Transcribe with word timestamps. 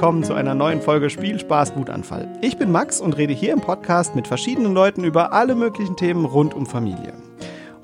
willkommen 0.00 0.24
zu 0.24 0.32
einer 0.32 0.54
neuen 0.54 0.80
Folge 0.80 1.10
Spielspaß 1.10 1.76
Wutanfall. 1.76 2.26
Ich 2.40 2.56
bin 2.56 2.72
Max 2.72 3.02
und 3.02 3.18
rede 3.18 3.34
hier 3.34 3.52
im 3.52 3.60
Podcast 3.60 4.14
mit 4.14 4.26
verschiedenen 4.26 4.72
Leuten 4.72 5.04
über 5.04 5.34
alle 5.34 5.54
möglichen 5.54 5.94
Themen 5.94 6.24
rund 6.24 6.54
um 6.54 6.64
Familie. 6.64 7.12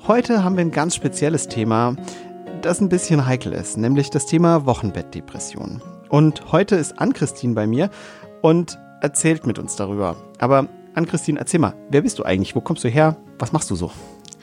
Heute 0.07 0.43
haben 0.43 0.57
wir 0.57 0.65
ein 0.65 0.71
ganz 0.71 0.95
spezielles 0.95 1.47
Thema, 1.47 1.95
das 2.63 2.81
ein 2.81 2.89
bisschen 2.89 3.27
heikel 3.27 3.53
ist, 3.53 3.77
nämlich 3.77 4.09
das 4.09 4.25
Thema 4.25 4.65
Wochenbettdepression. 4.65 5.83
Und 6.09 6.51
heute 6.51 6.75
ist 6.75 6.97
Ann-Christine 6.97 7.53
bei 7.53 7.67
mir 7.67 7.91
und 8.41 8.79
erzählt 8.99 9.45
mit 9.45 9.59
uns 9.59 9.75
darüber. 9.75 10.15
Aber 10.39 10.67
Ann-Christine, 10.95 11.37
erzähl 11.37 11.59
mal, 11.59 11.75
wer 11.91 12.01
bist 12.01 12.17
du 12.17 12.23
eigentlich? 12.23 12.55
Wo 12.55 12.61
kommst 12.61 12.83
du 12.83 12.87
her? 12.87 13.15
Was 13.37 13.51
machst 13.51 13.69
du 13.69 13.75
so? 13.75 13.91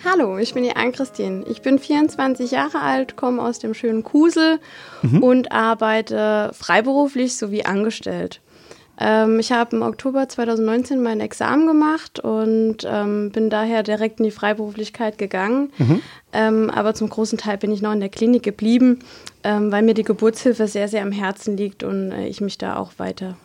Hallo, 0.04 0.36
ich 0.36 0.52
bin 0.52 0.64
die 0.64 0.76
Ann-Christine. 0.76 1.44
Ich 1.48 1.62
bin 1.62 1.78
24 1.78 2.50
Jahre 2.50 2.82
alt, 2.82 3.16
komme 3.16 3.40
aus 3.40 3.58
dem 3.58 3.72
schönen 3.72 4.02
Kusel 4.02 4.60
mhm. 5.02 5.22
und 5.22 5.52
arbeite 5.52 6.50
freiberuflich 6.52 7.36
sowie 7.36 7.64
angestellt. 7.64 8.42
Ähm, 9.00 9.40
ich 9.40 9.50
habe 9.50 9.76
im 9.76 9.82
Oktober 9.82 10.28
2019 10.28 11.02
mein 11.02 11.20
Examen 11.20 11.66
gemacht 11.66 12.20
und 12.20 12.78
ähm, 12.84 13.30
bin 13.30 13.48
daher 13.48 13.82
direkt 13.82 14.20
in 14.20 14.24
die 14.24 14.30
Freiberuflichkeit 14.30 15.16
gegangen. 15.16 15.72
Mhm. 15.78 16.02
Ähm, 16.34 16.70
aber 16.70 16.94
zum 16.94 17.08
großen 17.08 17.38
Teil 17.38 17.56
bin 17.56 17.72
ich 17.72 17.80
noch 17.80 17.92
in 17.92 18.00
der 18.00 18.10
Klinik 18.10 18.42
geblieben, 18.42 18.98
ähm, 19.42 19.72
weil 19.72 19.82
mir 19.82 19.94
die 19.94 20.04
Geburtshilfe 20.04 20.68
sehr, 20.68 20.88
sehr 20.88 21.02
am 21.02 21.12
Herzen 21.12 21.56
liegt 21.56 21.82
und 21.82 22.12
äh, 22.12 22.26
ich 22.26 22.42
mich 22.42 22.58
da 22.58 22.76
auch 22.76 22.92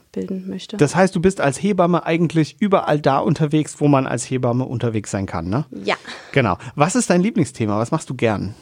weiterbilden 0.10 0.50
möchte. 0.50 0.78
Das 0.78 0.96
heißt, 0.96 1.16
du 1.16 1.22
bist 1.22 1.42
als 1.42 1.62
Hebamme 1.62 2.06
eigentlich 2.06 2.58
überall 2.60 3.00
da 3.00 3.20
unterwegs, 3.20 3.80
wo 3.80 3.88
man 3.88 4.08
als 4.08 4.30
Hebamme 4.30 4.66
unterwegs 4.66 5.12
sein 5.12 5.26
kann, 5.26 5.50
ne? 5.50 5.66
Ja. 5.84 5.96
Genau. 6.32 6.58
Was 6.76 6.96
ist 6.96 7.10
dein 7.10 7.22
Lieblingsthema? 7.22 7.78
Was 7.80 7.92
machst 7.92 8.10
du 8.10 8.16
gern? 8.16 8.54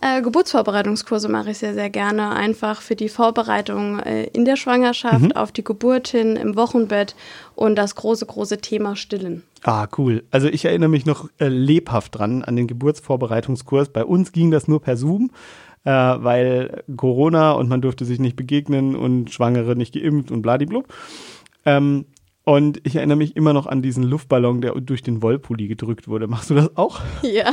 Äh, 0.00 0.20
Geburtsvorbereitungskurse 0.20 1.28
mache 1.28 1.50
ich 1.50 1.58
sehr, 1.58 1.74
sehr 1.74 1.88
gerne. 1.88 2.30
Einfach 2.30 2.80
für 2.80 2.96
die 2.96 3.08
Vorbereitung 3.08 4.00
äh, 4.00 4.24
in 4.24 4.44
der 4.44 4.56
Schwangerschaft, 4.56 5.20
mhm. 5.20 5.32
auf 5.32 5.52
die 5.52 5.62
Geburt 5.62 6.08
hin, 6.08 6.34
im 6.34 6.56
Wochenbett 6.56 7.14
und 7.54 7.76
das 7.76 7.94
große, 7.94 8.26
große 8.26 8.58
Thema 8.58 8.96
Stillen. 8.96 9.44
Ah, 9.62 9.86
cool. 9.96 10.24
Also 10.32 10.48
ich 10.48 10.64
erinnere 10.64 10.88
mich 10.88 11.06
noch 11.06 11.28
äh, 11.38 11.46
lebhaft 11.46 12.18
dran 12.18 12.42
an 12.42 12.56
den 12.56 12.66
Geburtsvorbereitungskurs. 12.66 13.90
Bei 13.90 14.04
uns 14.04 14.32
ging 14.32 14.50
das 14.50 14.66
nur 14.66 14.82
per 14.82 14.96
Zoom. 14.96 15.30
Äh, 15.84 15.90
weil 15.90 16.84
Corona 16.96 17.52
und 17.52 17.68
man 17.68 17.80
durfte 17.80 18.04
sich 18.04 18.20
nicht 18.20 18.36
begegnen 18.36 18.94
und 18.94 19.32
Schwangere 19.32 19.74
nicht 19.74 19.94
geimpft 19.94 20.30
und 20.30 20.42
bladiblub. 20.42 20.86
Ähm, 21.64 22.06
und 22.44 22.80
ich 22.84 22.96
erinnere 22.96 23.16
mich 23.16 23.36
immer 23.36 23.52
noch 23.52 23.66
an 23.66 23.82
diesen 23.82 24.02
Luftballon, 24.02 24.60
der 24.62 24.72
durch 24.74 25.02
den 25.02 25.22
Wollpulli 25.22 25.68
gedrückt 25.68 26.08
wurde. 26.08 26.26
Machst 26.26 26.50
du 26.50 26.54
das 26.54 26.76
auch? 26.76 27.00
Ja. 27.22 27.52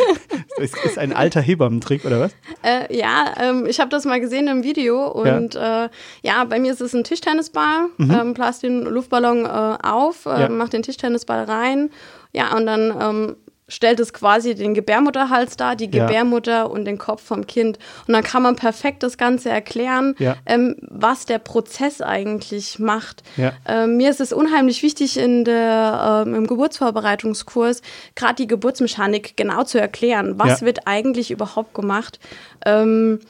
das 0.58 0.72
ist 0.84 0.98
ein 0.98 1.14
alter 1.14 1.40
Hebammentrick, 1.40 2.04
oder 2.04 2.20
was? 2.20 2.32
Äh, 2.62 2.94
ja, 2.94 3.32
ähm, 3.40 3.64
ich 3.66 3.80
habe 3.80 3.88
das 3.88 4.04
mal 4.04 4.20
gesehen 4.20 4.48
im 4.48 4.64
Video. 4.64 5.06
Und 5.10 5.54
ja, 5.54 5.86
äh, 5.86 5.88
ja 6.22 6.44
bei 6.44 6.58
mir 6.58 6.72
ist 6.72 6.82
es 6.82 6.94
ein 6.94 7.04
Tischtennisball. 7.04 7.86
Mhm. 7.96 8.10
Ähm, 8.10 8.34
den 8.62 8.82
Luftballon 8.82 9.46
äh, 9.46 9.78
auf, 9.82 10.26
äh, 10.26 10.42
ja. 10.42 10.48
mach 10.50 10.68
den 10.68 10.82
Tischtennisball 10.82 11.44
rein. 11.44 11.88
Ja, 12.34 12.54
und 12.54 12.66
dann 12.66 12.94
ähm, 13.00 13.36
stellt 13.68 14.00
es 14.00 14.12
quasi 14.12 14.54
den 14.54 14.74
Gebärmutterhals 14.74 15.56
dar, 15.56 15.76
die 15.76 15.90
Gebärmutter 15.90 16.52
ja. 16.52 16.62
und 16.64 16.86
den 16.86 16.98
Kopf 16.98 17.22
vom 17.22 17.46
Kind. 17.46 17.78
Und 18.06 18.14
dann 18.14 18.22
kann 18.24 18.42
man 18.42 18.56
perfekt 18.56 19.02
das 19.02 19.18
Ganze 19.18 19.50
erklären, 19.50 20.14
ja. 20.18 20.36
ähm, 20.46 20.76
was 20.80 21.26
der 21.26 21.38
Prozess 21.38 22.00
eigentlich 22.00 22.78
macht. 22.78 23.22
Ja. 23.36 23.52
Ähm, 23.66 23.98
mir 23.98 24.10
ist 24.10 24.20
es 24.20 24.32
unheimlich 24.32 24.82
wichtig, 24.82 25.18
in 25.18 25.44
der, 25.44 26.24
ähm, 26.26 26.34
im 26.34 26.46
Geburtsvorbereitungskurs 26.46 27.82
gerade 28.14 28.36
die 28.36 28.46
Geburtsmechanik 28.46 29.36
genau 29.36 29.64
zu 29.64 29.78
erklären. 29.78 30.38
Was 30.38 30.62
wird 30.62 30.86
eigentlich 30.86 31.30
überhaupt 31.30 31.74
gemacht? 31.74 32.18
Ähm, 32.64 33.20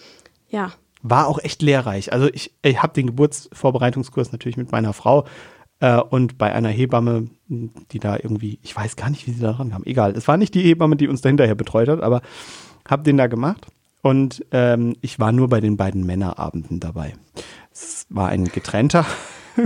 ja. 0.48 0.72
War 1.02 1.26
auch 1.26 1.38
echt 1.38 1.62
lehrreich. 1.62 2.12
Also 2.12 2.28
ich, 2.32 2.52
ich 2.62 2.82
habe 2.82 2.92
den 2.92 3.06
Geburtsvorbereitungskurs 3.06 4.32
natürlich 4.32 4.56
mit 4.56 4.72
meiner 4.72 4.92
Frau 4.92 5.26
äh, 5.80 5.98
und 5.98 6.38
bei 6.38 6.52
einer 6.52 6.68
Hebamme, 6.68 7.28
die 7.48 7.98
da 7.98 8.16
irgendwie, 8.16 8.58
ich 8.62 8.74
weiß 8.74 8.96
gar 8.96 9.10
nicht, 9.10 9.26
wie 9.26 9.32
sie 9.32 9.40
da 9.42 9.52
ran 9.52 9.70
kam. 9.70 9.84
Egal, 9.84 10.12
es 10.16 10.28
war 10.28 10.36
nicht 10.36 10.54
die 10.54 10.62
Hebamme, 10.62 10.96
die 10.96 11.08
uns 11.08 11.20
da 11.20 11.28
hinterher 11.28 11.54
betreut 11.54 11.88
hat, 11.88 12.02
aber 12.02 12.22
habe 12.88 13.02
den 13.02 13.16
da 13.16 13.26
gemacht. 13.26 13.66
Und 14.02 14.44
ähm, 14.52 14.94
ich 15.00 15.18
war 15.18 15.32
nur 15.32 15.48
bei 15.48 15.60
den 15.60 15.76
beiden 15.76 16.04
Männerabenden 16.06 16.80
dabei. 16.80 17.14
Es 17.72 18.06
war 18.08 18.28
ein 18.28 18.44
getrennter. 18.44 19.04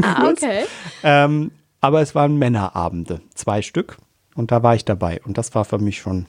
ah, 0.02 0.28
okay. 0.30 0.64
ähm, 1.02 1.50
aber 1.80 2.00
es 2.00 2.14
waren 2.14 2.36
Männerabende, 2.36 3.20
zwei 3.34 3.62
Stück. 3.62 3.98
Und 4.34 4.50
da 4.50 4.62
war 4.62 4.74
ich 4.74 4.84
dabei. 4.84 5.20
Und 5.24 5.36
das 5.36 5.54
war 5.54 5.64
für 5.64 5.78
mich 5.78 5.98
schon 5.98 6.26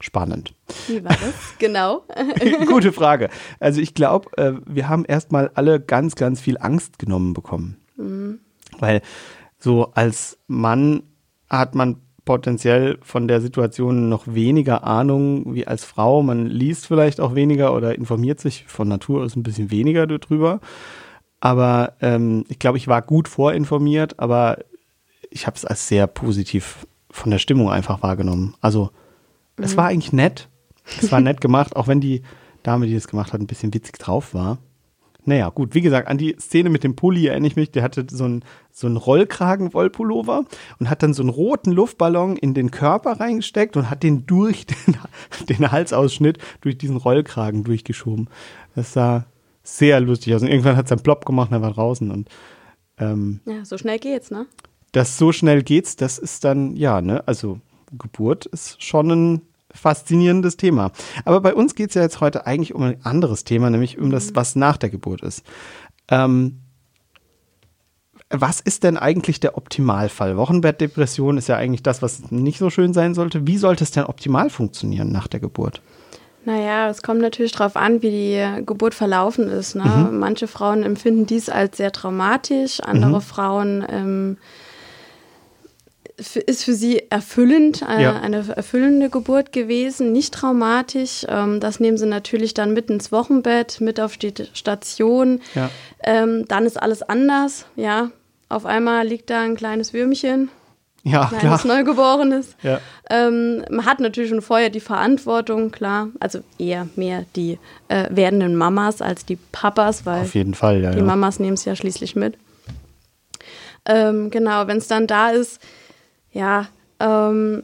spannend. 0.00 0.54
Wie 0.86 1.02
war 1.02 1.12
das? 1.12 1.34
genau. 1.58 2.04
Gute 2.66 2.92
Frage. 2.92 3.30
Also 3.60 3.80
ich 3.80 3.94
glaube, 3.94 4.36
äh, 4.36 4.52
wir 4.66 4.88
haben 4.88 5.04
erstmal 5.04 5.50
alle 5.54 5.80
ganz, 5.80 6.14
ganz 6.14 6.40
viel 6.40 6.58
Angst 6.58 6.98
genommen 6.98 7.32
bekommen. 7.32 7.78
Mhm. 7.96 8.40
Weil 8.80 9.02
so 9.58 9.92
als 9.94 10.38
Mann 10.46 11.02
hat 11.48 11.74
man 11.74 11.96
potenziell 12.24 12.98
von 13.00 13.26
der 13.26 13.40
Situation 13.40 14.10
noch 14.10 14.26
weniger 14.26 14.84
Ahnung 14.84 15.54
wie 15.54 15.66
als 15.66 15.84
Frau. 15.86 16.22
Man 16.22 16.44
liest 16.46 16.86
vielleicht 16.86 17.20
auch 17.20 17.34
weniger 17.34 17.74
oder 17.74 17.94
informiert 17.94 18.38
sich 18.38 18.66
von 18.66 18.86
Natur 18.86 19.22
aus 19.22 19.34
ein 19.34 19.42
bisschen 19.42 19.70
weniger 19.70 20.06
darüber. 20.06 20.60
Aber 21.40 21.94
ähm, 22.02 22.44
ich 22.48 22.58
glaube, 22.58 22.76
ich 22.76 22.86
war 22.86 23.00
gut 23.00 23.28
vorinformiert, 23.28 24.18
aber 24.18 24.58
ich 25.30 25.46
habe 25.46 25.56
es 25.56 25.64
als 25.64 25.88
sehr 25.88 26.06
positiv 26.06 26.86
von 27.10 27.30
der 27.30 27.38
Stimmung 27.38 27.70
einfach 27.70 28.02
wahrgenommen. 28.02 28.54
Also 28.60 28.90
mhm. 29.56 29.64
es 29.64 29.76
war 29.78 29.86
eigentlich 29.86 30.12
nett. 30.12 30.48
Es 31.00 31.10
war 31.10 31.20
nett 31.20 31.40
gemacht, 31.40 31.76
auch 31.76 31.86
wenn 31.86 32.00
die 32.00 32.22
Dame, 32.62 32.86
die 32.86 32.94
das 32.94 33.08
gemacht 33.08 33.32
hat, 33.32 33.40
ein 33.40 33.46
bisschen 33.46 33.72
witzig 33.72 33.98
drauf 33.98 34.34
war. 34.34 34.58
Naja, 35.28 35.50
gut, 35.50 35.74
wie 35.74 35.82
gesagt, 35.82 36.08
an 36.08 36.16
die 36.16 36.36
Szene 36.40 36.70
mit 36.70 36.84
dem 36.84 36.96
Pulli 36.96 37.26
erinnere 37.26 37.48
ich 37.48 37.56
mich, 37.56 37.70
der 37.70 37.82
hatte 37.82 38.06
so 38.10 38.24
einen 38.24 38.42
so 38.72 38.86
einen 38.86 38.96
Rollkragen-Wollpullover 38.96 40.46
und 40.80 40.88
hat 40.88 41.02
dann 41.02 41.12
so 41.12 41.22
einen 41.22 41.28
roten 41.28 41.70
Luftballon 41.70 42.38
in 42.38 42.54
den 42.54 42.70
Körper 42.70 43.20
reingesteckt 43.20 43.76
und 43.76 43.90
hat 43.90 44.02
den 44.02 44.24
durch 44.26 44.64
den, 44.64 44.96
den 45.50 45.70
Halsausschnitt 45.70 46.38
durch 46.62 46.78
diesen 46.78 46.96
Rollkragen 46.96 47.62
durchgeschoben. 47.62 48.30
Das 48.74 48.94
sah 48.94 49.26
sehr 49.62 50.00
lustig 50.00 50.34
aus. 50.34 50.40
Und 50.40 50.48
irgendwann 50.48 50.76
hat 50.76 50.86
es 50.86 50.90
dann 50.90 51.02
plopp 51.02 51.26
gemacht 51.26 51.50
und 51.50 51.58
er 51.58 51.62
war 51.62 51.74
draußen. 51.74 52.10
Und, 52.10 52.30
ähm, 52.98 53.40
ja, 53.44 53.66
so 53.66 53.76
schnell 53.76 53.98
geht's, 53.98 54.30
ne? 54.30 54.46
Das 54.92 55.18
so 55.18 55.30
schnell 55.32 55.62
geht's, 55.62 55.96
das 55.96 56.16
ist 56.16 56.42
dann, 56.44 56.74
ja, 56.74 57.02
ne, 57.02 57.22
also 57.28 57.60
Geburt 57.98 58.46
ist 58.46 58.82
schon 58.82 59.10
ein 59.10 59.42
faszinierendes 59.72 60.56
Thema. 60.56 60.92
Aber 61.24 61.40
bei 61.40 61.54
uns 61.54 61.74
geht 61.74 61.90
es 61.90 61.94
ja 61.94 62.02
jetzt 62.02 62.20
heute 62.20 62.46
eigentlich 62.46 62.74
um 62.74 62.82
ein 62.82 63.04
anderes 63.04 63.44
Thema, 63.44 63.70
nämlich 63.70 63.98
um 63.98 64.10
das, 64.10 64.30
mhm. 64.30 64.36
was 64.36 64.56
nach 64.56 64.76
der 64.76 64.90
Geburt 64.90 65.22
ist. 65.22 65.44
Ähm, 66.08 66.60
was 68.30 68.60
ist 68.60 68.84
denn 68.84 68.98
eigentlich 68.98 69.40
der 69.40 69.56
Optimalfall? 69.56 70.36
Wochenbettdepression 70.36 71.38
ist 71.38 71.48
ja 71.48 71.56
eigentlich 71.56 71.82
das, 71.82 72.02
was 72.02 72.30
nicht 72.30 72.58
so 72.58 72.68
schön 72.68 72.92
sein 72.92 73.14
sollte. 73.14 73.46
Wie 73.46 73.56
sollte 73.56 73.84
es 73.84 73.90
denn 73.90 74.04
optimal 74.04 74.50
funktionieren 74.50 75.10
nach 75.10 75.28
der 75.28 75.40
Geburt? 75.40 75.80
Naja, 76.44 76.88
es 76.88 77.02
kommt 77.02 77.20
natürlich 77.20 77.52
darauf 77.52 77.76
an, 77.76 78.02
wie 78.02 78.10
die 78.10 78.64
Geburt 78.64 78.94
verlaufen 78.94 79.48
ist. 79.48 79.74
Ne? 79.74 79.84
Mhm. 79.84 80.18
Manche 80.18 80.46
Frauen 80.46 80.82
empfinden 80.82 81.26
dies 81.26 81.48
als 81.48 81.76
sehr 81.76 81.92
traumatisch, 81.92 82.80
andere 82.80 83.16
mhm. 83.16 83.20
Frauen 83.22 83.86
ähm, 83.88 84.36
ist 86.18 86.64
für 86.64 86.74
sie 86.74 87.02
erfüllend, 87.10 87.82
äh, 87.82 88.02
ja. 88.02 88.20
eine 88.20 88.44
erfüllende 88.56 89.08
Geburt 89.08 89.52
gewesen, 89.52 90.12
nicht 90.12 90.34
traumatisch. 90.34 91.24
Ähm, 91.28 91.60
das 91.60 91.78
nehmen 91.78 91.96
sie 91.96 92.06
natürlich 92.06 92.54
dann 92.54 92.72
mit 92.72 92.90
ins 92.90 93.12
Wochenbett, 93.12 93.80
mit 93.80 94.00
auf 94.00 94.16
die 94.16 94.34
Station. 94.52 95.40
Ja. 95.54 95.70
Ähm, 96.02 96.44
dann 96.48 96.66
ist 96.66 96.80
alles 96.80 97.02
anders, 97.02 97.66
ja. 97.76 98.10
Auf 98.48 98.66
einmal 98.66 99.06
liegt 99.06 99.30
da 99.30 99.42
ein 99.42 99.56
kleines 99.56 99.92
Würmchen, 99.92 100.50
ja, 101.04 101.26
kleines 101.26 101.62
klar. 101.62 101.76
Neugeborenes. 101.76 102.56
Ja. 102.62 102.80
Ähm, 103.10 103.64
man 103.70 103.86
hat 103.86 104.00
natürlich 104.00 104.30
schon 104.30 104.42
vorher 104.42 104.70
die 104.70 104.80
Verantwortung, 104.80 105.70
klar. 105.70 106.08
Also 106.18 106.40
eher 106.58 106.88
mehr 106.96 107.24
die 107.36 107.58
äh, 107.88 108.06
werdenden 108.10 108.56
Mamas 108.56 109.02
als 109.02 109.24
die 109.24 109.36
Papas, 109.36 110.04
weil 110.04 110.22
Auf 110.22 110.34
jeden 110.34 110.54
Fall, 110.54 110.82
ja, 110.82 110.90
die 110.90 111.02
Mamas 111.02 111.38
nehmen 111.38 111.54
es 111.54 111.64
ja 111.64 111.76
schließlich 111.76 112.16
mit. 112.16 112.36
Ähm, 113.84 114.30
genau, 114.30 114.66
wenn 114.66 114.78
es 114.78 114.88
dann 114.88 115.06
da 115.06 115.30
ist, 115.30 115.60
ja, 116.32 116.68
ähm, 117.00 117.62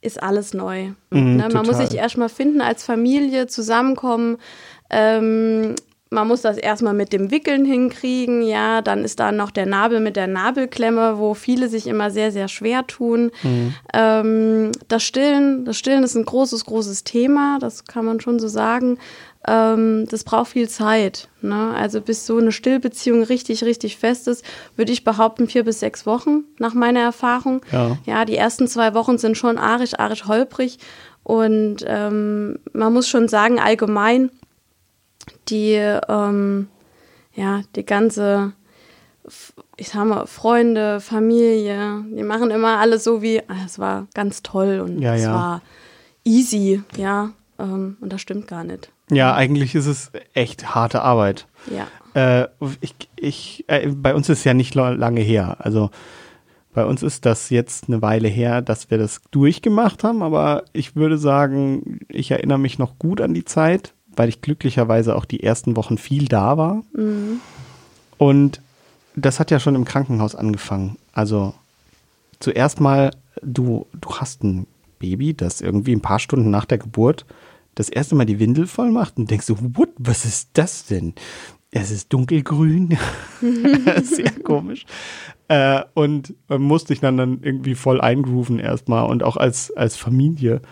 ist 0.00 0.22
alles 0.22 0.54
neu. 0.54 0.90
Mhm, 1.10 1.36
ne? 1.36 1.48
Man 1.52 1.66
muss 1.66 1.78
sich 1.78 1.94
erstmal 1.94 2.28
finden 2.28 2.60
als 2.60 2.84
Familie, 2.84 3.46
zusammenkommen. 3.46 4.38
Ähm, 4.90 5.74
man 6.10 6.28
muss 6.28 6.42
das 6.42 6.56
erstmal 6.56 6.94
mit 6.94 7.12
dem 7.12 7.32
Wickeln 7.32 7.64
hinkriegen, 7.64 8.42
ja, 8.42 8.80
dann 8.80 9.04
ist 9.04 9.18
da 9.18 9.32
noch 9.32 9.50
der 9.50 9.66
Nabel 9.66 9.98
mit 9.98 10.14
der 10.14 10.28
Nabelklemme, 10.28 11.18
wo 11.18 11.34
viele 11.34 11.68
sich 11.68 11.88
immer 11.88 12.10
sehr, 12.12 12.30
sehr 12.30 12.46
schwer 12.46 12.86
tun. 12.86 13.32
Mhm. 13.42 13.74
Ähm, 13.92 14.72
das 14.86 15.02
Stillen, 15.02 15.64
das 15.64 15.76
Stillen 15.76 16.04
ist 16.04 16.14
ein 16.14 16.24
großes, 16.24 16.64
großes 16.64 17.02
Thema, 17.02 17.58
das 17.58 17.84
kann 17.84 18.04
man 18.04 18.20
schon 18.20 18.38
so 18.38 18.46
sagen 18.46 18.98
ähm, 19.46 20.06
das 20.10 20.24
braucht 20.24 20.50
viel 20.50 20.68
Zeit. 20.68 21.28
Ne? 21.40 21.72
Also 21.74 22.00
bis 22.00 22.26
so 22.26 22.38
eine 22.38 22.52
Stillbeziehung 22.52 23.22
richtig, 23.22 23.64
richtig 23.64 23.96
fest 23.96 24.28
ist, 24.28 24.44
würde 24.76 24.92
ich 24.92 25.04
behaupten, 25.04 25.48
vier 25.48 25.64
bis 25.64 25.80
sechs 25.80 26.06
Wochen 26.06 26.44
nach 26.58 26.74
meiner 26.74 27.00
Erfahrung. 27.00 27.62
Ja, 27.70 27.96
ja 28.04 28.24
die 28.24 28.36
ersten 28.36 28.66
zwei 28.66 28.94
Wochen 28.94 29.18
sind 29.18 29.36
schon 29.36 29.58
arisch, 29.58 29.98
arisch 29.98 30.26
holprig. 30.26 30.78
Und 31.22 31.78
ähm, 31.86 32.58
man 32.72 32.92
muss 32.92 33.08
schon 33.08 33.28
sagen, 33.28 33.58
allgemein, 33.58 34.30
die, 35.48 35.74
ähm, 35.74 36.68
ja, 37.34 37.62
die 37.74 37.84
ganze, 37.84 38.52
ich 39.76 39.88
sag 39.88 40.04
mal, 40.04 40.26
Freunde, 40.26 41.00
Familie, 41.00 42.04
die 42.10 42.22
machen 42.22 42.50
immer 42.50 42.78
alles 42.78 43.02
so 43.02 43.22
wie, 43.22 43.40
ah, 43.48 43.64
es 43.64 43.78
war 43.78 44.06
ganz 44.14 44.42
toll 44.42 44.80
und 44.80 45.00
Ja, 45.00 45.14
es 45.14 45.22
ja. 45.22 45.34
war 45.34 45.62
easy, 46.24 46.82
ja. 46.96 47.30
Ähm, 47.58 47.96
und 48.00 48.12
das 48.12 48.20
stimmt 48.20 48.46
gar 48.46 48.62
nicht. 48.62 48.90
Ja, 49.10 49.34
eigentlich 49.34 49.74
ist 49.74 49.86
es 49.86 50.10
echt 50.34 50.74
harte 50.74 51.02
Arbeit. 51.02 51.46
Ja. 51.70 51.86
Äh, 52.14 52.48
ich, 52.80 52.94
ich, 53.16 53.64
äh, 53.68 53.88
bei 53.88 54.14
uns 54.14 54.28
ist 54.28 54.44
ja 54.44 54.54
nicht 54.54 54.74
lange 54.74 55.20
her. 55.20 55.56
Also 55.60 55.90
bei 56.74 56.84
uns 56.84 57.02
ist 57.02 57.24
das 57.24 57.50
jetzt 57.50 57.88
eine 57.88 58.02
Weile 58.02 58.28
her, 58.28 58.62
dass 58.62 58.90
wir 58.90 58.98
das 58.98 59.20
durchgemacht 59.30 60.04
haben, 60.04 60.22
aber 60.22 60.64
ich 60.72 60.94
würde 60.96 61.18
sagen, 61.18 62.00
ich 62.08 62.30
erinnere 62.30 62.58
mich 62.58 62.78
noch 62.78 62.98
gut 62.98 63.20
an 63.20 63.32
die 63.32 63.44
Zeit, 63.44 63.94
weil 64.14 64.28
ich 64.28 64.42
glücklicherweise 64.42 65.16
auch 65.16 65.24
die 65.24 65.42
ersten 65.42 65.76
Wochen 65.76 65.96
viel 65.96 66.26
da 66.26 66.58
war. 66.58 66.82
Und 68.18 68.60
das 69.14 69.40
hat 69.40 69.50
ja 69.50 69.58
schon 69.58 69.74
im 69.74 69.86
Krankenhaus 69.86 70.34
angefangen. 70.34 70.98
Also 71.12 71.54
zuerst 72.40 72.80
mal, 72.80 73.10
du, 73.42 73.86
du 73.98 74.10
hast 74.16 74.44
ein 74.44 74.66
Baby, 74.98 75.34
das 75.34 75.60
irgendwie 75.62 75.94
ein 75.94 76.02
paar 76.02 76.18
Stunden 76.18 76.50
nach 76.50 76.66
der 76.66 76.78
Geburt 76.78 77.24
das 77.76 77.88
erste 77.88 78.16
Mal 78.16 78.24
die 78.24 78.40
Windel 78.40 78.66
voll 78.66 78.90
macht 78.90 79.18
und 79.18 79.30
denkst 79.30 79.46
so, 79.46 79.56
what, 79.76 79.90
was 79.98 80.24
ist 80.24 80.50
das 80.54 80.86
denn? 80.86 81.14
Es 81.70 81.90
ist 81.90 82.12
dunkelgrün. 82.12 82.98
Sehr 84.02 84.32
komisch. 84.42 84.86
Äh, 85.48 85.82
und 85.94 86.34
man 86.48 86.62
musste 86.62 86.94
dich 86.94 87.00
dann, 87.00 87.16
dann 87.16 87.42
irgendwie 87.42 87.74
voll 87.74 88.00
eingrooven 88.00 88.58
erstmal 88.58 89.06
und 89.06 89.22
auch 89.22 89.36
als, 89.36 89.70
als 89.76 89.96
Familie. 89.96 90.62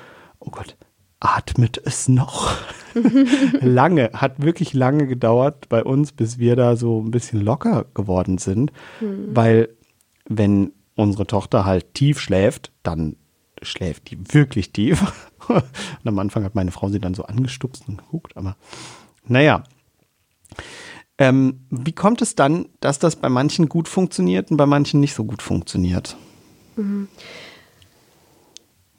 Oh 0.41 0.51
Gott, 0.51 0.77
atmet 1.21 1.81
es 1.85 2.09
noch? 2.09 2.57
lange, 3.61 4.11
hat 4.15 4.43
wirklich 4.43 4.73
lange 4.73 5.07
gedauert 5.07 5.69
bei 5.69 5.85
uns, 5.85 6.13
bis 6.13 6.39
wir 6.39 6.57
da 6.57 6.77
so 6.77 7.03
ein 7.03 7.11
bisschen 7.11 7.41
locker 7.41 7.87
geworden 7.93 8.39
sind, 8.39 8.73
weil 9.01 9.69
wenn 10.27 10.73
unsere 10.95 11.27
Tochter 11.27 11.65
halt 11.65 11.93
tief 11.95 12.21
schläft, 12.21 12.73
dann 12.83 13.17
schläft 13.63 14.11
die 14.11 14.19
wirklich 14.33 14.73
tief. 14.73 15.31
Und 15.49 15.63
am 16.09 16.19
Anfang 16.19 16.45
hat 16.45 16.55
meine 16.55 16.71
Frau 16.71 16.89
sie 16.89 17.01
dann 17.01 17.15
so 17.15 17.25
angestupst 17.25 17.89
und 17.89 17.99
geguckt, 17.99 18.37
aber 18.37 18.57
naja. 19.27 19.65
Ähm, 21.17 21.61
wie 21.71 21.93
kommt 21.93 22.23
es 22.23 22.35
dann, 22.35 22.67
dass 22.81 22.99
das 22.99 23.17
bei 23.17 23.29
manchen 23.29 23.69
gut 23.69 23.89
funktioniert 23.89 24.51
und 24.51 24.57
bei 24.57 24.67
manchen 24.67 25.01
nicht 25.01 25.15
so 25.15 25.25
gut 25.25 25.43
funktioniert? 25.43 26.17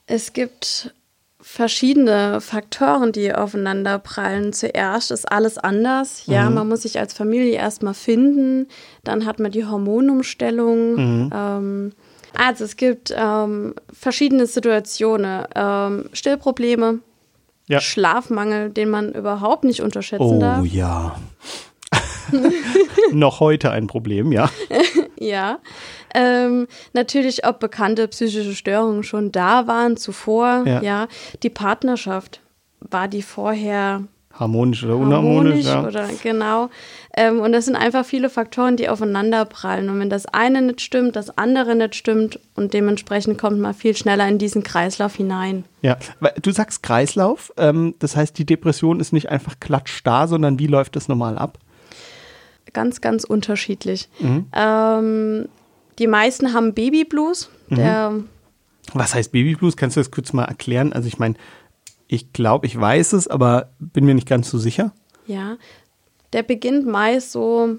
Es 0.07 0.31
gibt 0.31 0.93
verschiedene 1.41 2.41
Faktoren, 2.41 3.11
die 3.11 3.33
aufeinander 3.33 3.99
prallen. 3.99 4.53
Zuerst 4.53 5.11
ist 5.11 5.31
alles 5.31 5.57
anders. 5.57 6.25
Ja, 6.25 6.49
man 6.49 6.67
muss 6.67 6.83
sich 6.83 6.99
als 6.99 7.13
Familie 7.13 7.53
erstmal 7.53 7.93
finden. 7.93 8.67
Dann 9.03 9.25
hat 9.25 9.39
man 9.39 9.51
die 9.51 9.65
Hormonumstellung. 9.65 11.29
Ähm, 11.33 11.91
also 12.37 12.63
es 12.63 12.75
gibt 12.77 13.13
ähm, 13.15 13.75
verschiedene 13.91 14.45
Situationen. 14.47 15.45
Ähm, 15.55 16.05
Stillprobleme, 16.13 16.99
Ja. 17.67 17.79
Schlafmangel, 17.79 18.69
den 18.69 18.89
man 18.89 19.11
überhaupt 19.13 19.63
nicht 19.63 19.81
unterschätzen 19.81 20.23
Oh 20.23 20.39
darf. 20.39 20.65
ja. 20.65 21.15
Noch 23.11 23.39
heute 23.39 23.71
ein 23.71 23.87
Problem, 23.87 24.31
ja. 24.31 24.49
Ja. 25.19 25.59
Ähm, 26.13 26.67
natürlich, 26.93 27.47
ob 27.47 27.59
bekannte 27.59 28.07
psychische 28.09 28.53
Störungen 28.53 29.03
schon 29.03 29.31
da 29.31 29.65
waren 29.67 29.95
zuvor. 29.97 30.63
Ja. 30.65 30.81
Ja. 30.81 31.07
Die 31.41 31.49
Partnerschaft, 31.49 32.41
war 32.81 33.07
die 33.07 33.21
vorher 33.21 34.03
Harmonisch 34.33 34.83
oder 34.83 34.97
unharmonisch, 34.97 35.65
harmonisch 35.65 35.93
ja. 35.95 36.03
oder 36.05 36.09
genau. 36.21 36.69
Ähm, 37.17 37.39
und 37.39 37.53
das 37.53 37.65
sind 37.65 37.75
einfach 37.77 38.05
viele 38.05 38.29
Faktoren, 38.29 38.75
die 38.75 38.89
aufeinander 38.89 39.45
prallen. 39.45 39.89
Und 39.89 39.99
wenn 39.99 40.09
das 40.09 40.25
eine 40.25 40.61
nicht 40.61 40.81
stimmt, 40.81 41.15
das 41.15 41.37
andere 41.37 41.73
nicht 41.75 41.95
stimmt 41.95 42.39
und 42.55 42.73
dementsprechend 42.73 43.37
kommt 43.37 43.59
man 43.59 43.73
viel 43.73 43.95
schneller 43.95 44.27
in 44.27 44.37
diesen 44.37 44.63
Kreislauf 44.63 45.15
hinein. 45.15 45.63
Ja, 45.81 45.97
du 46.41 46.51
sagst 46.51 46.83
Kreislauf, 46.83 47.53
ähm, 47.55 47.95
das 47.99 48.17
heißt, 48.17 48.37
die 48.37 48.45
Depression 48.45 48.99
ist 48.99 49.13
nicht 49.13 49.29
einfach 49.29 49.59
klatschstarr, 49.61 50.27
sondern 50.27 50.59
wie 50.59 50.67
läuft 50.67 50.97
das 50.97 51.07
normal 51.07 51.37
ab? 51.37 51.57
Ganz, 52.73 52.99
ganz 52.99 53.23
unterschiedlich. 53.23 54.09
Mhm. 54.19 54.47
Ähm, 54.53 55.47
die 55.99 56.07
meisten 56.07 56.53
haben 56.53 56.73
Babyblues. 56.73 57.49
Mhm. 57.69 58.27
Was 58.93 59.15
heißt 59.15 59.31
Babyblues? 59.31 59.77
Kannst 59.77 59.95
du 59.95 60.01
das 60.01 60.11
kurz 60.11 60.33
mal 60.33 60.43
erklären? 60.43 60.91
Also 60.91 61.07
ich 61.07 61.17
meine, 61.17 61.35
ich 62.07 62.33
glaube, 62.33 62.67
ich 62.67 62.77
weiß 62.77 63.13
es, 63.13 63.29
aber 63.29 63.69
bin 63.79 64.05
mir 64.05 64.15
nicht 64.15 64.27
ganz 64.27 64.49
so 64.49 64.57
sicher. 64.57 64.91
Ja, 65.25 65.57
der 66.35 66.43
beginnt 66.43 66.85
meist 66.85 67.31
so 67.31 67.77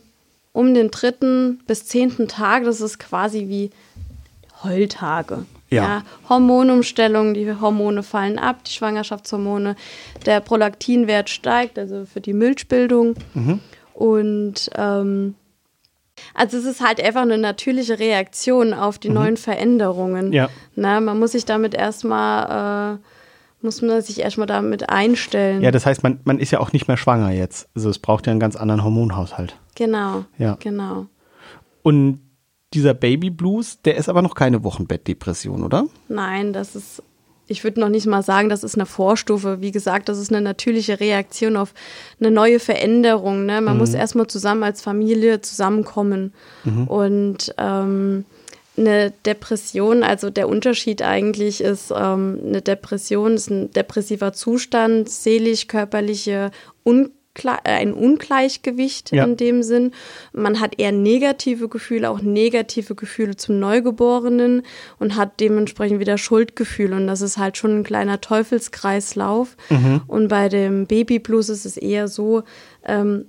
um 0.53 0.73
den 0.73 0.91
dritten 0.91 1.61
bis 1.67 1.85
zehnten 1.85 2.26
Tag. 2.26 2.64
Das 2.64 2.81
ist 2.81 2.99
quasi 2.99 3.49
wie 3.49 3.70
Heultage. 4.64 5.44
Ja. 5.69 6.05
Hormonumstellung, 6.31 7.35
die 7.35 7.53
Hormone 7.61 8.03
fallen 8.03 8.38
ab, 8.38 8.64
die 8.64 8.73
Schwangerschaftshormone, 8.73 9.76
der 10.25 10.41
Prolaktinwert 10.41 11.29
steigt, 11.29 11.79
also 11.79 12.06
für 12.06 12.23
die 12.23 12.32
Milchbildung. 12.32 13.17
Mhm. 13.35 13.61
Und 13.93 14.70
ähm, 14.75 15.35
also 16.32 16.56
es 16.56 16.64
ist 16.64 16.81
halt 16.81 17.02
einfach 17.02 17.23
eine 17.23 17.37
natürliche 17.37 17.99
Reaktion 17.99 18.73
auf 18.73 18.99
die 18.99 19.11
neuen 19.11 19.37
Veränderungen. 19.37 20.29
Mhm. 20.29 20.32
Ja. 20.32 20.49
Na, 20.76 21.00
man 21.00 21.19
muss 21.19 21.32
sich 21.32 21.44
damit 21.44 21.75
erstmal, 21.75 22.94
äh, 22.94 22.99
muss 23.62 23.82
man 23.82 24.00
sich 24.03 24.20
erstmal 24.20 24.47
damit 24.47 24.88
einstellen. 24.91 25.62
Ja, 25.62 25.70
das 25.70 25.87
heißt, 25.87 26.03
man, 26.03 26.20
man 26.25 26.38
ist 26.38 26.50
ja 26.50 26.61
auch 26.61 26.73
nicht 26.73 26.88
mehr 26.88 26.97
schwanger 26.97 27.31
jetzt. 27.31 27.69
Also 27.75 27.91
es 27.91 27.99
braucht 27.99 28.26
ja 28.26 28.31
einen 28.31 28.41
ganz 28.41 28.56
anderen 28.56 28.85
Hormonhaushalt. 28.85 29.56
Genau. 29.75 30.25
Ja. 30.38 30.56
Genau. 30.61 31.06
Und 31.82 32.20
dieser 32.75 32.94
Babyblues, 32.94 33.81
der 33.82 33.97
ist 33.97 34.08
aber 34.08 34.23
noch 34.23 34.35
keine 34.35 34.64
Wochenbettdepression, 34.64 35.64
oder? 35.64 35.87
Nein, 36.08 36.53
das 36.53 36.75
ist, 36.76 37.03
ich 37.47 37.64
würde 37.64 37.81
noch 37.81 37.88
nicht 37.88 38.06
mal 38.06 38.23
sagen, 38.23 38.49
das 38.49 38.64
ist 38.64 38.75
eine 38.75 38.87
Vorstufe. 38.87 39.61
Wie 39.61 39.70
gesagt, 39.70 40.09
das 40.09 40.19
ist 40.19 40.32
eine 40.32 40.43
natürliche 40.43 41.00
Reaktion 41.00 41.57
auf 41.57 41.73
eine 42.21 42.31
neue 42.31 42.59
Veränderung. 42.59 43.47
Ne? 43.47 43.61
Man 43.61 43.78
muss 43.78 43.95
erstmal 43.95 44.26
zusammen 44.26 44.62
als 44.62 44.83
Familie 44.83 45.40
zusammenkommen. 45.40 46.35
Und 46.87 47.54
ähm, 47.57 48.25
eine 48.76 49.12
Depression, 49.25 50.02
also 50.02 50.30
der 50.30 50.49
Unterschied 50.49 51.02
eigentlich 51.02 51.61
ist, 51.61 51.90
ähm, 51.90 52.40
eine 52.47 52.62
Depression 52.62 53.35
ist 53.35 53.50
ein 53.50 53.71
depressiver 53.73 54.33
Zustand, 54.33 55.09
seelisch, 55.09 55.66
körperliche 55.68 56.50
Ungle 56.85 57.12
äh, 57.45 57.59
ein 57.64 57.92
Ungleichgewicht 57.92 59.12
Ja. 59.12 59.25
in 59.25 59.37
dem 59.37 59.62
Sinn. 59.62 59.92
Man 60.33 60.59
hat 60.59 60.78
eher 60.78 60.90
negative 60.92 61.68
Gefühle, 61.68 62.09
auch 62.09 62.23
negative 62.23 62.95
Gefühle 62.95 63.37
zum 63.37 63.59
Neugeborenen 63.61 64.62
und 64.99 65.16
hat 65.16 65.38
dementsprechend 65.40 66.00
wieder 66.00 66.16
Schuldgefühle. 66.16 66.97
Und 66.97 67.06
das 67.06 67.21
ist 67.21 67.37
halt 67.37 67.59
schon 67.59 67.80
ein 67.80 67.85
kleiner 67.85 68.23
Teufelskreislauf. 68.23 69.56
Und 70.06 70.28
bei 70.28 70.49
dem 70.49 70.87
Babyblues 70.87 71.50
ist 71.50 71.66
es 71.66 71.76
eher 71.76 72.09
so, 72.09 72.42
ähm, 72.87 73.26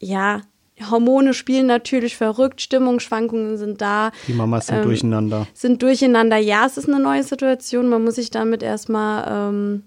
ja, 0.00 0.42
Hormone 0.90 1.32
spielen 1.34 1.66
natürlich 1.66 2.16
verrückt, 2.16 2.60
Stimmungsschwankungen 2.60 3.56
sind 3.56 3.80
da. 3.80 4.10
Die 4.28 4.34
Mamas 4.34 4.66
sind 4.66 4.76
Ähm, 4.76 4.82
durcheinander. 4.84 5.46
Sind 5.54 5.82
durcheinander. 5.82 6.36
Ja, 6.36 6.66
es 6.66 6.76
ist 6.76 6.88
eine 6.88 7.00
neue 7.00 7.22
Situation. 7.22 7.88
Man 7.88 8.04
muss 8.04 8.16
sich 8.16 8.30
damit 8.30 8.62
erstmal 8.62 9.50
ähm, 9.50 9.82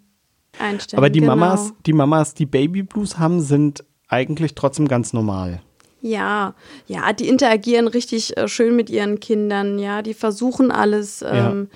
einstellen. 0.57 0.97
Aber 0.97 1.09
die 1.09 1.19
genau. 1.19 1.35
Mamas, 1.35 1.73
die 1.85 1.93
Mamas, 1.93 2.33
die 2.33 2.45
Babyblues 2.45 3.19
haben, 3.19 3.39
sind 3.39 3.83
eigentlich 4.07 4.55
trotzdem 4.55 4.87
ganz 4.87 5.13
normal. 5.13 5.61
Ja, 6.01 6.55
ja, 6.87 7.11
die 7.13 7.27
interagieren 7.27 7.87
richtig 7.87 8.37
äh, 8.37 8.47
schön 8.47 8.75
mit 8.75 8.89
ihren 8.89 9.19
Kindern. 9.19 9.79
Ja, 9.79 10.01
die 10.01 10.13
versuchen 10.13 10.71
alles. 10.71 11.23
Ähm, 11.27 11.67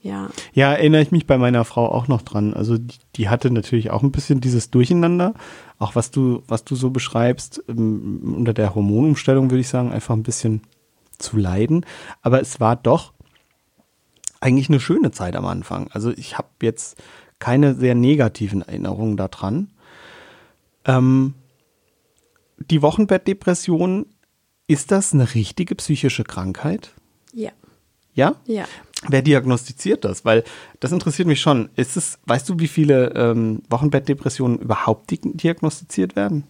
ja. 0.00 0.30
Ja, 0.52 0.72
erinnere 0.72 1.02
ich 1.02 1.12
mich 1.12 1.26
bei 1.26 1.38
meiner 1.38 1.64
Frau 1.64 1.86
auch 1.86 2.08
noch 2.08 2.22
dran. 2.22 2.54
Also 2.54 2.76
die, 2.76 2.96
die 3.14 3.28
hatte 3.28 3.50
natürlich 3.52 3.90
auch 3.90 4.02
ein 4.02 4.10
bisschen 4.10 4.40
dieses 4.40 4.70
Durcheinander, 4.70 5.34
auch 5.82 5.96
was 5.96 6.12
du, 6.12 6.42
was 6.46 6.64
du 6.64 6.76
so 6.76 6.90
beschreibst, 6.90 7.62
ähm, 7.68 8.34
unter 8.36 8.54
der 8.54 8.74
Hormonumstellung 8.74 9.50
würde 9.50 9.60
ich 9.60 9.68
sagen, 9.68 9.90
einfach 9.90 10.14
ein 10.14 10.22
bisschen 10.22 10.62
zu 11.18 11.36
leiden. 11.36 11.84
Aber 12.22 12.40
es 12.40 12.60
war 12.60 12.76
doch 12.76 13.12
eigentlich 14.40 14.68
eine 14.68 14.80
schöne 14.80 15.10
Zeit 15.10 15.34
am 15.34 15.44
Anfang. 15.44 15.88
Also 15.90 16.10
ich 16.12 16.38
habe 16.38 16.48
jetzt 16.62 17.02
keine 17.40 17.74
sehr 17.74 17.96
negativen 17.96 18.62
Erinnerungen 18.62 19.16
daran. 19.16 19.72
Ähm, 20.84 21.34
die 22.58 22.82
Wochenbettdepression, 22.82 24.06
ist 24.68 24.92
das 24.92 25.12
eine 25.12 25.34
richtige 25.34 25.74
psychische 25.74 26.22
Krankheit? 26.22 26.94
Ja. 27.32 27.50
Ja? 28.14 28.36
Ja. 28.46 28.66
Wer 29.08 29.22
diagnostiziert 29.22 30.04
das? 30.04 30.24
Weil 30.24 30.44
das 30.80 30.92
interessiert 30.92 31.26
mich 31.28 31.40
schon. 31.40 31.70
Ist 31.76 31.96
es, 31.96 32.18
weißt 32.26 32.48
du, 32.48 32.58
wie 32.58 32.68
viele 32.68 33.12
ähm, 33.14 33.62
Wochenbettdepressionen 33.68 34.58
überhaupt 34.58 35.10
di 35.10 35.18
diagnostiziert 35.22 36.14
werden? 36.14 36.44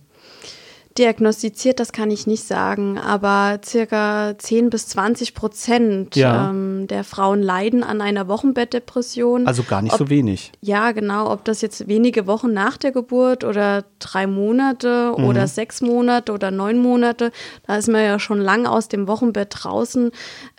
Diagnostiziert, 0.99 1.81
das 1.81 1.93
kann 1.93 2.11
ich 2.11 2.27
nicht 2.27 2.45
sagen, 2.45 2.99
aber 2.99 3.61
circa 3.65 4.35
10 4.37 4.69
bis 4.69 4.89
20 4.89 5.35
Prozent 5.35 6.17
ja. 6.17 6.51
ähm, 6.51 6.87
der 6.87 7.03
Frauen 7.03 7.41
leiden 7.41 7.83
an 7.83 8.03
einer 8.03 8.29
Wochenbettdepression. 8.29 9.47
Also 9.47 9.63
gar 9.63 9.81
nicht 9.81 9.93
ob, 9.93 9.99
so 9.99 10.11
wenig. 10.11 10.53
Ja, 10.61 10.93
genau. 10.93 11.31
Ob 11.31 11.47
das 11.47 11.63
jetzt 11.63 11.89
wenige 11.89 12.27
Wochen 12.27 12.53
nach 12.53 12.77
der 12.77 12.93
Geburt 12.93 13.43
oder 13.43 13.85
drei 14.01 14.27
Monate 14.27 15.15
mhm. 15.17 15.25
oder 15.25 15.47
sechs 15.47 15.81
Monate 15.81 16.33
oder 16.33 16.51
neun 16.51 16.79
Monate, 16.79 17.33
da 17.67 17.77
ist 17.77 17.89
man 17.89 18.05
ja 18.05 18.19
schon 18.19 18.41
lang 18.41 18.67
aus 18.67 18.89
dem 18.89 19.09
Wochenbett 19.09 19.49
draußen. 19.51 20.11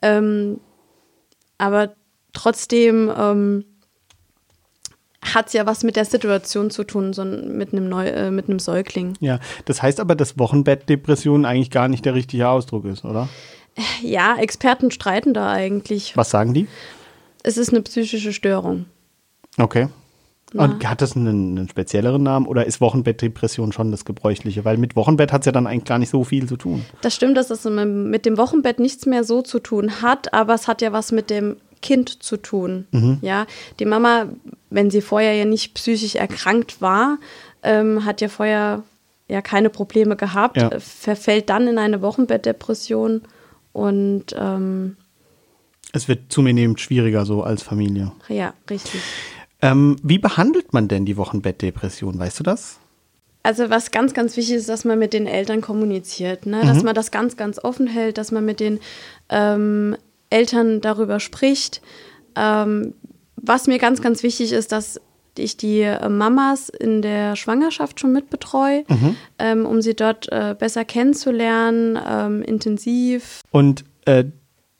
Ähm, 0.02 0.60
aber 1.64 1.96
trotzdem 2.34 3.12
ähm, 3.18 3.66
hat 5.22 5.48
es 5.48 5.54
ja 5.54 5.66
was 5.66 5.84
mit 5.84 5.96
der 5.96 6.06
Situation 6.06 6.70
zu 6.70 6.84
tun, 6.84 7.14
so 7.14 7.24
mit 7.24 7.72
einem, 7.72 7.88
Neu 7.88 8.08
äh, 8.08 8.32
mit 8.32 8.50
einem 8.50 8.60
Säugling. 8.60 9.14
Ja, 9.20 9.40
das 9.66 9.82
heißt 9.82 10.00
aber, 10.00 10.16
dass 10.16 10.38
Wochenbettdepression 10.38 11.46
eigentlich 11.46 11.72
gar 11.72 11.88
nicht 11.88 12.06
der 12.06 12.16
richtige 12.16 12.50
Ausdruck 12.50 12.86
ist, 12.86 13.06
oder? 13.06 13.30
Ja, 14.02 14.36
Experten 14.38 14.92
streiten 14.92 15.34
da 15.34 15.52
eigentlich. 15.52 16.16
Was 16.18 16.30
sagen 16.30 16.54
die? 16.54 16.68
Es 17.44 17.58
ist 17.58 17.70
eine 17.70 17.82
psychische 17.82 18.34
Störung. 18.34 18.86
Okay. 19.58 19.88
Und 20.54 20.88
hat 20.88 21.02
das 21.02 21.16
einen, 21.16 21.58
einen, 21.58 21.70
spezielleren 21.70 22.22
Namen 22.22 22.46
oder 22.46 22.66
ist 22.66 22.80
Wochenbettdepression 22.80 23.72
schon 23.72 23.92
das 23.92 24.06
Gebräuchliche? 24.06 24.64
Weil 24.66 24.78
mit 24.78 24.96
Wochenbett 24.96 25.32
hat 25.32 25.42
es 25.42 25.46
ja 25.48 25.52
dann 25.52 25.68
eigentlich 25.68 25.86
gar 25.86 26.00
nicht 26.00 26.10
so 26.10 26.24
viel 26.24 26.48
zu 26.48 26.58
tun. 26.58 26.86
Das 27.02 27.16
stimmt, 27.16 27.38
dass 27.38 27.50
es 27.50 27.66
mit 27.66 28.26
dem 28.26 28.38
Wochenbett 28.38 28.80
nichts 28.80 29.06
mehr 29.06 29.24
so 29.24 29.42
zu 29.42 29.60
tun 29.60 30.02
hat, 30.02 30.34
aber 30.34 30.54
es 30.54 30.68
hat 30.68 30.82
ja 30.82 30.92
was 30.92 31.12
mit 31.12 31.30
dem 31.30 31.58
Kind 31.82 32.24
zu 32.24 32.38
tun. 32.38 32.88
Mhm. 32.92 33.18
Ja, 33.22 33.46
die 33.80 33.86
Mama, 33.86 34.28
wenn 34.70 34.92
sie 34.92 35.02
vorher 35.02 35.36
ja 35.36 35.46
nicht 35.46 35.74
psychisch 35.74 36.16
erkrankt 36.16 36.82
war, 36.82 37.18
ähm, 37.64 38.06
hat 38.06 38.22
ja 38.22 38.30
vorher 38.30 38.84
ja 39.28 39.42
keine 39.42 39.70
Probleme 39.70 40.16
gehabt, 40.16 40.58
ja. 40.58 40.70
verfällt 40.80 41.50
dann 41.50 41.68
in 41.68 41.78
eine 41.78 42.02
Wochenbettdepression 42.02 43.22
und 43.72 44.26
ähm, 44.38 44.98
es 45.92 46.08
wird 46.08 46.32
zunehmend 46.32 46.80
schwieriger 46.80 47.26
so 47.26 47.44
als 47.44 47.62
Familie. 47.62 48.12
Ja, 48.28 48.54
richtig. 48.70 49.02
Ähm, 49.64 49.96
wie 50.04 50.20
behandelt 50.20 50.74
man 50.74 50.90
denn 50.90 51.06
die 51.06 51.16
Wochenbettdepression? 51.16 52.20
Weißt 52.20 52.38
du 52.38 52.44
das? 52.44 52.80
Also 53.44 53.70
was 53.70 53.92
ganz, 53.92 54.14
ganz 54.14 54.36
wichtig 54.36 54.56
ist, 54.56 54.68
dass 54.68 54.84
man 54.84 55.00
mit 55.00 55.14
den 55.14 55.26
Eltern 55.26 55.62
kommuniziert, 55.62 56.46
ne? 56.46 56.62
dass 56.66 56.80
mhm. 56.80 56.86
man 56.86 56.96
das 56.96 57.12
ganz, 57.12 57.38
ganz 57.38 57.60
offen 57.64 57.88
hält, 57.88 58.18
dass 58.18 58.32
man 58.32 58.44
mit 58.44 58.60
den 58.60 58.80
ähm, 59.30 59.96
Eltern 60.30 60.82
darüber 60.82 61.22
spricht. 61.22 61.82
Ähm, 62.36 62.94
was 63.38 63.68
mir 63.68 63.80
ganz, 63.80 64.02
ganz 64.02 64.22
wichtig 64.22 64.52
ist, 64.52 64.74
dass 64.74 65.00
ich 65.38 65.56
die 65.56 65.82
äh, 65.82 66.10
Mamas 66.10 66.68
in 66.68 67.02
der 67.02 67.38
Schwangerschaft 67.38 68.02
schon 68.02 68.12
mitbetreue, 68.12 68.84
mhm. 68.90 69.16
ähm, 69.40 69.66
um 69.66 69.82
sie 69.82 69.96
dort 69.96 70.30
äh, 70.30 70.56
besser 70.60 70.84
kennenzulernen, 70.84 71.98
ähm, 72.06 72.42
intensiv. 72.42 73.42
Und 73.52 73.86
äh, 74.06 74.26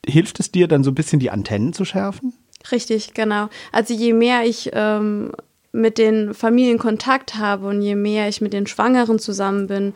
hilft 0.06 0.42
es 0.42 0.52
dir 0.52 0.68
dann 0.68 0.84
so 0.84 0.92
ein 0.92 0.96
bisschen 0.96 1.20
die 1.20 1.32
Antennen 1.32 1.72
zu 1.72 1.86
schärfen? 1.86 2.34
Richtig, 2.72 3.14
genau. 3.14 3.50
Also 3.72 3.94
je 3.94 4.14
mehr 4.14 4.46
ich 4.46 4.72
ähm, 4.74 5.32
mit 5.72 5.98
den 5.98 6.34
Familien 6.34 6.78
Kontakt 6.78 7.36
habe 7.36 7.68
und 7.68 7.82
je 7.82 7.96
mehr 7.96 8.30
ich 8.30 8.42
mit 8.42 8.54
den 8.54 8.68
Schwangeren 8.68 9.20
zusammen 9.20 9.68
bin 9.68 9.94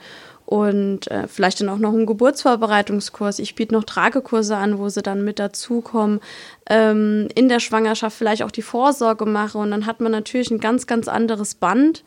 und 0.48 1.12
äh, 1.12 1.28
vielleicht 1.28 1.60
dann 1.60 1.68
auch 1.68 1.78
noch 1.78 1.94
einen 1.94 2.06
Geburtsvorbereitungskurs. 2.06 3.40
Ich 3.40 3.54
biete 3.54 3.74
noch 3.74 3.84
Tragekurse 3.84 4.56
an, 4.56 4.80
wo 4.80 4.88
sie 4.88 5.02
dann 5.02 5.26
mit 5.26 5.40
dazukommen. 5.40 6.22
Ähm, 6.70 7.28
in 7.36 7.50
der 7.50 7.60
Schwangerschaft 7.60 8.18
vielleicht 8.18 8.44
auch 8.44 8.52
die 8.52 8.62
Vorsorge 8.62 9.26
mache 9.26 9.58
und 9.58 9.72
dann 9.72 9.86
hat 9.86 10.00
man 10.00 10.14
natürlich 10.14 10.50
ein 10.50 10.62
ganz, 10.62 10.88
ganz 10.88 11.10
anderes 11.10 11.56
Band 11.56 12.06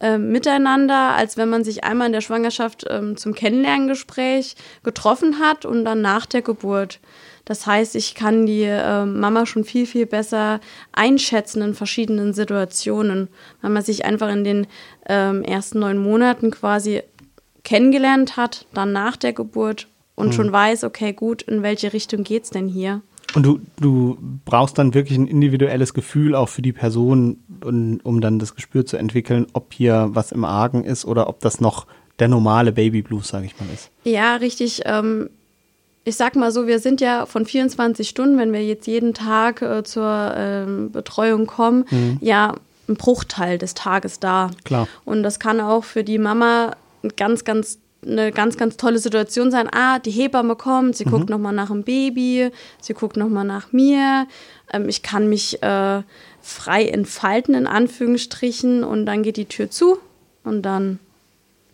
äh, 0.00 0.16
miteinander, 0.16 1.14
als 1.14 1.36
wenn 1.36 1.50
man 1.50 1.64
sich 1.64 1.84
einmal 1.84 2.06
in 2.06 2.14
der 2.14 2.22
Schwangerschaft 2.22 2.86
ähm, 2.88 3.18
zum 3.18 3.34
Kennenlerngespräch 3.34 4.56
getroffen 4.82 5.38
hat 5.38 5.66
und 5.66 5.84
dann 5.84 6.00
nach 6.00 6.24
der 6.24 6.40
Geburt. 6.40 6.98
Das 7.52 7.66
heißt, 7.66 7.96
ich 7.96 8.14
kann 8.14 8.46
die 8.46 8.62
äh, 8.62 9.04
Mama 9.04 9.44
schon 9.44 9.64
viel, 9.64 9.84
viel 9.84 10.06
besser 10.06 10.58
einschätzen 10.92 11.60
in 11.60 11.74
verschiedenen 11.74 12.32
Situationen, 12.32 13.28
weil 13.60 13.70
man 13.70 13.82
sich 13.82 14.06
einfach 14.06 14.30
in 14.30 14.42
den 14.42 14.66
ähm, 15.06 15.42
ersten 15.42 15.80
neun 15.80 15.98
Monaten 15.98 16.50
quasi 16.50 17.02
kennengelernt 17.62 18.38
hat, 18.38 18.64
dann 18.72 18.92
nach 18.92 19.18
der 19.18 19.34
Geburt 19.34 19.86
und 20.14 20.28
mhm. 20.28 20.32
schon 20.32 20.50
weiß, 20.50 20.84
okay, 20.84 21.12
gut, 21.12 21.42
in 21.42 21.62
welche 21.62 21.92
Richtung 21.92 22.24
geht 22.24 22.44
es 22.44 22.48
denn 22.50 22.68
hier? 22.68 23.02
Und 23.34 23.44
du, 23.44 23.60
du 23.78 24.16
brauchst 24.46 24.78
dann 24.78 24.94
wirklich 24.94 25.18
ein 25.18 25.26
individuelles 25.26 25.92
Gefühl 25.92 26.34
auch 26.34 26.48
für 26.48 26.62
die 26.62 26.72
Person, 26.72 27.36
um, 27.62 28.00
um 28.02 28.22
dann 28.22 28.38
das 28.38 28.54
Gespür 28.54 28.86
zu 28.86 28.96
entwickeln, 28.96 29.46
ob 29.52 29.74
hier 29.74 30.08
was 30.12 30.32
im 30.32 30.46
Argen 30.46 30.84
ist 30.84 31.04
oder 31.04 31.28
ob 31.28 31.40
das 31.40 31.60
noch 31.60 31.86
der 32.18 32.28
normale 32.28 32.72
Baby 32.72 33.02
Blues, 33.02 33.28
sage 33.28 33.44
ich 33.44 33.60
mal, 33.60 33.66
ist. 33.74 33.90
Ja, 34.04 34.36
richtig. 34.36 34.80
Ähm, 34.86 35.28
ich 36.04 36.16
sag 36.16 36.36
mal 36.36 36.50
so, 36.50 36.66
wir 36.66 36.78
sind 36.78 37.00
ja 37.00 37.26
von 37.26 37.46
24 37.46 38.08
Stunden, 38.08 38.38
wenn 38.38 38.52
wir 38.52 38.64
jetzt 38.64 38.86
jeden 38.86 39.14
Tag 39.14 39.62
äh, 39.62 39.84
zur 39.84 40.34
ähm, 40.36 40.90
Betreuung 40.90 41.46
kommen, 41.46 41.84
mhm. 41.90 42.18
ja 42.20 42.54
ein 42.88 42.96
Bruchteil 42.96 43.58
des 43.58 43.74
Tages 43.74 44.18
da. 44.18 44.50
Klar. 44.64 44.88
Und 45.04 45.22
das 45.22 45.38
kann 45.38 45.60
auch 45.60 45.84
für 45.84 46.02
die 46.02 46.18
Mama 46.18 46.76
ganz, 47.16 47.44
ganz 47.44 47.78
eine 48.04 48.32
ganz, 48.32 48.56
ganz 48.56 48.76
tolle 48.76 48.98
Situation 48.98 49.52
sein. 49.52 49.68
Ah, 49.70 50.00
die 50.00 50.10
Hebamme 50.10 50.56
kommt, 50.56 50.96
sie 50.96 51.06
mhm. 51.06 51.10
guckt 51.10 51.30
nochmal 51.30 51.52
nach 51.52 51.68
dem 51.68 51.84
Baby, 51.84 52.50
sie 52.80 52.94
guckt 52.94 53.16
nochmal 53.16 53.44
nach 53.44 53.72
mir. 53.72 54.26
Ähm, 54.72 54.88
ich 54.88 55.02
kann 55.02 55.28
mich 55.28 55.62
äh, 55.62 56.02
frei 56.40 56.86
entfalten, 56.86 57.54
in 57.54 57.68
Anführungsstrichen, 57.68 58.82
und 58.82 59.06
dann 59.06 59.22
geht 59.22 59.36
die 59.36 59.46
Tür 59.46 59.70
zu 59.70 59.98
und 60.42 60.62
dann 60.62 60.98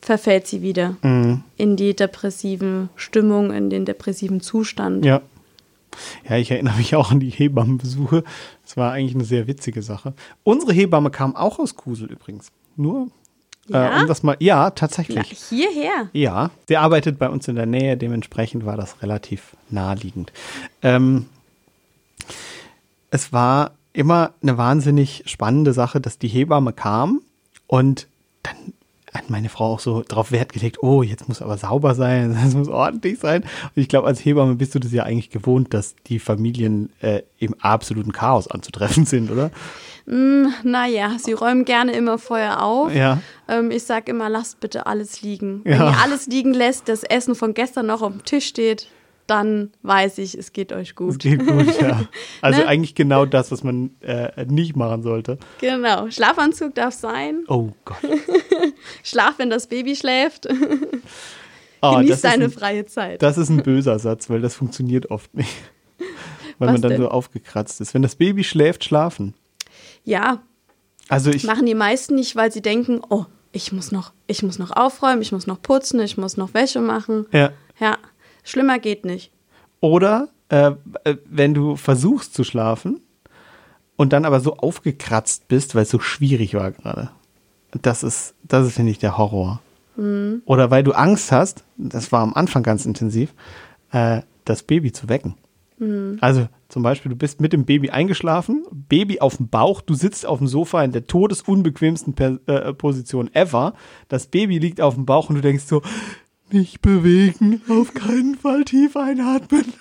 verfällt 0.09 0.47
sie 0.47 0.63
wieder 0.63 0.97
mhm. 1.03 1.43
in 1.59 1.77
die 1.77 1.95
depressive 1.95 2.89
Stimmung, 2.97 3.53
in 3.53 3.69
den 3.69 3.85
depressiven 3.85 4.41
Zustand. 4.41 5.05
Ja. 5.05 5.21
Ja, 6.27 6.37
ich 6.37 6.51
erinnere 6.51 6.79
mich 6.79 6.97
auch 6.97 7.11
an 7.11 7.21
die 7.21 7.29
Hebammenbesuche. 7.29 8.25
Das 8.65 8.79
war 8.79 8.93
eigentlich 8.93 9.15
eine 9.15 9.27
sehr 9.27 9.47
witzige 9.47 9.83
Sache. 9.83 10.15
Unsere 10.45 10.73
Hebamme 10.73 11.11
kam 11.11 11.37
auch 11.37 11.59
aus 11.59 11.77
Kusel 11.77 12.11
übrigens. 12.11 12.53
Nur 12.75 13.09
ja? 13.69 13.99
Äh, 13.99 14.01
um 14.01 14.09
das 14.09 14.23
mal, 14.23 14.37
ja, 14.39 14.71
tatsächlich. 14.71 15.37
Na, 15.51 15.57
hierher. 15.57 16.09
Ja, 16.15 16.53
sie 16.69 16.79
arbeitet 16.79 17.19
bei 17.19 17.29
uns 17.29 17.47
in 17.47 17.57
der 17.57 17.67
Nähe, 17.67 17.99
dementsprechend 17.99 18.65
war 18.65 18.79
das 18.79 19.03
relativ 19.03 19.57
naheliegend. 19.69 20.33
Ähm, 20.81 21.27
es 23.11 23.31
war 23.31 23.73
immer 23.93 24.33
eine 24.41 24.57
wahnsinnig 24.57 25.25
spannende 25.27 25.75
Sache, 25.75 26.01
dass 26.01 26.19
die 26.19 26.29
Hebamme 26.29 26.73
kam 26.73 27.21
und 27.67 28.09
dann 28.43 28.73
hat 29.15 29.31
meine 29.31 29.49
Frau 29.49 29.75
auch 29.75 29.81
so 29.81 30.03
darauf 30.03 30.33
Wert 30.33 30.53
gelegt, 30.53 30.83
oh, 30.83 31.03
jetzt 31.03 31.29
muss 31.29 31.43
aber 31.43 31.57
sauber 31.59 31.95
sein, 31.95 32.37
es 32.47 32.55
muss 32.55 32.69
ordentlich 32.69 33.19
sein. 33.19 33.43
Und 33.43 33.83
ich 33.83 33.89
glaube, 33.89 34.07
als 34.07 34.25
Hebamme 34.25 34.55
bist 34.55 34.75
du 34.75 34.79
das 34.79 34.93
ja 34.93 35.05
eigentlich 35.05 35.31
gewohnt, 35.31 35.75
dass 35.75 35.95
die 36.07 36.19
Familien 36.19 36.91
äh, 37.01 37.23
im 37.39 37.55
absoluten 37.61 38.13
Chaos 38.13 38.49
anzutreffen 38.49 39.05
sind, 39.05 39.31
oder? 39.31 39.51
Mm, 40.07 40.47
naja, 40.63 41.17
sie 41.19 41.33
räumen 41.33 41.65
gerne 41.65 41.93
immer 41.93 42.19
Feuer 42.19 42.63
auf. 42.63 42.95
Ja. 42.95 43.21
Ähm, 43.47 43.71
ich 43.71 43.85
sage 43.85 44.11
immer, 44.11 44.29
lasst 44.29 44.61
bitte 44.61 44.87
alles 44.87 45.23
liegen. 45.23 45.61
Wenn 45.65 45.81
ihr 45.81 45.99
alles 46.03 46.27
liegen 46.27 46.55
lässt, 46.55 46.89
das 46.89 47.05
Essen 47.05 47.35
von 47.35 47.55
gestern 47.55 47.87
noch 47.87 48.03
auf 48.03 48.13
dem 48.13 48.25
Tisch 48.25 48.47
steht, 48.47 48.89
dann 49.29 49.71
weiß 49.83 50.19
ich, 50.19 50.37
es 50.37 50.53
geht 50.53 50.73
euch 50.73 50.95
gut. 50.97 51.13
Es 51.13 51.19
geht 51.19 51.47
gut, 51.47 51.81
ja. 51.81 52.05
Also 52.41 52.61
ne? 52.61 52.67
eigentlich 52.67 52.95
genau 52.95 53.27
das, 53.27 53.53
was 53.53 53.63
man 53.63 53.91
äh, 54.01 54.45
nicht 54.47 54.75
machen 54.75 55.03
sollte. 55.03 55.39
Genau. 55.61 56.11
Schlafanzug 56.11 56.75
darf 56.75 56.95
sein. 56.95 57.45
Oh 57.49 57.71
Gott. 57.85 57.99
Schlaf, 59.03 59.35
wenn 59.39 59.51
das 59.51 59.67
Baby 59.67 59.97
schläft. 59.97 60.49
Oh, 61.83 61.97
Genieß 62.01 62.23
deine 62.23 62.45
ein, 62.45 62.51
freie 62.51 62.87
Zeit. 62.87 63.23
Das 63.23 63.39
ist 63.39 63.51
ein 63.51 63.63
böser 63.63 63.99
Satz, 63.99 64.31
weil 64.31 64.41
das 64.41 64.55
funktioniert 64.55 65.11
oft 65.11 65.35
nicht. 65.35 65.55
Weil 66.59 66.69
was 66.69 66.73
man 66.73 66.83
dann 66.83 66.91
denn? 66.93 67.03
so 67.03 67.09
aufgekratzt 67.09 67.81
ist. 67.81 67.95
Wenn 67.95 68.03
das 68.03 68.17
Baby 68.17 68.45
schläft, 68.45 68.85
schlafen. 68.85 69.35
Ja. 70.05 70.43
Also 71.09 71.31
ich 71.31 71.45
machen 71.45 71.67
die 71.67 71.75
meisten 71.75 72.15
nicht, 72.15 72.35
weil 72.35 72.51
sie 72.51 72.63
denken, 72.63 73.01
oh, 73.09 73.27
ich 73.53 73.73
muss 73.73 73.93
noch, 73.93 74.13
ich 74.27 74.43
muss 74.43 74.59
noch 74.59 74.71
aufräumen, 74.71 75.23
ich 75.23 75.33
muss 75.33 75.47
noch 75.47 75.61
putzen, 75.61 76.01
ich 76.01 76.17
muss 76.17 76.37
noch 76.37 76.55
Wäsche 76.55 76.81
machen. 76.81 77.27
Ja. 77.33 77.53
Ja. 77.79 77.99
Schlimmer 78.49 78.79
geht 78.79 79.05
nicht. 79.05 79.31
Oder 79.81 80.29
äh, 80.49 80.73
äh 81.05 81.17
wenn 81.27 81.55
du 81.55 81.77
versuchst 81.77 82.35
zu 82.35 82.45
schlafen 82.45 83.01
und 83.97 84.13
dann 84.13 84.25
aber 84.25 84.41
so 84.41 84.57
aufgekratzt 84.57 85.49
bist, 85.49 85.75
weil 85.75 85.83
es 85.83 85.91
so 85.91 85.99
schwierig 85.99 86.55
war 86.55 86.71
gerade. 86.71 87.11
Das 87.83 88.03
ist, 88.03 88.35
das 88.45 88.67
ist, 88.67 88.75
finde 88.75 88.93
ich, 88.93 88.99
der 88.99 89.19
Horror. 89.19 89.61
Mhm. 89.97 90.43
Oder 90.47 90.71
weil 90.71 90.83
du 90.83 90.93
Angst 90.93 91.33
hast, 91.33 91.65
das 91.77 92.11
war 92.13 92.23
am 92.23 92.33
Anfang 92.33 92.63
ganz 92.63 92.87
intensiv, 92.87 93.35
äh, 93.93 94.23
das 94.45 94.63
Baby 94.63 94.93
zu 94.93 95.09
wecken. 95.09 95.35
Mhm. 95.79 96.19
Also 96.21 96.49
zum 96.69 96.83
Beispiel, 96.83 97.11
du 97.11 97.17
bist 97.17 97.41
mit 97.41 97.53
dem 97.53 97.65
Baby 97.65 97.91
eingeschlafen, 97.91 98.65
Baby 98.71 99.21
auf 99.21 99.37
dem 99.37 99.49
Bauch, 99.49 99.81
du 99.81 99.95
sitzt 99.95 100.27
auf 100.27 100.39
dem 100.39 100.47
Sofa 100.47 100.83
in 100.83 100.93
der 100.93 101.07
todesunbequemsten 101.07 102.15
per 102.15 102.39
äh, 102.47 102.73
Position 102.73 103.31
ever. 103.35 103.75
Das 104.09 104.27
Baby 104.27 104.59
liegt 104.59 104.81
auf 104.81 104.95
dem 104.95 105.07
Bauch 105.07 105.29
und 105.29 105.37
du 105.37 105.43
denkst 105.43 105.65
so, 105.65 105.83
nicht 106.53 106.83
bewegen, 106.83 107.63
auf 107.69 107.95
keinen 107.95 108.37
Fall 108.37 108.65
tief 108.65 108.97
einatmen. 108.97 109.73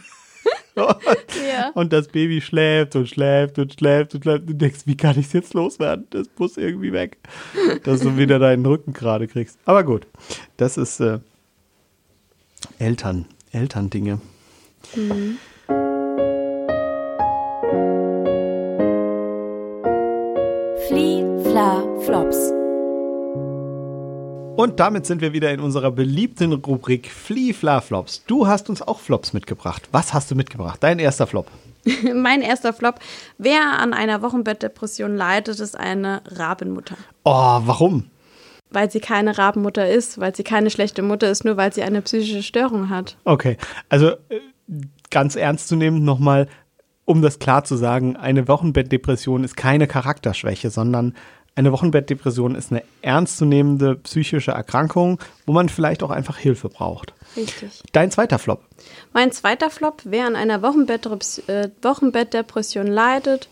ja. 0.76 1.70
Und 1.74 1.92
das 1.92 2.08
Baby 2.08 2.42
schläft 2.42 2.96
und 2.96 3.10
schläft 3.10 3.58
und 3.60 3.74
schläft 3.74 4.16
und 4.16 4.24
schläft. 4.24 4.50
Du 4.50 4.54
denkst, 4.54 4.82
wie 4.86 4.96
kann 4.96 5.20
ich 5.20 5.28
es 5.28 5.34
jetzt 5.34 5.54
loswerden? 5.54 6.08
Das 6.12 6.28
muss 6.38 6.58
irgendwie 6.58 6.94
weg. 6.94 7.18
Dass 7.84 8.02
du 8.02 8.18
wieder 8.18 8.40
deinen 8.40 8.66
Rücken 8.66 8.94
gerade 8.94 9.28
kriegst. 9.28 9.58
Aber 9.66 9.84
gut, 9.84 10.06
das 10.58 10.78
ist, 10.78 11.00
äh, 11.00 11.20
Eltern, 12.80 13.26
Elterndinge. 13.52 14.20
Mhm. 14.96 15.38
Und 24.58 24.80
damit 24.80 25.06
sind 25.06 25.22
wir 25.22 25.34
wieder 25.34 25.54
in 25.54 25.60
unserer 25.60 25.92
beliebten 25.92 26.52
Rubrik 26.52 27.12
Flie, 27.12 27.54
Fla, 27.54 27.80
Flops. 27.80 28.24
Du 28.26 28.48
hast 28.48 28.72
uns 28.72 28.82
auch 28.82 29.00
Flops 29.00 29.32
mitgebracht. 29.32 29.88
Was 29.92 30.16
hast 30.16 30.32
du 30.32 30.36
mitgebracht? 30.36 30.80
Dein 30.82 30.98
erster 30.98 31.28
Flop. 31.28 31.52
mein 32.16 32.42
erster 32.42 32.74
Flop. 32.74 32.96
Wer 33.38 33.78
an 33.80 33.94
einer 33.94 34.24
Wochenbettdepression 34.24 35.16
leidet, 35.16 35.60
ist 35.60 35.78
eine 35.78 36.24
Rabenmutter. 36.26 36.98
Oh, 37.24 37.60
warum? 37.66 38.06
Weil 38.72 38.90
sie 38.90 39.00
keine 39.00 39.38
Rabenmutter 39.38 39.88
ist, 39.88 40.20
weil 40.20 40.36
sie 40.36 40.44
keine 40.44 40.72
schlechte 40.72 41.04
Mutter 41.04 41.30
ist, 41.30 41.46
nur 41.46 41.56
weil 41.56 41.72
sie 41.72 41.84
eine 41.84 42.02
psychische 42.02 42.42
Störung 42.42 42.90
hat. 42.90 43.16
Okay, 43.26 43.58
also 43.90 44.14
äh, 44.30 44.40
ganz 45.12 45.36
ernst 45.36 45.68
zu 45.68 45.76
nehmen 45.76 46.04
nochmal, 46.04 46.48
um 47.06 47.22
das 47.22 47.38
klar 47.38 47.64
zu 47.64 47.76
sagen, 47.76 48.16
eine 48.16 48.48
Wochenbettdepression 48.48 49.44
ist 49.44 49.56
keine 49.56 49.86
Charakterschwäche, 49.86 50.72
sondern 50.72 51.14
eine 51.58 51.72
Wochenbettdepression 51.72 52.54
ist 52.54 52.72
eine 52.72 52.84
ernstzunehmende 53.02 53.96
psychische 53.96 54.52
Erkrankung, 54.52 55.20
wo 55.48 55.54
man 55.54 55.70
vielleicht 55.70 56.04
auch 56.04 56.12
einfach 56.12 56.38
Hilfe 56.38 56.70
braucht. 56.70 57.14
Richtig. 57.36 57.82
Dein 57.94 58.12
zweiter 58.12 58.38
Flop. 58.38 58.64
Mein 59.12 59.32
zweiter 59.32 59.72
Flop, 59.72 60.02
wer 60.06 60.28
an 60.28 60.36
einer 60.36 60.62
äh, 60.64 61.70
Wochenbettdepression 61.82 62.86
leidet, 62.86 63.50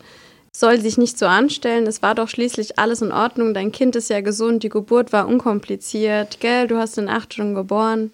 soll 0.51 0.79
sich 0.79 0.99
nicht 0.99 1.17
so 1.17 1.25
anstellen. 1.25 1.87
Es 1.87 2.03
war 2.03 2.13
doch 2.13 2.29
schließlich 2.29 2.77
alles 2.77 3.01
in 3.01 3.11
Ordnung. 3.11 3.55
Dein 3.55 3.71
Kind 3.71 3.95
ist 3.95 4.11
ja 4.11 4.21
gesund, 4.21 4.61
die 4.61 4.69
Geburt 4.69 5.11
war 5.11 5.27
unkompliziert. 5.27 6.39
Gell, 6.39 6.67
du 6.67 6.77
hast 6.77 6.99
in 6.99 7.09
acht 7.09 7.33
Stunden 7.33 7.55
geboren. 7.55 8.11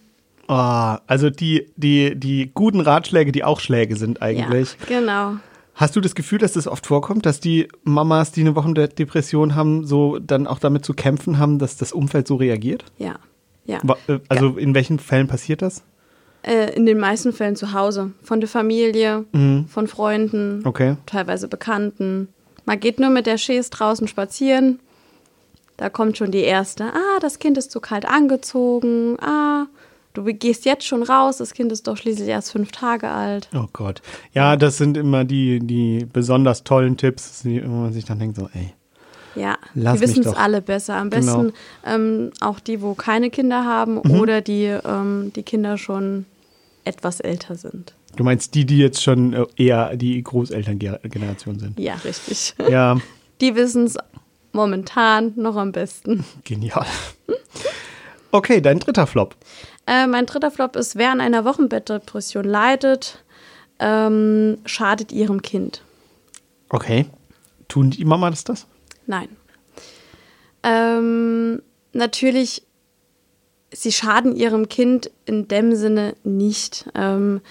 Oh, 0.47 0.95
also 1.05 1.29
die, 1.29 1.69
die, 1.75 2.15
die 2.15 2.49
guten 2.53 2.79
Ratschläge, 2.79 3.33
die 3.33 3.43
auch 3.43 3.59
Schläge 3.59 3.97
sind 3.97 4.21
eigentlich. 4.21 4.77
Ja, 4.89 4.99
genau. 4.99 5.35
Hast 5.81 5.95
du 5.95 5.99
das 5.99 6.13
Gefühl, 6.13 6.37
dass 6.37 6.53
das 6.53 6.67
oft 6.67 6.85
vorkommt, 6.85 7.25
dass 7.25 7.39
die 7.39 7.67
Mamas, 7.83 8.31
die 8.31 8.41
eine 8.41 8.55
Wochendepression 8.55 9.55
haben, 9.55 9.83
so 9.83 10.19
dann 10.19 10.45
auch 10.45 10.59
damit 10.59 10.85
zu 10.85 10.93
kämpfen 10.93 11.39
haben, 11.39 11.57
dass 11.57 11.75
das 11.75 11.91
Umfeld 11.91 12.27
so 12.27 12.35
reagiert? 12.35 12.85
Ja. 12.99 13.15
ja. 13.65 13.79
Äh, 14.07 14.19
also 14.27 14.57
in 14.59 14.75
welchen 14.75 14.99
Fällen 14.99 15.25
passiert 15.25 15.63
das? 15.63 15.81
Äh, 16.43 16.75
in 16.75 16.85
den 16.85 16.99
meisten 16.99 17.33
Fällen 17.33 17.55
zu 17.55 17.73
Hause. 17.73 18.11
Von 18.21 18.41
der 18.41 18.47
Familie, 18.47 19.25
mhm. 19.31 19.65
von 19.69 19.87
Freunden, 19.87 20.61
okay. 20.65 20.97
teilweise 21.07 21.47
Bekannten. 21.47 22.27
Man 22.65 22.79
geht 22.79 22.99
nur 22.99 23.09
mit 23.09 23.25
der 23.25 23.39
Chaise 23.39 23.71
draußen 23.71 24.07
spazieren. 24.07 24.79
Da 25.77 25.89
kommt 25.89 26.15
schon 26.15 26.29
die 26.29 26.43
erste. 26.43 26.83
Ah, 26.93 27.19
das 27.21 27.39
Kind 27.39 27.57
ist 27.57 27.71
zu 27.71 27.79
kalt 27.79 28.05
angezogen. 28.05 29.17
Ah, 29.19 29.65
Du 30.13 30.23
gehst 30.25 30.65
jetzt 30.65 30.85
schon 30.85 31.03
raus, 31.03 31.37
das 31.37 31.53
Kind 31.53 31.71
ist 31.71 31.87
doch 31.87 31.95
schließlich 31.95 32.27
erst 32.27 32.51
fünf 32.51 32.71
Tage 32.71 33.09
alt. 33.09 33.49
Oh 33.55 33.67
Gott. 33.71 34.01
Ja, 34.33 34.57
das 34.57 34.77
sind 34.77 34.97
immer 34.97 35.23
die, 35.23 35.59
die 35.59 36.05
besonders 36.11 36.63
tollen 36.63 36.97
Tipps, 36.97 37.45
wo 37.45 37.67
man 37.67 37.93
sich 37.93 38.05
dann 38.05 38.19
denkt, 38.19 38.35
so, 38.37 38.49
ey. 38.53 38.73
Ja, 39.35 39.57
die 39.73 40.01
wissen 40.01 40.25
es 40.25 40.33
alle 40.33 40.61
besser. 40.61 40.95
Am 40.95 41.09
genau. 41.09 41.43
besten 41.43 41.53
ähm, 41.85 42.31
auch 42.41 42.59
die, 42.59 42.81
wo 42.81 42.95
keine 42.95 43.29
Kinder 43.29 43.63
haben 43.63 44.01
mhm. 44.03 44.19
oder 44.19 44.41
die, 44.41 44.65
ähm, 44.65 45.31
die 45.35 45.43
Kinder 45.43 45.77
schon 45.77 46.25
etwas 46.83 47.21
älter 47.21 47.55
sind. 47.55 47.93
Du 48.17 48.23
meinst 48.25 48.55
die, 48.55 48.65
die 48.65 48.77
jetzt 48.77 49.01
schon 49.01 49.33
äh, 49.33 49.45
eher 49.55 49.95
die 49.95 50.21
Großelterngeneration 50.21 51.59
sind? 51.59 51.79
Ja, 51.79 51.95
richtig. 52.03 52.55
Ja. 52.69 52.97
Die 53.39 53.55
wissen 53.55 53.85
es 53.85 53.97
momentan 54.51 55.33
noch 55.35 55.55
am 55.55 55.71
besten. 55.71 56.23
Genial. 56.43 56.85
Okay, 58.31 58.61
dein 58.61 58.79
dritter 58.79 59.07
Flop. 59.07 59.35
Äh, 59.87 60.07
mein 60.07 60.25
dritter 60.25 60.51
Flop 60.51 60.75
ist, 60.75 60.95
wer 60.95 61.11
an 61.11 61.21
einer 61.21 61.45
Wochenbettdepression 61.45 62.45
leidet, 62.45 63.23
ähm, 63.79 64.59
schadet 64.65 65.11
ihrem 65.11 65.41
Kind. 65.41 65.83
Okay. 66.69 67.07
Tun 67.67 67.89
die 67.89 68.05
Mama 68.05 68.29
das 68.29 68.43
das? 68.43 68.67
Nein. 69.07 69.29
Ähm, 70.63 71.61
natürlich, 71.93 72.63
sie 73.71 73.91
schaden 73.91 74.35
ihrem 74.35 74.69
Kind 74.69 75.09
in 75.25 75.47
dem 75.47 75.75
Sinne 75.75 76.15
nicht. 76.23 76.89
Ähm, 76.95 77.41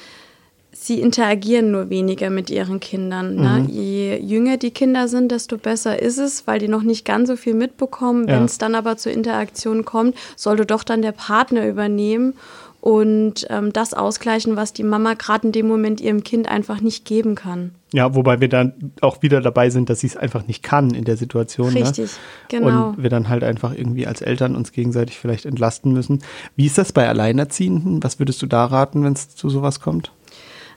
sie 0.73 1.01
interagieren 1.01 1.71
nur 1.71 1.91
weniger 1.91 2.31
mit 2.31 2.51
ihren 2.51 2.81
Kindern. 2.81 3.35
Ne? 3.37 3.65
Mhm. 3.65 3.69
Je 3.69 4.17
jünger 4.19 4.57
die 4.57 4.71
Kinder 4.71 5.09
sind, 5.09 5.33
desto 5.33 5.57
besser 5.57 6.01
ist 6.01 6.19
es, 6.19 6.47
weil 6.47 6.59
die 6.59 6.69
noch 6.69 6.83
nicht 6.83 7.05
ganz 7.05 7.29
so 7.29 7.37
viel 7.37 7.55
mitbekommen. 7.55 8.29
Ja. 8.29 8.37
Wenn 8.37 8.45
es 8.45 8.59
dann 8.59 8.75
aber 8.75 8.97
zur 8.97 9.13
Interaktion 9.13 9.85
kommt, 9.85 10.17
sollte 10.37 10.67
doch 10.67 10.85
dann 10.85 11.03
der 11.03 11.13
Partner 11.13 11.67
übernehmen 11.67 12.35
und 12.81 13.47
ähm, 13.51 13.73
das 13.73 13.93
ausgleichen, 13.93 14.57
was 14.57 14.73
die 14.73 14.85
Mama 14.85 15.15
gerade 15.15 15.49
in 15.49 15.53
dem 15.53 15.69
Moment 15.69 16.01
ihrem 16.01 16.25
Kind 16.25 16.49
einfach 16.49 16.81
nicht 16.81 17.05
geben 17.05 17.35
kann. 17.35 17.73
Ja, 17.93 18.15
wobei 18.15 18.41
wir 18.41 18.49
dann 18.49 18.93
auch 19.01 19.21
wieder 19.23 19.41
dabei 19.41 19.69
sind, 19.69 19.91
dass 19.91 20.01
sie 20.01 20.07
es 20.07 20.17
einfach 20.17 20.47
nicht 20.47 20.63
kann 20.63 20.95
in 20.95 21.05
der 21.05 21.17
Situation. 21.17 21.75
Ne? 21.75 21.81
Richtig, 21.83 22.07
ne? 22.07 22.19
genau. 22.49 22.89
Und 22.91 23.03
wir 23.03 23.11
dann 23.11 23.29
halt 23.29 23.45
einfach 23.45 23.75
irgendwie 23.75 24.07
als 24.07 24.23
Eltern 24.23 24.57
uns 24.57 24.73
gegenseitig 24.73 25.19
vielleicht 25.19 25.45
entlasten 25.45 25.93
müssen. 25.93 26.21
Wie 26.57 26.67
ist 26.67 26.79
das 26.79 26.93
bei 26.93 27.07
Alleinerziehenden? 27.07 28.03
Was 28.03 28.19
würdest 28.19 28.41
du 28.41 28.47
da 28.47 28.65
raten, 28.65 29.05
wenn 29.05 29.13
es 29.13 29.29
zu 29.29 29.51
sowas 29.51 29.81
kommt? 29.81 30.13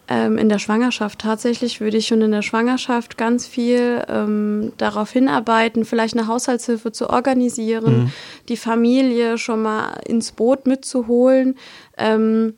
Ähm, 0.07 0.37
in 0.37 0.49
der 0.49 0.59
Schwangerschaft. 0.59 1.19
Tatsächlich 1.19 1.79
würde 1.79 1.97
ich 1.97 2.07
schon 2.07 2.21
in 2.21 2.31
der 2.31 2.41
Schwangerschaft 2.41 3.17
ganz 3.17 3.47
viel 3.47 4.03
ähm, 4.07 4.73
darauf 4.77 5.11
hinarbeiten, 5.11 5.85
vielleicht 5.85 6.17
eine 6.17 6.27
Haushaltshilfe 6.27 6.91
zu 6.91 7.09
organisieren, 7.09 8.03
mhm. 8.03 8.11
die 8.49 8.57
Familie 8.57 9.37
schon 9.37 9.61
mal 9.61 10.01
ins 10.05 10.31
Boot 10.31 10.67
mitzuholen, 10.67 11.55
ähm, 11.97 12.55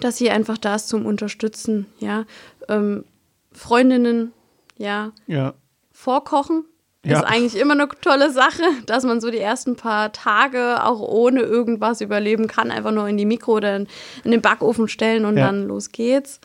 dass 0.00 0.18
sie 0.18 0.30
einfach 0.30 0.58
da 0.58 0.74
ist 0.74 0.88
zum 0.88 1.06
Unterstützen. 1.06 1.86
Ja, 1.98 2.24
ähm, 2.68 3.04
Freundinnen, 3.52 4.32
ja, 4.76 5.12
ja. 5.26 5.54
vorkochen. 5.90 6.64
Ja. 7.04 7.18
Ist 7.18 7.24
eigentlich 7.24 7.56
immer 7.56 7.74
eine 7.74 7.88
tolle 8.00 8.32
Sache, 8.32 8.62
dass 8.86 9.04
man 9.04 9.20
so 9.20 9.30
die 9.30 9.38
ersten 9.38 9.76
paar 9.76 10.12
Tage 10.12 10.84
auch 10.84 11.00
ohne 11.00 11.42
irgendwas 11.42 12.00
überleben 12.00 12.48
kann. 12.48 12.72
Einfach 12.72 12.90
nur 12.90 13.08
in 13.08 13.16
die 13.16 13.24
Mikro 13.24 13.52
oder 13.52 13.76
in, 13.76 13.86
den 14.24 14.42
Backofen 14.42 14.88
stellen 14.88 15.24
und 15.24 15.36
ja. 15.36 15.46
dann 15.46 15.68
los 15.68 15.92
geht's. 15.92 16.40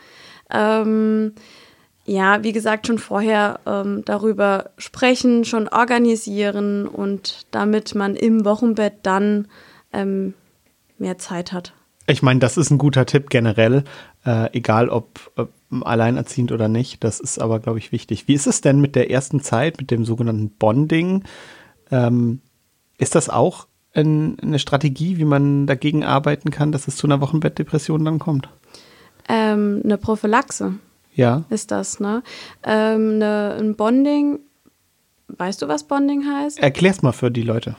Ähm, 0.52 1.34
ja, 2.06 2.44
wie 2.44 2.52
gesagt, 2.52 2.86
schon 2.88 3.00
vorher 3.00 3.62
ähm, 3.66 4.04
darüber 4.06 4.72
sprechen, 4.78 5.46
schon 5.46 5.70
organisieren 5.70 6.88
und 6.88 7.48
damit 7.52 7.96
man 7.96 8.16
im 8.16 8.46
Wochenbett 8.46 8.94
dann 9.04 9.48
ähm, 9.92 10.34
mehr 10.98 11.18
Zeit 11.18 11.52
hat. 11.52 11.74
Ich 12.06 12.22
meine, 12.22 12.42
das 12.42 12.58
ist 12.58 12.70
ein 12.70 12.78
guter 12.78 13.06
Tipp 13.06 13.30
generell, 13.30 13.86
äh, 14.26 14.52
egal 14.52 14.90
ob, 14.90 15.32
ob 15.38 15.50
alleinerziehend 15.82 16.52
oder 16.52 16.68
nicht. 16.68 17.04
Das 17.04 17.20
ist 17.20 17.40
aber, 17.40 17.60
glaube 17.60 17.80
ich, 17.80 17.92
wichtig. 17.92 18.28
Wie 18.28 18.34
ist 18.34 18.46
es 18.46 18.62
denn 18.62 18.82
mit 18.82 18.96
der 18.96 19.10
ersten 19.10 19.42
Zeit, 19.42 19.80
mit 19.80 19.90
dem 19.90 20.06
sogenannten 20.06 20.52
Bonding? 20.52 21.24
Ähm, 21.90 22.42
ist 22.98 23.16
das 23.16 23.30
auch 23.30 23.68
ein, 23.94 24.38
eine 24.40 24.60
Strategie, 24.60 25.18
wie 25.18 25.26
man 25.26 25.66
dagegen 25.66 26.04
arbeiten 26.04 26.52
kann, 26.52 26.72
dass 26.72 26.88
es 26.88 26.96
zu 26.96 27.08
einer 27.08 27.22
Wochenbettdepression 27.22 28.06
dann 28.06 28.20
kommt? 28.20 28.50
Ähm, 29.30 29.82
eine 29.84 29.98
Prophylaxe. 29.98 30.76
Ja. 31.16 31.44
Ist 31.50 31.72
das, 31.72 32.00
ne? 32.00 32.24
Ähm, 32.64 33.16
eine, 33.16 33.58
ein 33.60 33.76
Bonding. 33.76 34.40
Weißt 35.28 35.62
du, 35.62 35.68
was 35.68 35.86
Bonding 35.86 36.26
heißt? 36.26 36.60
Erklär's 36.60 37.02
mal 37.02 37.12
für 37.12 37.32
die 37.32 37.44
Leute. 37.44 37.76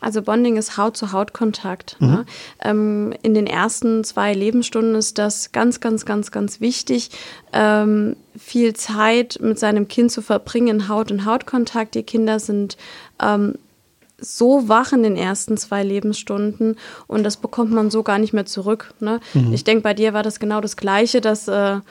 Also 0.00 0.22
Bonding 0.22 0.56
ist 0.56 0.76
Haut-zu-Haut-Kontakt. 0.76 1.96
Mhm. 2.00 2.08
Ne? 2.08 2.26
Ähm, 2.62 3.14
in 3.22 3.34
den 3.34 3.46
ersten 3.46 4.04
zwei 4.04 4.34
Lebensstunden 4.34 4.94
ist 4.94 5.18
das 5.18 5.52
ganz, 5.52 5.80
ganz, 5.80 6.04
ganz, 6.04 6.30
ganz 6.30 6.60
wichtig, 6.60 7.10
ähm, 7.52 8.16
viel 8.36 8.74
Zeit 8.74 9.38
mit 9.40 9.58
seinem 9.58 9.88
Kind 9.88 10.10
zu 10.12 10.20
verbringen, 10.20 10.88
Haut-in-Haut-Kontakt. 10.88 11.94
Die 11.94 12.02
Kinder 12.02 12.38
sind 12.38 12.76
ähm, 13.22 13.54
so 14.24 14.68
wach 14.68 14.92
in 14.92 15.02
den 15.02 15.16
ersten 15.16 15.56
zwei 15.56 15.82
Lebensstunden 15.82 16.76
und 17.06 17.24
das 17.24 17.36
bekommt 17.36 17.72
man 17.72 17.90
so 17.90 18.02
gar 18.02 18.18
nicht 18.18 18.32
mehr 18.32 18.46
zurück. 18.46 18.92
Ne? 19.00 19.20
Mhm. 19.34 19.52
Ich 19.52 19.64
denke, 19.64 19.82
bei 19.82 19.94
dir 19.94 20.12
war 20.12 20.22
das 20.22 20.40
genau 20.40 20.60
das 20.60 20.76
Gleiche, 20.76 21.20
dass 21.20 21.48
äh, 21.48 21.52
ja. 21.52 21.82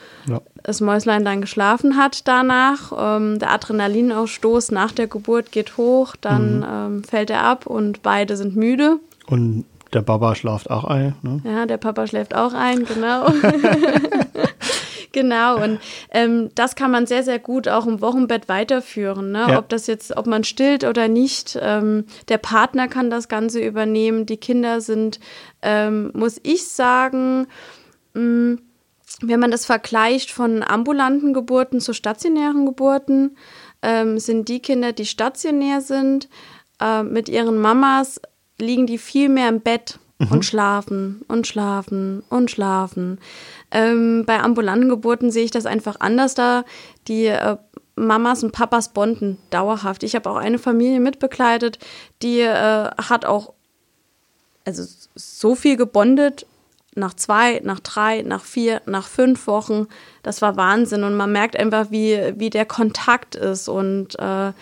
das 0.62 0.80
Mäuslein 0.80 1.24
dann 1.24 1.40
geschlafen 1.40 1.96
hat 1.96 2.26
danach. 2.26 2.92
Ähm, 2.96 3.38
der 3.38 3.52
Adrenalinausstoß 3.52 4.70
nach 4.72 4.92
der 4.92 5.06
Geburt 5.06 5.52
geht 5.52 5.76
hoch, 5.76 6.16
dann 6.20 6.58
mhm. 6.58 6.66
ähm, 6.68 7.04
fällt 7.04 7.30
er 7.30 7.44
ab 7.44 7.66
und 7.66 8.02
beide 8.02 8.36
sind 8.36 8.56
müde. 8.56 8.98
Und 9.26 9.64
der 9.92 10.02
Papa 10.02 10.34
schläft 10.34 10.70
auch 10.70 10.84
ein. 10.84 11.14
Ne? 11.22 11.40
Ja, 11.44 11.66
der 11.66 11.76
Papa 11.76 12.06
schläft 12.06 12.34
auch 12.34 12.52
ein, 12.52 12.84
genau. 12.84 13.26
Genau, 15.14 15.62
und 15.62 15.78
ähm, 16.10 16.50
das 16.56 16.74
kann 16.74 16.90
man 16.90 17.06
sehr, 17.06 17.22
sehr 17.22 17.38
gut 17.38 17.68
auch 17.68 17.86
im 17.86 18.00
Wochenbett 18.00 18.48
weiterführen. 18.48 19.30
Ne? 19.30 19.46
Ja. 19.48 19.58
Ob 19.60 19.68
das 19.68 19.86
jetzt, 19.86 20.16
ob 20.16 20.26
man 20.26 20.42
stillt 20.42 20.82
oder 20.82 21.06
nicht. 21.06 21.56
Ähm, 21.62 22.06
der 22.28 22.38
Partner 22.38 22.88
kann 22.88 23.10
das 23.10 23.28
Ganze 23.28 23.60
übernehmen. 23.60 24.26
Die 24.26 24.38
Kinder 24.38 24.80
sind, 24.80 25.20
ähm, 25.62 26.10
muss 26.14 26.40
ich 26.42 26.66
sagen, 26.66 27.46
mh, 28.14 28.22
mm, 28.22 28.58
wenn 29.20 29.38
man 29.38 29.52
das 29.52 29.66
vergleicht 29.66 30.32
von 30.32 30.64
ambulanten 30.64 31.32
Geburten 31.32 31.78
zu 31.78 31.92
stationären 31.92 32.66
Geburten, 32.66 33.36
ähm, 33.82 34.18
sind 34.18 34.48
die 34.48 34.58
Kinder, 34.58 34.92
die 34.92 35.06
stationär 35.06 35.80
sind, 35.80 36.28
äh, 36.80 37.04
mit 37.04 37.28
ihren 37.28 37.60
Mamas, 37.60 38.20
liegen 38.58 38.88
die 38.88 38.98
viel 38.98 39.28
mehr 39.28 39.48
im 39.48 39.60
Bett 39.60 40.00
mhm. 40.18 40.28
und 40.32 40.44
schlafen 40.44 41.22
und 41.28 41.46
schlafen 41.46 42.22
und 42.28 42.50
schlafen. 42.50 43.18
Ähm, 43.70 44.24
bei 44.26 44.40
ambulanten 44.40 44.88
Geburten 44.88 45.30
sehe 45.30 45.44
ich 45.44 45.50
das 45.50 45.66
einfach 45.66 45.96
anders 46.00 46.34
da. 46.34 46.64
Die 47.08 47.26
äh, 47.26 47.56
Mamas 47.96 48.42
und 48.42 48.52
Papas 48.52 48.92
bonden 48.92 49.38
dauerhaft. 49.50 50.02
Ich 50.02 50.14
habe 50.14 50.30
auch 50.30 50.36
eine 50.36 50.58
Familie 50.58 51.00
mitbegleitet, 51.00 51.78
die 52.22 52.40
äh, 52.40 52.90
hat 52.96 53.24
auch 53.24 53.52
also 54.64 54.82
so 55.14 55.54
viel 55.54 55.76
gebondet 55.76 56.46
nach 56.96 57.14
zwei, 57.14 57.60
nach 57.64 57.80
drei, 57.80 58.22
nach 58.22 58.42
vier, 58.42 58.80
nach 58.86 59.06
fünf 59.06 59.46
Wochen. 59.46 59.86
Das 60.22 60.42
war 60.42 60.56
Wahnsinn 60.56 61.02
und 61.04 61.16
man 61.16 61.32
merkt 61.32 61.56
einfach, 61.56 61.90
wie, 61.90 62.34
wie 62.36 62.50
der 62.50 62.66
Kontakt 62.66 63.34
ist 63.34 63.68
und 63.68 64.18
äh, 64.18 64.52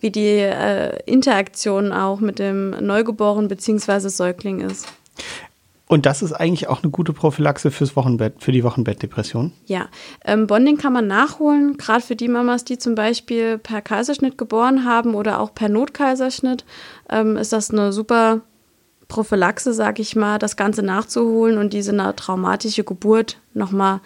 wie 0.00 0.10
die 0.10 0.38
äh, 0.38 0.98
Interaktion 1.04 1.92
auch 1.92 2.20
mit 2.20 2.38
dem 2.38 2.70
Neugeborenen 2.70 3.48
bzw. 3.48 4.08
Säugling 4.08 4.60
ist. 4.60 4.86
Und 5.90 6.06
das 6.06 6.22
ist 6.22 6.32
eigentlich 6.32 6.68
auch 6.68 6.84
eine 6.84 6.92
gute 6.92 7.12
Prophylaxe 7.12 7.72
fürs 7.72 7.96
Wochenbett, 7.96 8.34
für 8.38 8.52
die 8.52 8.62
Wochenbettdepression? 8.62 9.52
Ja, 9.66 9.88
ähm, 10.24 10.46
Bonding 10.46 10.76
kann 10.76 10.92
man 10.92 11.08
nachholen, 11.08 11.78
gerade 11.78 12.00
für 12.00 12.14
die 12.14 12.28
Mamas, 12.28 12.62
die 12.62 12.78
zum 12.78 12.94
Beispiel 12.94 13.58
per 13.58 13.82
Kaiserschnitt 13.82 14.38
geboren 14.38 14.84
haben 14.84 15.16
oder 15.16 15.40
auch 15.40 15.52
per 15.52 15.68
Notkaiserschnitt, 15.68 16.64
ähm, 17.08 17.36
ist 17.36 17.52
das 17.52 17.72
eine 17.72 17.92
super 17.92 18.42
Prophylaxe, 19.08 19.74
sag 19.74 19.98
ich 19.98 20.14
mal, 20.14 20.38
das 20.38 20.54
Ganze 20.54 20.84
nachzuholen 20.84 21.58
und 21.58 21.72
diese 21.72 21.96
traumatische 22.14 22.84
Geburt 22.84 23.38
nochmal 23.52 24.00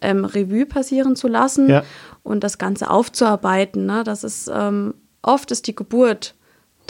ähm, 0.00 0.24
Revue 0.24 0.66
passieren 0.66 1.14
zu 1.14 1.28
lassen 1.28 1.70
ja. 1.70 1.84
und 2.24 2.42
das 2.42 2.58
Ganze 2.58 2.90
aufzuarbeiten. 2.90 3.86
Ne? 3.86 4.02
Das 4.02 4.24
ist 4.24 4.50
ähm, 4.52 4.92
oft 5.22 5.52
ist 5.52 5.68
die 5.68 5.76
Geburt 5.76 6.34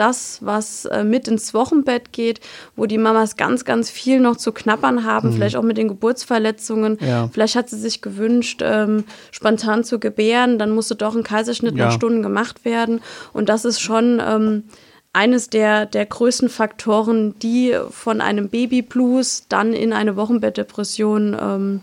das, 0.00 0.38
was 0.42 0.84
äh, 0.86 1.04
mit 1.04 1.28
ins 1.28 1.54
Wochenbett 1.54 2.12
geht, 2.12 2.40
wo 2.76 2.86
die 2.86 2.98
Mamas 2.98 3.36
ganz, 3.36 3.64
ganz 3.64 3.90
viel 3.90 4.20
noch 4.20 4.36
zu 4.36 4.52
knappern 4.52 5.04
haben, 5.04 5.30
mhm. 5.30 5.32
vielleicht 5.34 5.56
auch 5.56 5.62
mit 5.62 5.76
den 5.76 5.88
Geburtsverletzungen. 5.88 6.98
Ja. 7.00 7.28
Vielleicht 7.32 7.56
hat 7.56 7.68
sie 7.68 7.78
sich 7.78 8.00
gewünscht, 8.00 8.62
ähm, 8.64 9.04
spontan 9.30 9.84
zu 9.84 9.98
gebären, 9.98 10.58
dann 10.58 10.70
musste 10.70 10.96
doch 10.96 11.16
ein 11.16 11.22
Kaiserschnitt 11.22 11.76
ja. 11.76 11.86
nach 11.86 11.92
Stunden 11.92 12.22
gemacht 12.22 12.64
werden. 12.64 13.00
Und 13.32 13.48
das 13.48 13.64
ist 13.64 13.80
schon 13.80 14.20
ähm, 14.24 14.64
eines 15.12 15.50
der, 15.50 15.86
der 15.86 16.06
größten 16.06 16.48
Faktoren, 16.48 17.38
die 17.40 17.76
von 17.90 18.20
einem 18.20 18.48
Babyblues 18.48 19.46
dann 19.48 19.72
in 19.72 19.92
eine 19.92 20.16
Wochenbettdepression 20.16 21.36
ähm, 21.40 21.80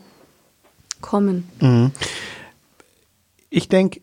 kommen. 1.01 1.49
Mhm. 1.60 1.91
Ich 3.49 3.67
denke, 3.69 4.01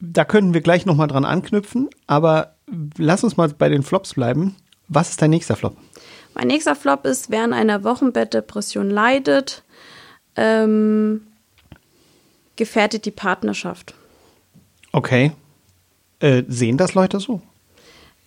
da 0.00 0.24
können 0.24 0.54
wir 0.54 0.60
gleich 0.60 0.86
nochmal 0.86 1.08
dran 1.08 1.24
anknüpfen, 1.24 1.88
aber 2.06 2.56
lass 2.96 3.24
uns 3.24 3.36
mal 3.36 3.48
bei 3.48 3.68
den 3.68 3.82
Flops 3.82 4.14
bleiben. 4.14 4.56
Was 4.88 5.10
ist 5.10 5.22
dein 5.22 5.30
nächster 5.30 5.56
Flop? 5.56 5.76
Mein 6.34 6.48
nächster 6.48 6.76
Flop 6.76 7.04
ist, 7.06 7.30
wer 7.30 7.44
an 7.44 7.52
einer 7.52 7.84
Wochenbettdepression 7.84 8.90
leidet, 8.90 9.62
ähm, 10.36 11.22
gefährdet 12.56 13.04
die 13.04 13.10
Partnerschaft. 13.10 13.94
Okay. 14.92 15.32
Äh, 16.20 16.44
sehen 16.48 16.76
das 16.76 16.94
Leute 16.94 17.20
so? 17.20 17.40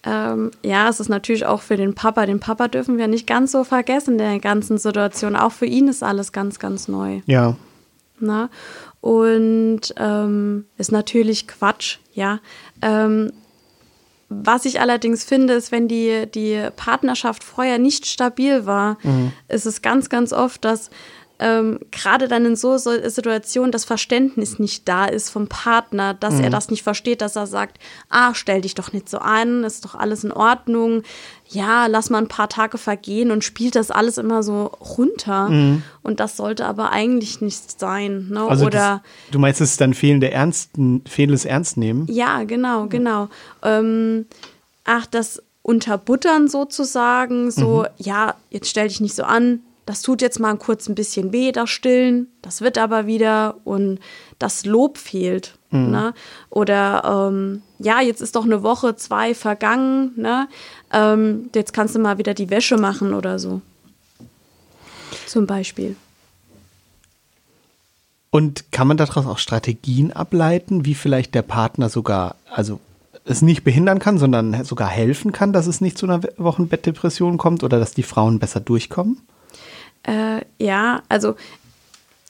Ähm, 0.05 0.51
ja, 0.63 0.89
es 0.89 0.99
ist 0.99 1.09
natürlich 1.09 1.45
auch 1.45 1.61
für 1.61 1.77
den 1.77 1.95
Papa. 1.95 2.25
Den 2.25 2.39
Papa 2.39 2.67
dürfen 2.67 2.97
wir 2.97 3.07
nicht 3.07 3.27
ganz 3.27 3.51
so 3.51 3.63
vergessen 3.63 4.13
in 4.13 4.17
der 4.17 4.39
ganzen 4.39 4.77
Situation. 4.77 5.35
Auch 5.35 5.51
für 5.51 5.65
ihn 5.65 5.87
ist 5.87 6.03
alles 6.03 6.31
ganz, 6.31 6.59
ganz 6.59 6.87
neu. 6.87 7.21
Ja. 7.25 7.55
Na? 8.19 8.49
Und 8.99 9.93
ähm, 9.97 10.65
ist 10.77 10.91
natürlich 10.91 11.47
Quatsch, 11.47 11.97
ja. 12.13 12.39
Ähm, 12.81 13.31
was 14.43 14.65
ich 14.65 14.79
allerdings 14.79 15.23
finde, 15.23 15.53
ist, 15.53 15.71
wenn 15.71 15.87
die, 15.87 16.25
die 16.33 16.67
Partnerschaft 16.75 17.43
vorher 17.43 17.79
nicht 17.79 18.05
stabil 18.05 18.65
war, 18.65 18.97
mhm. 19.03 19.31
ist 19.47 19.65
es 19.65 19.81
ganz, 19.81 20.09
ganz 20.09 20.33
oft, 20.33 20.65
dass 20.65 20.89
ähm, 21.43 21.79
gerade 21.91 22.29
dann 22.29 22.45
in 22.45 22.55
so, 22.55 22.77
so 22.77 22.91
Situationen 23.09 23.73
das 23.73 23.83
Verständnis 23.83 24.59
nicht 24.59 24.87
da 24.87 25.03
ist 25.03 25.29
vom 25.29 25.49
Partner, 25.49 26.13
dass 26.13 26.35
mhm. 26.35 26.45
er 26.45 26.49
das 26.49 26.69
nicht 26.69 26.83
versteht, 26.83 27.19
dass 27.19 27.35
er 27.35 27.47
sagt, 27.47 27.79
ah, 28.09 28.33
stell 28.33 28.61
dich 28.61 28.75
doch 28.75 28.93
nicht 28.93 29.09
so 29.09 29.17
an, 29.17 29.65
ist 29.65 29.83
doch 29.83 29.93
alles 29.93 30.23
in 30.23 30.31
Ordnung, 30.31 31.03
ja, 31.49 31.87
lass 31.87 32.09
mal 32.09 32.19
ein 32.19 32.29
paar 32.29 32.47
Tage 32.47 32.77
vergehen 32.77 33.29
und 33.29 33.43
spielt 33.43 33.75
das 33.75 33.91
alles 33.91 34.17
immer 34.17 34.41
so 34.41 34.67
runter. 34.67 35.49
Mhm. 35.49 35.83
Und 36.01 36.21
das 36.21 36.37
sollte 36.37 36.65
aber 36.65 36.93
eigentlich 36.93 37.41
nicht 37.41 37.77
sein. 37.77 38.29
Ne? 38.29 38.47
Also 38.47 38.67
Oder 38.67 39.01
das, 39.03 39.31
du 39.31 39.39
meinst, 39.39 39.59
es 39.59 39.71
ist 39.71 39.81
dann 39.81 39.93
fehlende 39.93 40.31
Ernst, 40.31 40.71
fehlendes 41.05 41.43
Ernst 41.43 41.75
nehmen? 41.75 42.07
Ja, 42.09 42.45
genau, 42.45 42.87
genau. 42.87 43.27
Ähm, 43.63 44.27
ach, 44.85 45.07
das 45.07 45.43
Unterbuttern 45.61 46.47
sozusagen, 46.47 47.51
so, 47.51 47.79
mhm. 47.81 47.87
ja, 47.97 48.35
jetzt 48.49 48.69
stell 48.69 48.87
dich 48.87 49.01
nicht 49.01 49.15
so 49.15 49.23
an, 49.23 49.59
das 49.85 50.01
tut 50.01 50.21
jetzt 50.21 50.39
mal 50.39 50.55
kurz 50.57 50.87
ein 50.87 50.95
bisschen 50.95 51.33
weh, 51.33 51.51
das 51.51 51.69
Stillen, 51.69 52.27
das 52.41 52.61
wird 52.61 52.77
aber 52.77 53.05
wieder 53.05 53.57
und 53.63 53.99
das 54.39 54.65
Lob 54.65 54.97
fehlt. 54.97 55.57
Mhm. 55.71 55.91
Ne? 55.91 56.13
Oder 56.49 57.29
ähm, 57.29 57.61
ja, 57.79 58.01
jetzt 58.01 58.21
ist 58.21 58.35
doch 58.35 58.45
eine 58.45 58.63
Woche, 58.63 58.95
zwei 58.95 59.35
vergangen, 59.35 60.13
ne? 60.15 60.47
Ähm, 60.91 61.49
jetzt 61.53 61.73
kannst 61.73 61.95
du 61.95 61.99
mal 61.99 62.17
wieder 62.17 62.33
die 62.33 62.49
Wäsche 62.49 62.77
machen 62.77 63.13
oder 63.13 63.39
so. 63.39 63.61
Zum 65.25 65.47
Beispiel. 65.47 65.95
Und 68.29 68.71
kann 68.71 68.87
man 68.87 68.97
daraus 68.97 69.25
auch 69.25 69.37
Strategien 69.37 70.11
ableiten, 70.11 70.85
wie 70.85 70.95
vielleicht 70.95 71.35
der 71.35 71.43
Partner 71.43 71.89
sogar, 71.89 72.35
also 72.49 72.79
es 73.25 73.41
nicht 73.41 73.63
behindern 73.63 73.99
kann, 73.99 74.17
sondern 74.17 74.63
sogar 74.63 74.89
helfen 74.89 75.31
kann, 75.31 75.53
dass 75.53 75.67
es 75.67 75.81
nicht 75.81 75.97
zu 75.97 76.05
einer 76.05 76.21
Wochenbettdepression 76.37 77.37
kommt 77.37 77.63
oder 77.63 77.79
dass 77.79 77.93
die 77.93 78.03
Frauen 78.03 78.39
besser 78.39 78.59
durchkommen? 78.59 79.19
Äh, 80.03 80.41
ja, 80.59 81.03
also 81.09 81.35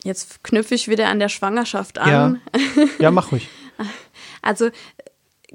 jetzt 0.04 0.44
knüpfe 0.44 0.76
ich 0.76 0.88
wieder 0.88 1.08
an 1.08 1.20
der 1.20 1.30
Schwangerschaft 1.30 1.98
an. 1.98 2.42
Ja, 2.56 2.86
ja 3.00 3.12
mach 3.12 3.32
ruhig. 3.32 3.50
Also 4.46 4.72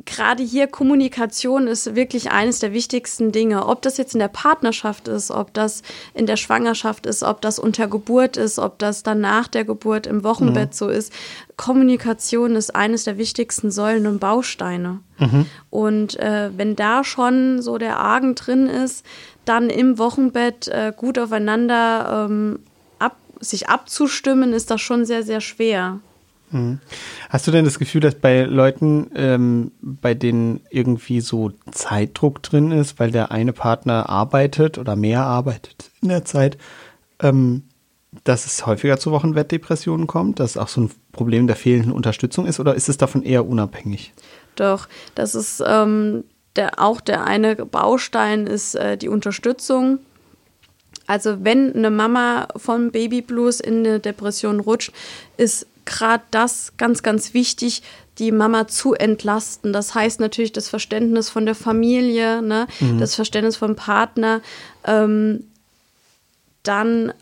gerade 0.04 0.42
hier 0.42 0.66
Kommunikation 0.66 1.66
ist 1.66 1.94
wirklich 1.94 2.30
eines 2.30 2.60
der 2.60 2.72
wichtigsten 2.72 3.32
Dinge. 3.32 3.66
Ob 3.66 3.82
das 3.82 3.96
jetzt 3.96 4.14
in 4.14 4.20
der 4.20 4.28
Partnerschaft 4.28 5.08
ist, 5.08 5.30
ob 5.30 5.52
das 5.54 5.82
in 6.14 6.26
der 6.26 6.36
Schwangerschaft 6.36 7.06
ist, 7.06 7.22
ob 7.22 7.40
das 7.40 7.58
unter 7.58 7.88
Geburt 7.88 8.36
ist, 8.36 8.58
ob 8.58 8.78
das 8.78 9.02
dann 9.02 9.20
nach 9.20 9.48
der 9.48 9.64
Geburt 9.64 10.06
im 10.06 10.24
Wochenbett 10.24 10.70
mhm. 10.70 10.74
so 10.74 10.88
ist. 10.88 11.12
Kommunikation 11.56 12.54
ist 12.54 12.74
eines 12.74 13.04
der 13.04 13.18
wichtigsten 13.18 13.70
Säulen 13.70 14.06
und 14.06 14.20
Bausteine. 14.20 15.00
Mhm. 15.18 15.46
Und 15.70 16.18
äh, 16.18 16.50
wenn 16.56 16.76
da 16.76 17.02
schon 17.02 17.60
so 17.60 17.78
der 17.78 17.98
Argen 17.98 18.34
drin 18.34 18.66
ist, 18.66 19.04
dann 19.44 19.70
im 19.70 19.98
Wochenbett 19.98 20.68
äh, 20.68 20.92
gut 20.96 21.18
aufeinander 21.18 22.26
ähm, 22.28 22.60
ab, 22.98 23.16
sich 23.40 23.68
abzustimmen, 23.68 24.52
ist 24.52 24.70
das 24.70 24.80
schon 24.80 25.04
sehr, 25.04 25.22
sehr 25.22 25.40
schwer. 25.40 26.00
Mhm. 26.50 26.78
Hast 27.28 27.46
du 27.46 27.50
denn 27.50 27.64
das 27.64 27.78
Gefühl, 27.78 28.00
dass 28.00 28.14
bei 28.14 28.42
Leuten, 28.42 29.10
ähm, 29.14 29.72
bei 29.80 30.14
denen 30.14 30.60
irgendwie 30.70 31.20
so 31.20 31.52
Zeitdruck 31.70 32.42
drin 32.42 32.70
ist, 32.70 32.98
weil 32.98 33.10
der 33.10 33.30
eine 33.30 33.52
Partner 33.52 34.08
arbeitet 34.08 34.78
oder 34.78 34.96
mehr 34.96 35.22
arbeitet 35.22 35.90
in 36.02 36.08
der 36.08 36.24
Zeit, 36.24 36.58
ähm, 37.20 37.64
dass 38.24 38.46
es 38.46 38.66
häufiger 38.66 38.98
zu 38.98 39.10
Wochenbettdepressionen 39.12 40.06
kommt, 40.06 40.40
dass 40.40 40.56
auch 40.56 40.68
so 40.68 40.82
ein 40.82 40.90
Problem 41.12 41.46
der 41.46 41.56
fehlenden 41.56 41.92
Unterstützung 41.92 42.46
ist 42.46 42.58
oder 42.60 42.74
ist 42.74 42.88
es 42.88 42.96
davon 42.96 43.22
eher 43.22 43.46
unabhängig? 43.46 44.12
Doch, 44.56 44.88
das 45.14 45.34
ist 45.34 45.62
ähm, 45.66 46.24
der, 46.56 46.80
auch 46.80 47.00
der 47.00 47.24
eine 47.24 47.54
Baustein 47.54 48.46
ist 48.46 48.74
äh, 48.74 48.96
die 48.96 49.08
Unterstützung. 49.08 50.00
Also 51.06 51.44
wenn 51.44 51.74
eine 51.74 51.90
Mama 51.90 52.48
vom 52.56 52.90
Babyblues 52.90 53.60
in 53.60 53.78
eine 53.78 54.00
Depression 54.00 54.60
rutscht, 54.60 54.92
ist 55.36 55.66
gerade 55.88 56.22
das 56.30 56.74
ganz, 56.76 57.02
ganz 57.02 57.34
wichtig, 57.34 57.82
die 58.18 58.30
Mama 58.32 58.68
zu 58.68 58.94
entlasten. 58.94 59.72
Das 59.72 59.94
heißt 59.94 60.20
natürlich 60.20 60.52
das 60.52 60.68
Verständnis 60.68 61.30
von 61.30 61.46
der 61.46 61.54
Familie, 61.54 62.42
ne? 62.42 62.66
Mhm. 62.80 62.98
das 62.98 63.14
Verständnis 63.14 63.56
vom 63.56 63.74
Partner, 63.74 64.40
ähm, 64.84 65.44
dann 66.62 67.12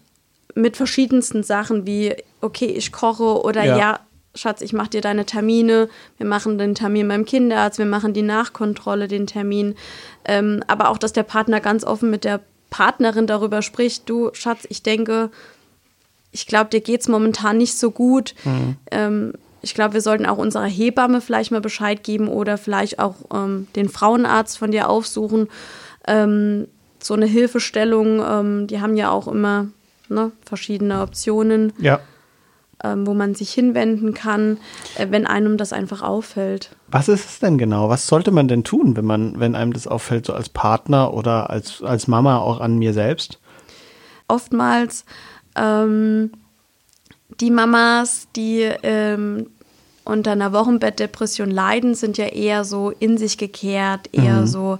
mit 0.55 0.77
verschiedensten 0.77 1.43
Sachen 1.43 1.87
wie, 1.87 2.15
okay, 2.41 2.67
ich 2.67 2.93
koche 2.93 3.43
oder 3.43 3.65
ja, 3.65 3.79
ja 3.79 4.01
Schatz, 4.35 4.61
ich 4.61 4.73
mache 4.73 4.91
dir 4.91 5.01
deine 5.01 5.25
Termine, 5.25 5.89
wir 6.19 6.27
machen 6.27 6.59
den 6.59 6.75
Termin 6.75 7.09
beim 7.09 7.25
Kinderarzt, 7.25 7.79
wir 7.79 7.87
machen 7.87 8.13
die 8.13 8.23
Nachkontrolle, 8.23 9.09
den 9.09 9.27
Termin. 9.27 9.77
Ähm, 10.25 10.63
aber 10.67 10.91
auch, 10.91 10.99
dass 10.99 11.13
der 11.13 11.23
Partner 11.23 11.61
ganz 11.61 11.85
offen 11.85 12.11
mit 12.11 12.25
der 12.25 12.41
Partnerin 12.71 13.27
darüber 13.27 13.63
spricht, 13.63 14.09
du, 14.09 14.31
Schatz, 14.35 14.67
ich 14.69 14.83
denke, 14.83 15.31
ich 16.37 16.47
glaube, 16.47 16.69
dir 16.69 16.83
geht 16.83 17.01
es 17.01 17.09
momentan 17.09 17.57
nicht 17.57 17.79
so 17.79 17.91
gut. 17.91 18.35
Mhm. 18.45 18.77
Ähm, 18.91 19.33
ich 19.63 19.75
glaube, 19.75 19.95
wir 19.95 20.03
sollten 20.03 20.27
auch 20.27 20.37
unserer 20.37 20.67
Hebamme 20.67 21.23
vielleicht 21.23 21.51
mal 21.51 21.63
Bescheid 21.63 22.05
geben 22.05 22.29
oder 22.29 22.59
vielleicht 22.59 22.99
auch 22.99 23.15
ähm, 23.33 23.69
den 23.75 23.89
Frauenarzt 23.89 24.59
von 24.59 24.71
dir 24.71 24.91
aufsuchen. 24.91 25.49
Ähm, 26.07 26.69
so 27.01 27.15
eine 27.15 27.25
Hilfestellung, 27.25 28.23
ähm, 28.23 28.67
die 28.67 28.83
haben 28.83 28.97
ja 28.97 29.11
auch 29.11 29.29
immer 29.29 29.69
ne, 30.11 30.31
verschiedene 30.45 31.01
Optionen. 31.01 31.73
Ja 31.79 32.01
ähm, 32.85 33.07
wo 33.07 33.15
man 33.15 33.35
sich 33.35 33.55
hinwenden 33.55 34.13
kann, 34.13 34.59
äh, 34.97 35.07
wenn 35.09 35.27
einem 35.27 35.57
das 35.57 35.73
einfach 35.73 36.03
auffällt. 36.03 36.77
Was 36.89 37.09
ist 37.09 37.25
es 37.25 37.39
denn 37.39 37.57
genau? 37.57 37.89
Was 37.89 38.07
sollte 38.07 38.31
man 38.33 38.49
denn 38.49 38.65
tun, 38.65 38.99
wenn 38.99 39.07
man, 39.07 39.41
wenn 39.41 39.55
einem 39.55 39.73
das 39.73 39.87
auffällt, 39.87 40.27
so 40.27 40.35
als 40.35 40.51
Partner 40.51 41.15
oder 41.15 41.49
als, 41.49 41.83
als 41.83 42.07
Mama 42.07 42.37
auch 42.37 42.61
an 42.61 42.77
mir 42.77 42.93
selbst? 42.93 43.41
oftmals 44.29 45.05
ähm, 45.57 46.31
die 47.41 47.51
Mamas, 47.51 48.29
die 48.37 48.61
ähm, 48.83 49.47
unter 50.05 50.33
einer 50.33 50.53
Wochenbettdepression 50.53 51.51
leiden, 51.51 51.95
sind 51.95 52.19
ja 52.19 52.27
eher 52.27 52.65
so 52.65 52.91
in 52.91 53.19
sich 53.19 53.39
gekehrt, 53.39 54.09
eher 54.13 54.43
mhm. 54.43 54.47
so 54.47 54.79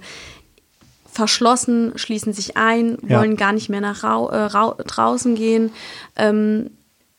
verschlossen, 1.11 1.93
schließen 1.95 2.31
sich 2.31 2.57
ein, 2.57 2.97
ja. 3.07 3.19
wollen 3.19 3.35
gar 3.35 3.51
nicht 3.51 3.69
mehr 3.69 3.81
nach 3.81 4.03
äh, 4.03 4.83
draußen 4.83 5.35
gehen, 5.35 5.71
ähm, 6.15 6.69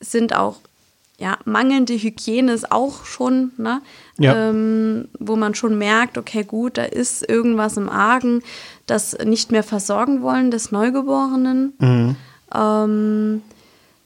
sind 0.01 0.35
auch 0.35 0.57
ja, 1.21 1.37
mangelnde 1.45 1.95
Hygiene 1.95 2.53
ist 2.53 2.71
auch 2.71 3.05
schon, 3.05 3.51
ne? 3.57 3.83
Ja. 4.19 4.51
Ähm, 4.51 5.09
wo 5.19 5.35
man 5.35 5.57
schon 5.57 5.77
merkt, 5.77 6.17
okay, 6.17 6.45
gut, 6.45 6.79
da 6.79 6.85
ist 6.85 7.29
irgendwas 7.29 7.77
im 7.77 7.89
Argen, 7.89 8.41
das 8.87 9.19
nicht 9.25 9.51
mehr 9.51 9.65
versorgen 9.65 10.23
wollen 10.23 10.53
des 10.53 10.71
Neugeborenen. 10.71 11.73
Mhm. 11.81 12.17
Ähm, 12.55 13.43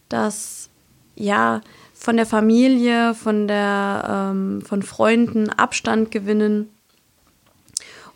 das, 0.08 0.68
ja, 1.14 1.60
von 1.94 2.16
der 2.16 2.26
Familie, 2.26 3.14
von 3.14 3.46
der, 3.46 4.30
ähm, 4.32 4.62
von 4.62 4.82
Freunden 4.82 5.50
Abstand 5.50 6.10
gewinnen. 6.10 6.68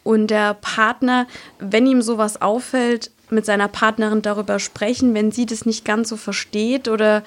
Und 0.02 0.28
der 0.28 0.54
Partner, 0.54 1.26
wenn 1.58 1.86
ihm 1.86 2.02
sowas 2.02 2.40
auffällt, 2.40 3.10
mit 3.30 3.44
seiner 3.44 3.68
Partnerin 3.68 4.22
darüber 4.22 4.58
sprechen, 4.58 5.14
wenn 5.14 5.32
sie 5.32 5.46
das 5.46 5.66
nicht 5.66 5.84
ganz 5.84 6.08
so 6.08 6.16
versteht 6.16 6.88
oder 6.88 7.22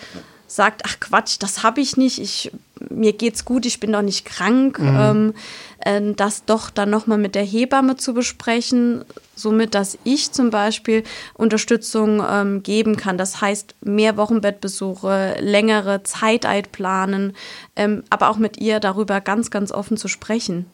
sagt, 0.48 0.84
ach 0.86 1.00
Quatsch, 1.00 1.38
das 1.40 1.64
habe 1.64 1.82
ich 1.82 1.98
nicht, 1.98 2.20
ich, 2.20 2.52
mir 2.90 3.14
geht's 3.14 3.46
gut, 3.46 3.66
ich 3.66 3.80
bin 3.80 3.92
doch 3.92 4.02
nicht 4.02 4.26
krank, 4.26 4.80
mhm. 4.80 4.98
ähm, 5.00 5.34
äh, 5.80 6.14
das 6.16 6.46
doch 6.46 6.70
dann 6.70 6.90
nochmal 6.90 7.18
mit 7.18 7.36
der 7.36 7.44
Hebamme 7.44 7.98
zu 7.98 8.14
besprechen, 8.14 9.04
somit, 9.36 9.76
dass 9.76 9.98
ich 10.04 10.32
zum 10.32 10.50
Beispiel 10.50 11.04
Unterstützung 11.34 12.24
ähm, 12.28 12.64
geben 12.64 12.98
kann. 12.98 13.18
Das 13.18 13.42
heißt, 13.42 13.76
mehr 13.82 14.18
Wochenbettbesuche, 14.18 15.36
längere 15.40 16.04
Zeiteit 16.04 16.72
planen, 16.72 17.34
ähm, 17.76 18.04
aber 18.10 18.30
auch 18.30 18.38
mit 18.38 18.58
ihr 18.58 18.80
darüber 18.80 19.22
ganz, 19.22 19.52
ganz 19.52 19.72
offen 19.72 19.98
zu 19.98 20.08
sprechen. 20.08 20.66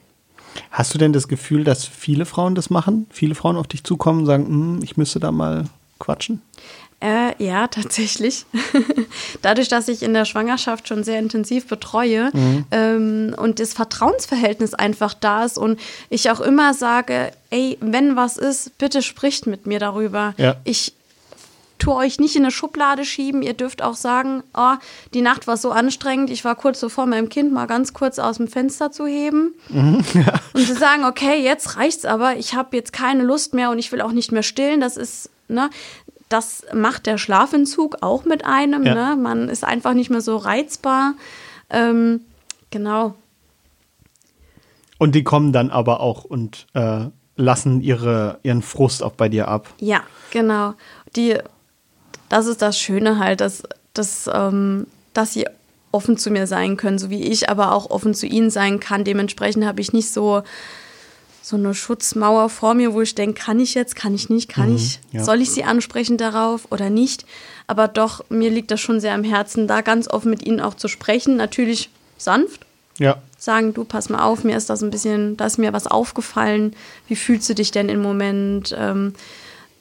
Hast 0.72 0.94
du 0.94 0.98
denn 0.98 1.14
das 1.14 1.28
Gefühl, 1.28 1.64
dass 1.64 1.86
viele 1.86 2.26
Frauen 2.26 2.56
das 2.56 2.70
machen? 2.70 3.08
Viele 3.10 3.36
Frauen 3.36 3.58
auf 3.58 3.68
dich 3.68 3.84
zukommen 3.84 4.22
und 4.22 4.26
sagen, 4.26 4.46
hm, 4.48 4.80
ich 4.84 4.98
müsste 4.98 5.20
da 5.20 5.32
mal 5.32 5.66
quatschen? 6.00 6.42
Äh, 7.06 7.44
ja, 7.44 7.68
tatsächlich. 7.70 8.46
Dadurch, 9.44 9.68
dass 9.68 9.88
ich 9.88 10.02
in 10.02 10.14
der 10.14 10.26
Schwangerschaft 10.26 10.88
schon 10.88 11.04
sehr 11.04 11.20
intensiv 11.20 11.68
betreue 11.68 12.32
mhm. 12.34 12.66
ähm, 12.72 13.36
und 13.38 13.60
das 13.60 13.74
Vertrauensverhältnis 13.74 14.74
einfach 14.74 15.14
da 15.14 15.46
ist 15.46 15.60
und 15.60 15.80
ich 16.10 16.32
auch 16.32 16.42
immer 16.42 16.74
sage, 16.74 17.32
ey, 17.52 17.78
wenn 17.80 18.16
was 18.16 18.38
ist, 18.38 18.78
bitte 18.80 19.04
spricht 19.04 19.46
mit 19.46 19.68
mir 19.68 19.80
darüber. 19.80 20.34
Ja. 20.38 20.56
Ich 20.64 20.94
tue 21.78 21.94
euch 21.94 22.20
nicht 22.20 22.36
in 22.36 22.44
eine 22.44 22.52
Schublade 22.52 23.06
schieben. 23.06 23.44
Ihr 23.44 23.54
dürft 23.54 23.84
auch 23.84 23.94
sagen, 23.94 24.42
oh, 24.56 24.74
die 25.14 25.22
Nacht 25.22 25.46
war 25.46 25.58
so 25.58 25.72
anstrengend, 25.72 26.32
ich 26.32 26.44
war 26.44 26.56
kurz 26.56 26.84
vor 26.88 27.06
meinem 27.06 27.30
Kind 27.30 27.54
mal 27.54 27.68
ganz 27.68 27.94
kurz 27.94 28.18
aus 28.18 28.38
dem 28.38 28.48
Fenster 28.48 28.92
zu 28.92 29.06
heben. 29.06 29.54
Mhm, 29.70 30.04
ja. 30.14 30.34
Und 30.54 30.66
zu 30.66 30.74
sagen, 30.74 31.06
okay, 31.06 31.44
jetzt 31.44 31.78
reicht's 31.78 32.06
aber, 32.06 32.38
ich 32.38 32.56
habe 32.56 32.76
jetzt 32.76 32.94
keine 32.94 33.22
Lust 33.22 33.54
mehr 33.54 33.70
und 33.70 33.78
ich 33.78 33.92
will 33.92 34.02
auch 34.02 34.14
nicht 34.14 34.32
mehr 34.32 34.44
stillen. 34.44 34.80
Das 34.80 34.98
ist, 34.98 35.30
ne, 35.48 35.70
das 36.30 36.64
macht 36.74 37.06
der 37.06 37.18
Schlafentzug 37.18 37.98
auch 38.02 38.26
mit 38.26 38.46
einem. 38.46 38.84
Ja. 38.84 38.94
Ne? 38.94 39.22
Man 39.22 39.50
ist 39.50 39.64
einfach 39.64 39.94
nicht 39.94 40.10
mehr 40.10 40.22
so 40.22 40.38
reizbar. 40.38 41.14
Ähm, 41.70 42.22
genau. 42.72 43.16
Und 44.98 45.14
die 45.14 45.24
kommen 45.24 45.52
dann 45.52 45.70
aber 45.70 46.00
auch 46.00 46.24
und 46.24 46.68
äh, 46.74 47.06
lassen 47.36 47.82
ihre, 47.82 48.40
ihren 48.44 48.62
Frust 48.62 49.04
auch 49.04 49.12
bei 49.12 49.30
dir 49.30 49.48
ab. 49.48 49.68
Ja, 49.80 50.04
genau. 50.32 50.74
Die, 51.16 51.38
das 52.30 52.48
ist 52.48 52.62
das 52.62 52.80
Schöne 52.80 53.20
halt, 53.20 53.42
dass, 53.42 53.64
dass, 53.94 54.30
ähm, 54.34 54.88
dass 55.14 55.34
sie 55.34 55.46
offen 55.92 56.18
zu 56.18 56.32
mir 56.32 56.48
sein 56.48 56.76
können, 56.78 56.98
so 56.98 57.10
wie 57.10 57.24
ich 57.24 57.50
aber 57.50 57.74
auch 57.74 57.90
offen 57.90 58.14
zu 58.14 58.26
ihnen 58.26 58.50
sein 58.50 58.80
kann. 58.80 59.04
Dementsprechend 59.04 59.66
habe 59.66 59.82
ich 59.82 59.94
nicht 59.94 60.12
so 60.12 60.44
so 61.46 61.58
eine 61.58 61.76
Schutzmauer 61.76 62.50
vor 62.50 62.74
mir, 62.74 62.96
wo 62.96 63.02
ich 63.02 63.14
denke, 63.14 63.40
kann 63.40 63.60
ich 63.60 63.76
jetzt, 63.76 63.96
kann 63.96 64.16
ich 64.16 64.30
nicht, 64.32 64.50
kann 64.50 64.72
mhm, 64.72 64.78
ich, 64.78 65.00
ja. 65.12 65.24
soll 65.24 65.42
ich 65.42 65.52
sie 65.52 65.64
ansprechen 65.64 66.18
darauf 66.18 66.72
oder 66.72 66.90
nicht? 66.90 67.24
Aber 67.68 67.88
doch, 67.88 68.28
mir 68.30 68.50
liegt 68.50 68.72
das 68.72 68.82
schon 68.82 69.00
sehr 69.00 69.14
am 69.14 69.24
Herzen, 69.24 69.68
da 69.68 69.82
ganz 69.82 70.08
offen 70.08 70.32
mit 70.32 70.44
ihnen 70.44 70.60
auch 70.60 70.74
zu 70.74 70.88
sprechen. 70.88 71.38
Natürlich 71.38 71.92
sanft. 72.18 72.66
Ja. 72.98 73.22
Sagen, 73.38 73.76
du, 73.76 73.84
pass 73.84 74.10
mal 74.10 74.24
auf, 74.24 74.44
mir 74.44 74.58
ist 74.58 74.72
das 74.72 74.82
ein 74.82 74.90
bisschen, 74.90 75.38
da 75.38 75.46
ist 75.46 75.60
mir 75.60 75.72
was 75.72 75.86
aufgefallen. 75.86 76.76
Wie 77.08 77.16
fühlst 77.16 77.48
du 77.48 77.54
dich 77.54 77.70
denn 77.70 77.90
im 77.90 78.02
Moment? 78.02 78.76
Ähm, 78.76 79.14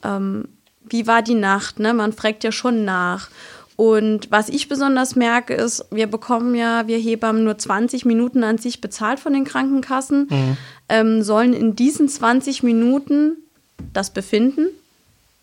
ähm, 0.03 0.47
wie 0.87 1.07
war 1.07 1.23
die 1.23 1.33
Nacht? 1.33 1.79
Ne? 1.79 1.95
Man 1.95 2.13
fragt 2.13 2.43
ja 2.43 2.51
schon 2.51 2.85
nach. 2.85 3.29
Und 3.75 4.31
was 4.31 4.47
ich 4.47 4.69
besonders 4.69 5.15
merke, 5.15 5.53
ist, 5.53 5.85
wir 5.91 6.07
bekommen 6.07 6.55
ja, 6.55 6.87
wir 6.87 6.97
Hebammen 6.97 7.43
nur 7.43 7.57
20 7.57 8.05
Minuten 8.05 8.43
an 8.43 8.57
sich 8.57 8.79
bezahlt 8.79 9.19
von 9.19 9.33
den 9.33 9.43
Krankenkassen, 9.43 10.27
mhm. 10.29 10.57
Ähm, 10.89 11.23
sollen 11.23 11.53
in 11.53 11.75
diesen 11.75 12.07
20 12.07 12.63
Minuten 12.63 13.37
das 13.93 14.11
Befinden, 14.11 14.67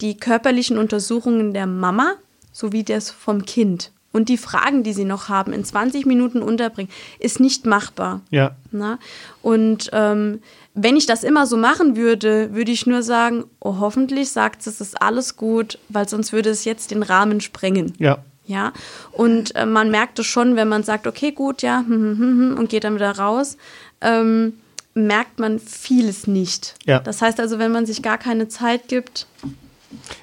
die 0.01 0.17
körperlichen 0.17 0.79
Untersuchungen 0.79 1.53
der 1.53 1.67
Mama 1.67 2.15
sowie 2.53 2.85
das 2.85 3.11
vom 3.11 3.45
Kind 3.45 3.91
und 4.13 4.29
die 4.29 4.37
Fragen, 4.37 4.83
die 4.83 4.93
sie 4.93 5.05
noch 5.05 5.29
haben, 5.29 5.53
in 5.53 5.65
20 5.65 6.07
Minuten 6.07 6.43
unterbringen, 6.43 6.91
ist 7.19 7.41
nicht 7.41 7.67
machbar. 7.67 8.21
Ja. 8.31 8.55
Na? 8.71 8.99
Und 9.41 9.91
ähm, 9.93 10.41
wenn 10.75 10.97
ich 10.97 11.07
das 11.07 11.25
immer 11.25 11.47
so 11.47 11.57
machen 11.57 11.97
würde, 11.97 12.55
würde 12.55 12.73
ich 12.73 12.87
nur 12.87 13.03
sagen, 13.03 13.45
oh, 13.61 13.77
hoffentlich 13.81 14.31
sagt 14.31 14.61
es, 14.61 14.67
es 14.67 14.81
ist 14.81 15.03
alles 15.03 15.37
gut, 15.37 15.79
weil 15.89 16.09
sonst 16.09 16.33
würde 16.33 16.51
es 16.51 16.65
jetzt 16.65 16.91
den 16.91 17.03
Rahmen 17.03 17.41
sprengen. 17.41 17.95
Ja. 17.99 18.19
Ja, 18.45 18.73
und 19.13 19.55
äh, 19.55 19.65
man 19.65 19.93
merkt 19.93 20.19
es 20.19 20.27
schon, 20.27 20.57
wenn 20.57 20.69
man 20.69 20.83
sagt, 20.83 21.07
okay, 21.07 21.31
gut, 21.31 21.63
ja, 21.63 21.79
hm, 21.79 21.89
hm, 21.89 22.19
hm, 22.19 22.59
und 22.59 22.71
geht 22.71 22.83
dann 22.83 22.97
wieder 22.97 23.17
raus, 23.17 23.57
ähm, 24.01 24.55
merkt 24.95 25.39
man 25.39 25.59
vieles 25.59 26.27
nicht. 26.27 26.75
Ja. 26.85 27.01
Das 27.01 27.23
heißt 27.23 27.41
also, 27.41 27.59
wenn 27.59 27.73
man 27.73 27.87
sich 27.87 28.03
gar 28.03 28.19
keine 28.19 28.49
Zeit 28.49 28.89
gibt, 28.89 29.27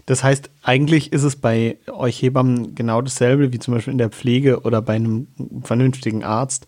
das 0.05 0.23
heißt, 0.23 0.49
eigentlich 0.63 1.13
ist 1.13 1.23
es 1.23 1.35
bei 1.35 1.77
euch 1.87 2.21
Hebammen 2.21 2.75
genau 2.75 3.01
dasselbe 3.01 3.53
wie 3.53 3.59
zum 3.59 3.75
Beispiel 3.75 3.91
in 3.91 3.97
der 3.97 4.09
Pflege 4.09 4.61
oder 4.61 4.81
bei 4.81 4.95
einem 4.95 5.27
vernünftigen 5.63 6.23
Arzt, 6.23 6.65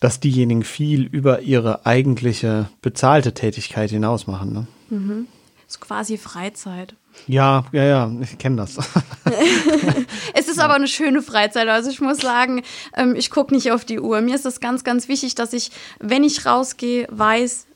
dass 0.00 0.20
diejenigen 0.20 0.62
viel 0.62 1.04
über 1.04 1.40
ihre 1.40 1.86
eigentliche 1.86 2.68
bezahlte 2.82 3.32
Tätigkeit 3.32 3.90
hinaus 3.90 4.26
machen. 4.26 4.52
Ne? 4.52 4.66
Mhm. 4.90 5.26
ist 5.66 5.80
quasi 5.80 6.18
Freizeit. 6.18 6.94
Ja, 7.26 7.64
ja, 7.72 7.84
ja, 7.84 8.12
ich 8.20 8.38
kenne 8.38 8.56
das. 8.56 8.76
es 10.34 10.48
ist 10.48 10.58
aber 10.58 10.74
eine 10.74 10.86
schöne 10.86 11.22
Freizeit. 11.22 11.68
Also 11.68 11.90
ich 11.90 12.00
muss 12.00 12.18
sagen, 12.18 12.62
ähm, 12.96 13.14
ich 13.16 13.30
gucke 13.30 13.52
nicht 13.52 13.72
auf 13.72 13.84
die 13.84 13.98
Uhr. 14.00 14.20
Mir 14.20 14.34
ist 14.34 14.46
es 14.46 14.60
ganz, 14.60 14.84
ganz 14.84 15.08
wichtig, 15.08 15.34
dass 15.34 15.52
ich, 15.52 15.70
wenn 15.98 16.22
ich 16.22 16.46
rausgehe, 16.46 17.08
weiß, 17.10 17.66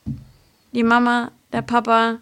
die 0.72 0.84
Mama, 0.84 1.32
der 1.52 1.62
Papa, 1.62 2.18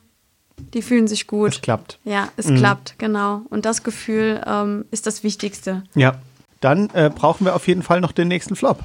die 0.75 0.83
fühlen 0.83 1.07
sich 1.07 1.27
gut. 1.27 1.55
Es 1.55 1.61
klappt. 1.61 1.99
Ja, 2.05 2.29
es 2.37 2.47
mhm. 2.47 2.57
klappt, 2.57 2.99
genau. 2.99 3.43
Und 3.51 3.65
das 3.65 3.83
Gefühl 3.83 4.43
ähm, 4.47 4.87
ist 4.91 5.07
das 5.07 5.23
Wichtigste. 5.23 5.85
Ja. 5.95 6.15
Dann 6.61 6.91
äh, 6.91 7.11
brauchen 7.15 7.45
wir 7.45 7.55
auf 7.55 7.69
jeden 7.69 7.83
Fall 7.83 8.01
noch 8.01 8.11
den 8.11 8.29
nächsten 8.29 8.57
Flop. 8.57 8.81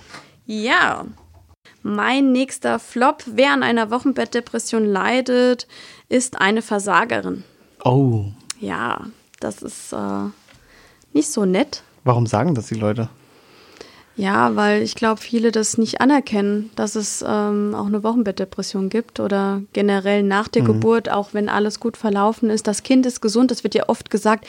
Ja. 0.46 1.06
Mein 1.82 2.32
nächster 2.32 2.78
Flop, 2.78 3.24
wer 3.26 3.52
an 3.52 3.64
einer 3.64 3.90
Wochenbettdepression 3.90 4.86
leidet, 4.86 5.68
ist 6.08 6.40
eine 6.40 6.62
Versagerin. 6.62 7.44
Oh. 7.84 8.26
Ja, 8.60 9.02
das 9.40 9.62
ist 9.62 9.94
äh, 9.94 10.30
nicht 11.14 11.32
so 11.32 11.46
nett. 11.46 11.84
Warum 12.04 12.28
sagen 12.28 12.56
das 12.56 12.68
die 12.68 12.76
Leute? 12.76 13.10
Ja, 14.16 14.56
weil 14.56 14.84
ich 14.84 14.94
glaube, 14.94 15.20
viele 15.20 15.52
das 15.52 15.78
nicht 15.78 16.00
anerkennen, 16.00 16.70
dass 16.76 16.96
es 16.96 17.24
ähm, 17.28 17.74
auch 17.76 17.88
eine 17.88 18.04
Wochenbettdepression 18.04 18.90
gibt 18.90 19.20
oder 19.20 19.62
generell 19.74 20.22
nach 20.22 20.48
der 20.48 20.62
mhm. 20.62 20.68
Geburt, 20.68 21.10
auch 21.10 21.34
wenn 21.34 21.50
alles 21.50 21.80
gut 21.80 21.98
verlaufen 21.98 22.50
ist. 22.52 22.68
Das 22.68 22.84
Kind 22.84 23.06
ist 23.06 23.22
gesund, 23.22 23.52
es 23.52 23.64
wird 23.64 23.74
ja 23.74 23.90
oft 23.90 24.12
gesagt, 24.12 24.46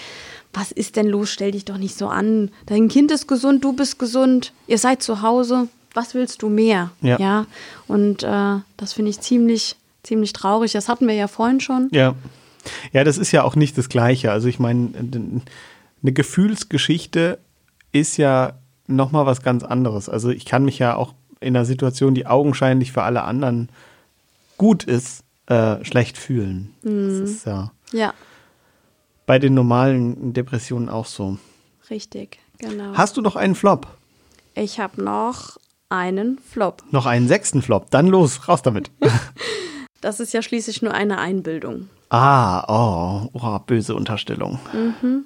was 0.52 0.70
ist 0.70 0.96
denn 0.96 1.06
los, 1.06 1.30
stell 1.30 1.52
dich 1.52 1.64
doch 1.64 1.78
nicht 1.78 1.96
so 1.96 2.08
an. 2.08 2.50
Dein 2.66 2.88
Kind 2.88 3.10
ist 3.10 3.26
gesund, 3.26 3.64
du 3.64 3.72
bist 3.72 3.98
gesund, 3.98 4.52
ihr 4.66 4.78
seid 4.78 5.02
zu 5.02 5.22
Hause, 5.22 5.68
was 5.94 6.14
willst 6.14 6.42
du 6.42 6.48
mehr? 6.50 6.90
Ja. 7.00 7.18
ja? 7.18 7.46
Und 7.88 8.22
äh, 8.22 8.56
das 8.76 8.92
finde 8.92 9.10
ich 9.10 9.20
ziemlich, 9.20 9.76
ziemlich 10.02 10.34
traurig. 10.34 10.72
Das 10.72 10.88
hatten 10.88 11.08
wir 11.08 11.14
ja 11.14 11.26
vorhin 11.26 11.60
schon. 11.60 11.88
Ja. 11.90 12.14
Ja, 12.92 13.04
das 13.04 13.18
ist 13.18 13.32
ja 13.32 13.42
auch 13.42 13.56
nicht 13.56 13.76
das 13.78 13.88
Gleiche. 13.88 14.32
Also 14.32 14.48
ich 14.48 14.58
meine, 14.58 14.90
eine 14.96 16.12
Gefühlsgeschichte 16.12 17.38
ist 17.92 18.16
ja 18.16 18.54
nochmal 18.86 19.26
was 19.26 19.42
ganz 19.42 19.64
anderes. 19.64 20.08
Also 20.08 20.30
ich 20.30 20.44
kann 20.44 20.64
mich 20.64 20.78
ja 20.78 20.96
auch 20.96 21.14
in 21.40 21.56
einer 21.56 21.64
Situation, 21.64 22.14
die 22.14 22.26
augenscheinlich 22.26 22.92
für 22.92 23.02
alle 23.02 23.22
anderen 23.22 23.68
gut 24.56 24.84
ist, 24.84 25.24
äh, 25.46 25.84
schlecht 25.84 26.16
fühlen. 26.18 26.74
Mhm. 26.82 27.20
Das 27.20 27.30
ist 27.30 27.46
ja, 27.46 27.72
ja 27.92 28.14
bei 29.26 29.38
den 29.38 29.54
normalen 29.54 30.32
Depressionen 30.32 30.88
auch 30.88 31.06
so. 31.06 31.38
Richtig, 31.90 32.38
genau. 32.58 32.94
Hast 32.94 33.16
du 33.16 33.22
noch 33.22 33.36
einen 33.36 33.54
Flop? 33.54 33.88
Ich 34.54 34.80
habe 34.80 35.02
noch 35.02 35.58
einen 35.88 36.38
Flop. 36.38 36.82
Noch 36.90 37.06
einen 37.06 37.28
sechsten 37.28 37.62
Flop. 37.62 37.90
Dann 37.90 38.06
los, 38.06 38.48
raus 38.48 38.62
damit. 38.62 38.90
das 40.00 40.20
ist 40.20 40.32
ja 40.32 40.42
schließlich 40.42 40.82
nur 40.82 40.94
eine 40.94 41.18
Einbildung. 41.18 41.88
Ah, 42.16 42.64
oh, 42.68 43.28
oh 43.32 43.58
böse 43.58 43.92
Unterstellung. 43.92 44.60
Mhm. 44.72 45.24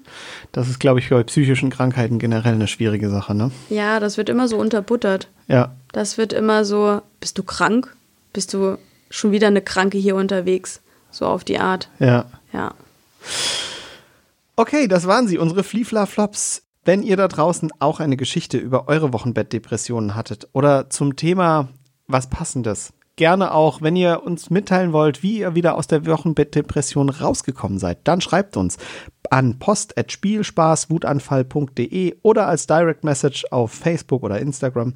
Das 0.52 0.70
ist, 0.70 0.78
glaube 0.78 1.00
ich, 1.00 1.10
bei 1.10 1.22
psychischen 1.22 1.68
Krankheiten 1.68 2.18
generell 2.18 2.54
eine 2.54 2.66
schwierige 2.66 3.10
Sache, 3.10 3.34
ne? 3.34 3.50
Ja, 3.68 4.00
das 4.00 4.16
wird 4.16 4.30
immer 4.30 4.48
so 4.48 4.56
unterbuttert. 4.56 5.28
Ja. 5.48 5.74
Das 5.92 6.16
wird 6.16 6.32
immer 6.32 6.64
so, 6.64 7.02
bist 7.20 7.36
du 7.36 7.42
krank? 7.42 7.94
Bist 8.32 8.54
du 8.54 8.78
schon 9.10 9.32
wieder 9.32 9.48
eine 9.48 9.60
Kranke 9.60 9.98
hier 9.98 10.16
unterwegs? 10.16 10.80
So 11.10 11.26
auf 11.26 11.44
die 11.44 11.58
Art. 11.58 11.90
Ja. 11.98 12.24
Ja. 12.54 12.72
Okay, 14.56 14.88
das 14.88 15.06
waren 15.06 15.28
sie, 15.28 15.36
unsere 15.36 15.64
Fliefla-Flops. 15.64 16.62
Wenn 16.86 17.02
ihr 17.02 17.18
da 17.18 17.28
draußen 17.28 17.70
auch 17.80 18.00
eine 18.00 18.16
Geschichte 18.16 18.56
über 18.56 18.88
eure 18.88 19.12
Wochenbettdepressionen 19.12 20.14
hattet 20.14 20.48
oder 20.54 20.88
zum 20.88 21.16
Thema 21.16 21.68
was 22.06 22.30
Passendes, 22.30 22.94
gerne 23.18 23.52
auch, 23.52 23.82
wenn 23.82 23.96
ihr 23.96 24.22
uns 24.24 24.48
mitteilen 24.48 24.94
wollt, 24.94 25.22
wie 25.22 25.40
ihr 25.40 25.54
wieder 25.54 25.76
aus 25.76 25.86
der 25.86 26.06
Wochenbettdepression 26.06 27.10
rausgekommen 27.10 27.78
seid, 27.78 27.98
dann 28.04 28.22
schreibt 28.22 28.56
uns 28.56 28.78
an 29.28 29.58
post.spielspaßwutanfall.de 29.58 32.16
oder 32.22 32.46
als 32.46 32.66
Direct 32.66 33.04
Message 33.04 33.44
auf 33.50 33.72
Facebook 33.72 34.22
oder 34.22 34.38
Instagram 34.38 34.94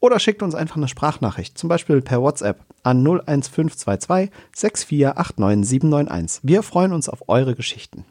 oder 0.00 0.18
schickt 0.18 0.42
uns 0.42 0.54
einfach 0.54 0.76
eine 0.76 0.88
Sprachnachricht, 0.88 1.56
zum 1.56 1.68
Beispiel 1.68 2.02
per 2.02 2.20
WhatsApp 2.20 2.60
an 2.82 3.06
01522 3.06 4.30
6489791. 4.54 6.40
Wir 6.42 6.62
freuen 6.62 6.92
uns 6.92 7.08
auf 7.08 7.28
eure 7.28 7.54
Geschichten. 7.54 8.04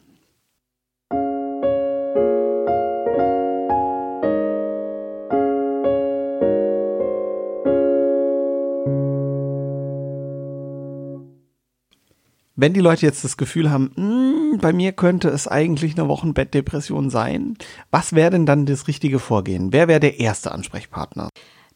Wenn 12.62 12.74
die 12.74 12.82
Leute 12.82 13.06
jetzt 13.06 13.24
das 13.24 13.38
Gefühl 13.38 13.72
haben, 13.72 13.92
hm, 13.96 14.58
bei 14.60 14.74
mir 14.74 14.92
könnte 14.92 15.30
es 15.30 15.48
eigentlich 15.48 15.98
eine 15.98 16.10
Wochenbettdepression 16.10 17.10
sein, 17.10 17.58
was 17.90 18.12
wäre 18.12 18.32
denn 18.32 18.46
dann 18.46 18.66
das 18.66 18.90
richtige 18.90 19.20
Vorgehen? 19.20 19.72
Wer 19.72 19.88
wäre 19.88 20.02
der 20.02 20.20
erste 20.20 20.52
Ansprechpartner? 20.52 21.30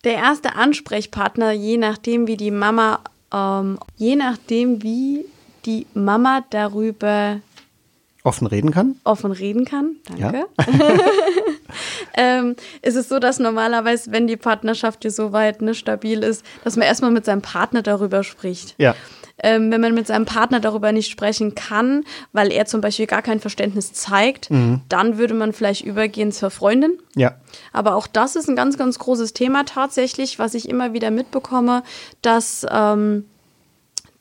Der 0.03 0.15
erste 0.15 0.55
Ansprechpartner, 0.55 1.53
je 1.53 1.77
nachdem, 1.77 2.27
wie 2.27 2.35
die 2.35 2.51
Mama, 2.51 2.99
ähm, 3.33 3.79
je 3.95 4.17
nachdem, 4.17 4.83
wie 4.83 5.23
die 5.65 5.87
Mama 5.93 6.43
darüber 6.49 7.39
offen 8.25 8.47
reden 8.47 8.71
kann. 8.71 8.95
Offen 9.05 9.31
reden 9.31 9.63
kann, 9.63 9.95
danke. 10.05 10.47
Ja. 10.57 10.75
ähm, 12.17 12.57
ist 12.81 12.95
es 12.95 13.07
so, 13.07 13.19
dass 13.19 13.39
normalerweise, 13.39 14.11
wenn 14.11 14.27
die 14.27 14.35
Partnerschaft 14.35 15.03
hier 15.03 15.11
so 15.11 15.31
weit 15.31 15.61
ne, 15.61 15.75
stabil 15.75 16.23
ist, 16.23 16.45
dass 16.65 16.75
man 16.75 16.85
erstmal 16.85 17.11
mit 17.11 17.23
seinem 17.23 17.41
Partner 17.41 17.81
darüber 17.81 18.25
spricht. 18.25 18.75
Ja 18.77 18.95
ähm, 19.41 19.71
wenn 19.71 19.81
man 19.81 19.93
mit 19.93 20.07
seinem 20.07 20.25
Partner 20.25 20.59
darüber 20.59 20.91
nicht 20.91 21.09
sprechen 21.09 21.55
kann, 21.55 22.03
weil 22.31 22.51
er 22.51 22.65
zum 22.65 22.81
Beispiel 22.81 23.07
gar 23.07 23.21
kein 23.21 23.39
Verständnis 23.39 23.93
zeigt, 23.93 24.51
mhm. 24.51 24.81
dann 24.89 25.17
würde 25.17 25.33
man 25.33 25.53
vielleicht 25.53 25.83
übergehen 25.83 26.31
zur 26.31 26.51
Freundin. 26.51 26.99
Ja. 27.15 27.35
Aber 27.71 27.95
auch 27.95 28.07
das 28.07 28.35
ist 28.35 28.47
ein 28.47 28.55
ganz, 28.55 28.77
ganz 28.77 28.99
großes 28.99 29.33
Thema 29.33 29.65
tatsächlich, 29.65 30.39
was 30.39 30.53
ich 30.53 30.69
immer 30.69 30.93
wieder 30.93 31.11
mitbekomme, 31.11 31.83
dass 32.21 32.65
ähm, 32.69 33.25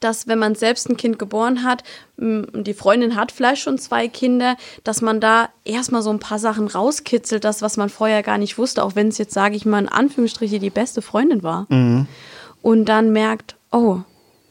dass 0.03 0.27
wenn 0.27 0.39
man 0.39 0.55
selbst 0.55 0.89
ein 0.89 0.97
Kind 0.97 1.19
geboren 1.19 1.63
hat, 1.63 1.85
die 2.17 2.75
Freundin 2.75 3.17
hat 3.17 3.33
vielleicht 3.33 3.63
schon 3.63 3.79
zwei 3.79 4.09
Kinder, 4.09 4.57
dass 4.85 5.01
man 5.01 5.21
da 5.21 5.49
erstmal 5.65 6.03
so 6.03 6.11
ein 6.11 6.19
paar 6.19 6.39
Sachen 6.39 6.67
rauskitzelt, 6.67 7.45
das, 7.45 7.63
was 7.63 7.77
man 7.77 7.89
vorher 7.89 8.23
gar 8.23 8.39
nicht 8.39 8.59
wusste, 8.59 8.83
auch 8.83 8.97
wenn 8.97 9.09
es 9.09 9.19
jetzt, 9.19 9.35
sage 9.35 9.57
ich 9.57 9.65
mal, 9.65 9.81
in 9.81 9.89
Anführungsstriche 9.89 10.59
die 10.59 10.71
beste 10.71 11.03
Freundin 11.03 11.43
war. 11.43 11.67
Mhm. 11.69 12.07
Und 12.63 12.87
dann 12.87 13.13
merkt, 13.13 13.57
oh, 13.71 14.01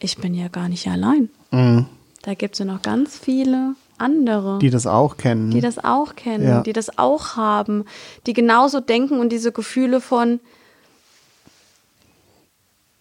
ich 0.02 0.18
bin 0.18 0.34
ja 0.34 0.48
gar 0.48 0.68
nicht 0.68 0.88
allein. 0.88 1.30
Mhm. 1.52 1.86
Da 2.24 2.34
gibt 2.34 2.56
es 2.56 2.60
ja 2.60 2.66
noch 2.66 2.82
ganz 2.82 3.18
viele 3.18 3.76
andere. 3.98 4.60
Die 4.60 4.70
das 4.70 4.88
auch 4.88 5.18
kennen. 5.18 5.52
Die 5.52 5.62
das 5.62 5.84
auch 5.84 6.16
kennen, 6.16 6.48
ja. 6.48 6.62
die 6.62 6.74
das 6.74 6.98
auch 6.98 7.36
haben, 7.36 7.86
die 8.26 8.34
genauso 8.34 8.80
denken 8.80 9.20
und 9.20 9.30
diese 9.30 9.52
Gefühle 9.52 10.02
von, 10.02 10.40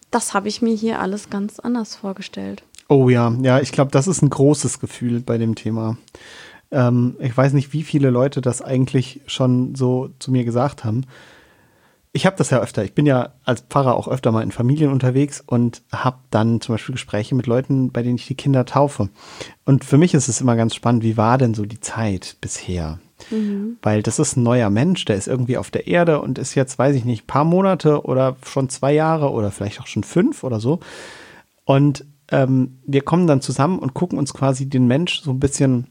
das 0.09 0.33
habe 0.33 0.47
ich 0.47 0.61
mir 0.61 0.75
hier 0.75 0.99
alles 0.99 1.29
ganz 1.29 1.59
anders 1.59 1.95
vorgestellt. 1.95 2.63
Oh 2.87 3.09
ja, 3.09 3.33
ja, 3.41 3.59
ich 3.59 3.71
glaube, 3.71 3.91
das 3.91 4.07
ist 4.07 4.21
ein 4.21 4.29
großes 4.29 4.79
Gefühl 4.79 5.21
bei 5.21 5.37
dem 5.37 5.55
Thema. 5.55 5.97
Ähm, 6.71 7.15
ich 7.19 7.35
weiß 7.35 7.53
nicht, 7.53 7.73
wie 7.73 7.83
viele 7.83 8.09
Leute 8.09 8.41
das 8.41 8.61
eigentlich 8.61 9.21
schon 9.27 9.75
so 9.75 10.09
zu 10.19 10.31
mir 10.31 10.43
gesagt 10.43 10.83
haben 10.83 11.05
ich 12.13 12.25
habe 12.25 12.35
das 12.35 12.49
ja 12.49 12.59
öfter. 12.59 12.83
Ich 12.83 12.93
bin 12.93 13.05
ja 13.05 13.33
als 13.45 13.61
Pfarrer 13.61 13.95
auch 13.95 14.07
öfter 14.07 14.31
mal 14.31 14.43
in 14.43 14.51
Familien 14.51 14.91
unterwegs 14.91 15.41
und 15.45 15.81
habe 15.93 16.17
dann 16.29 16.59
zum 16.59 16.75
Beispiel 16.75 16.93
Gespräche 16.93 17.35
mit 17.35 17.47
Leuten, 17.47 17.91
bei 17.91 18.03
denen 18.03 18.15
ich 18.15 18.27
die 18.27 18.35
Kinder 18.35 18.65
taufe. 18.65 19.09
Und 19.65 19.85
für 19.85 19.97
mich 19.97 20.13
ist 20.13 20.27
es 20.27 20.41
immer 20.41 20.57
ganz 20.57 20.75
spannend, 20.75 21.03
wie 21.03 21.15
war 21.15 21.37
denn 21.37 21.53
so 21.53 21.65
die 21.65 21.79
Zeit 21.79 22.35
bisher? 22.41 22.99
Mhm. 23.29 23.77
Weil 23.81 24.03
das 24.03 24.19
ist 24.19 24.35
ein 24.35 24.43
neuer 24.43 24.69
Mensch, 24.69 25.05
der 25.05 25.15
ist 25.15 25.27
irgendwie 25.27 25.57
auf 25.57 25.71
der 25.71 25.87
Erde 25.87 26.21
und 26.21 26.37
ist 26.37 26.55
jetzt, 26.55 26.77
weiß 26.77 26.95
ich 26.97 27.05
nicht, 27.05 27.27
paar 27.27 27.45
Monate 27.45 28.03
oder 28.03 28.35
schon 28.45 28.67
zwei 28.67 28.93
Jahre 28.93 29.31
oder 29.31 29.49
vielleicht 29.51 29.79
auch 29.79 29.87
schon 29.87 30.03
fünf 30.03 30.43
oder 30.43 30.59
so. 30.59 30.81
Und 31.63 32.03
ähm, 32.29 32.79
wir 32.85 33.03
kommen 33.03 33.27
dann 33.27 33.39
zusammen 33.39 33.79
und 33.79 33.93
gucken 33.93 34.19
uns 34.19 34.33
quasi 34.33 34.65
den 34.67 34.87
Mensch 34.87 35.21
so 35.21 35.31
ein 35.31 35.39
bisschen 35.39 35.87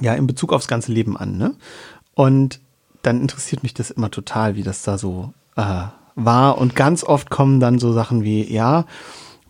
ja 0.00 0.14
in 0.14 0.26
Bezug 0.26 0.54
aufs 0.54 0.68
ganze 0.68 0.92
Leben 0.92 1.18
an. 1.18 1.36
Ne? 1.36 1.54
Und 2.14 2.60
dann 3.06 3.20
interessiert 3.20 3.62
mich 3.62 3.74
das 3.74 3.90
immer 3.90 4.10
total, 4.10 4.56
wie 4.56 4.62
das 4.62 4.82
da 4.82 4.98
so 4.98 5.32
äh, 5.56 5.84
war. 6.16 6.58
Und 6.58 6.74
ganz 6.74 7.04
oft 7.04 7.30
kommen 7.30 7.60
dann 7.60 7.78
so 7.78 7.92
Sachen 7.92 8.24
wie, 8.24 8.52
ja, 8.52 8.86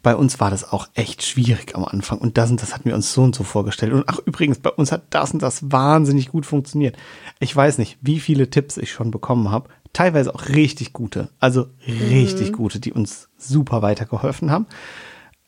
bei 0.02 0.14
uns 0.14 0.38
war 0.38 0.50
das 0.50 0.70
auch 0.70 0.86
echt 0.94 1.24
schwierig 1.24 1.74
am 1.74 1.84
Anfang 1.84 2.18
und 2.18 2.38
das 2.38 2.48
und 2.48 2.62
das 2.62 2.72
hatten 2.72 2.84
wir 2.84 2.94
uns 2.94 3.12
so 3.12 3.24
und 3.24 3.34
so 3.34 3.42
vorgestellt. 3.42 3.92
Und 3.92 4.04
ach, 4.06 4.20
übrigens, 4.24 4.60
bei 4.60 4.70
uns 4.70 4.92
hat 4.92 5.02
das 5.10 5.32
und 5.32 5.42
das 5.42 5.72
wahnsinnig 5.72 6.28
gut 6.28 6.46
funktioniert. 6.46 6.96
Ich 7.40 7.56
weiß 7.56 7.78
nicht, 7.78 7.98
wie 8.02 8.20
viele 8.20 8.48
Tipps 8.48 8.76
ich 8.76 8.92
schon 8.92 9.10
bekommen 9.10 9.50
habe. 9.50 9.68
Teilweise 9.92 10.32
auch 10.32 10.48
richtig 10.48 10.92
gute, 10.92 11.30
also 11.40 11.66
richtig 11.88 12.52
mhm. 12.52 12.56
gute, 12.56 12.78
die 12.78 12.92
uns 12.92 13.30
super 13.36 13.82
weitergeholfen 13.82 14.52
haben. 14.52 14.66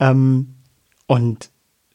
Ähm, 0.00 0.56
und 1.06 1.50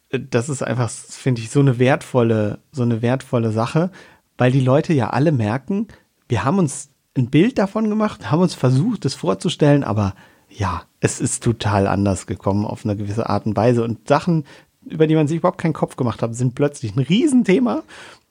das 0.10 0.47
ist 0.47 0.63
einfach, 0.63 0.89
finde 0.89 1.41
ich, 1.41 1.49
so 1.49 1.60
eine 1.60 1.80
wertvolle, 1.80 2.60
so 2.71 2.84
eine 2.84 3.02
wertvolle 3.02 3.52
Sache, 3.52 3.91
weil 4.38 4.54
die 4.54 4.62
Leute 4.62 4.93
ja 4.93 5.10
alle 5.10 5.34
merken, 5.34 5.88
wir 6.34 6.46
haben 6.46 6.58
uns 6.58 6.89
ein 7.15 7.30
Bild 7.30 7.60
davon 7.60 7.89
gemacht, 7.89 8.32
haben 8.32 8.41
uns 8.41 8.56
versucht, 8.56 9.06
das 9.06 9.13
vorzustellen, 9.13 9.84
aber 9.84 10.15
ja, 10.50 10.82
es 11.00 11.22
ist 11.22 11.43
total 11.43 11.86
anders 11.86 12.26
gekommen 12.26 12.65
auf 12.65 12.84
eine 12.84 12.96
gewisse 12.96 13.30
Art 13.30 13.46
und 13.46 13.56
Weise. 13.56 13.84
Und 13.84 14.08
Sachen, 14.08 14.43
über 14.84 15.06
die 15.06 15.13
man 15.13 15.28
sich 15.28 15.38
überhaupt 15.38 15.60
keinen 15.60 15.74
Kopf 15.74 15.96
gemacht 15.96 16.24
hat, 16.24 16.34
sind 16.34 16.56
plötzlich 16.56 16.96
ein 16.96 17.04
Riesenthema. 17.04 17.84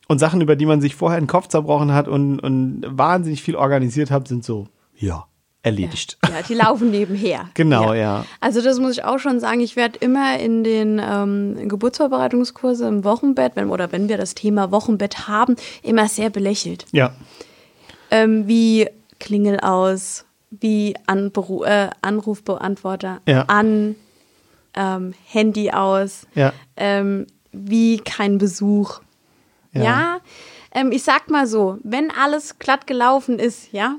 Und 0.09 0.19
Sachen, 0.19 0.41
über 0.41 0.57
die 0.57 0.67
man 0.67 0.81
sich 0.81 0.97
vorher 0.97 1.21
den 1.21 1.29
Kopf 1.29 1.47
zerbrochen 1.47 1.95
hat 1.95 2.09
und, 2.09 2.41
und 2.41 2.83
wahnsinnig 2.85 3.41
viel 3.41 3.55
organisiert 3.55 4.11
hat, 4.11 4.27
sind 4.27 4.43
so, 4.45 4.67
ja, 4.97 5.27
erledigt. 5.63 6.19
Ja, 6.25 6.31
ja 6.31 6.43
die 6.43 6.55
laufen 6.55 6.91
nebenher. 6.91 7.51
genau, 7.55 7.93
ja. 7.93 8.01
ja. 8.01 8.25
Also 8.41 8.63
das 8.63 8.81
muss 8.81 8.95
ich 8.95 9.05
auch 9.05 9.21
schon 9.21 9.39
sagen. 9.39 9.61
Ich 9.61 9.77
werde 9.77 9.97
immer 10.01 10.41
in 10.41 10.65
den 10.65 11.01
ähm, 11.01 11.69
Geburtsvorbereitungskurse 11.69 12.89
im 12.89 13.05
Wochenbett, 13.05 13.55
wenn, 13.55 13.71
oder 13.71 13.93
wenn 13.93 14.09
wir 14.09 14.17
das 14.17 14.35
Thema 14.35 14.73
Wochenbett 14.73 15.29
haben, 15.29 15.55
immer 15.85 16.09
sehr 16.09 16.31
belächelt. 16.31 16.87
Ja 16.91 17.13
ähm, 18.13 18.47
wie 18.47 18.89
Klingel 19.19 19.59
aus, 19.61 20.27
wie 20.51 20.95
Anberu 21.07 21.65
äh, 21.65 21.89
Anrufbeantworter 22.03 23.21
ja. 23.27 23.45
an, 23.49 23.97
ähm, 24.75 25.15
Handy 25.27 25.71
aus, 25.71 26.27
ja. 26.35 26.53
ähm, 26.77 27.27
wie 27.53 27.97
kein 27.99 28.39
Besuch. 28.39 29.01
Ja? 29.73 30.21
Ähm, 30.73 30.93
ich 30.93 31.03
sag 31.03 31.31
mal 31.31 31.47
so, 31.47 31.79
wenn 31.83 32.11
alles 32.11 32.59
glatt 32.59 32.87
gelaufen 32.87 33.39
ist, 33.39 33.73
ja, 33.73 33.97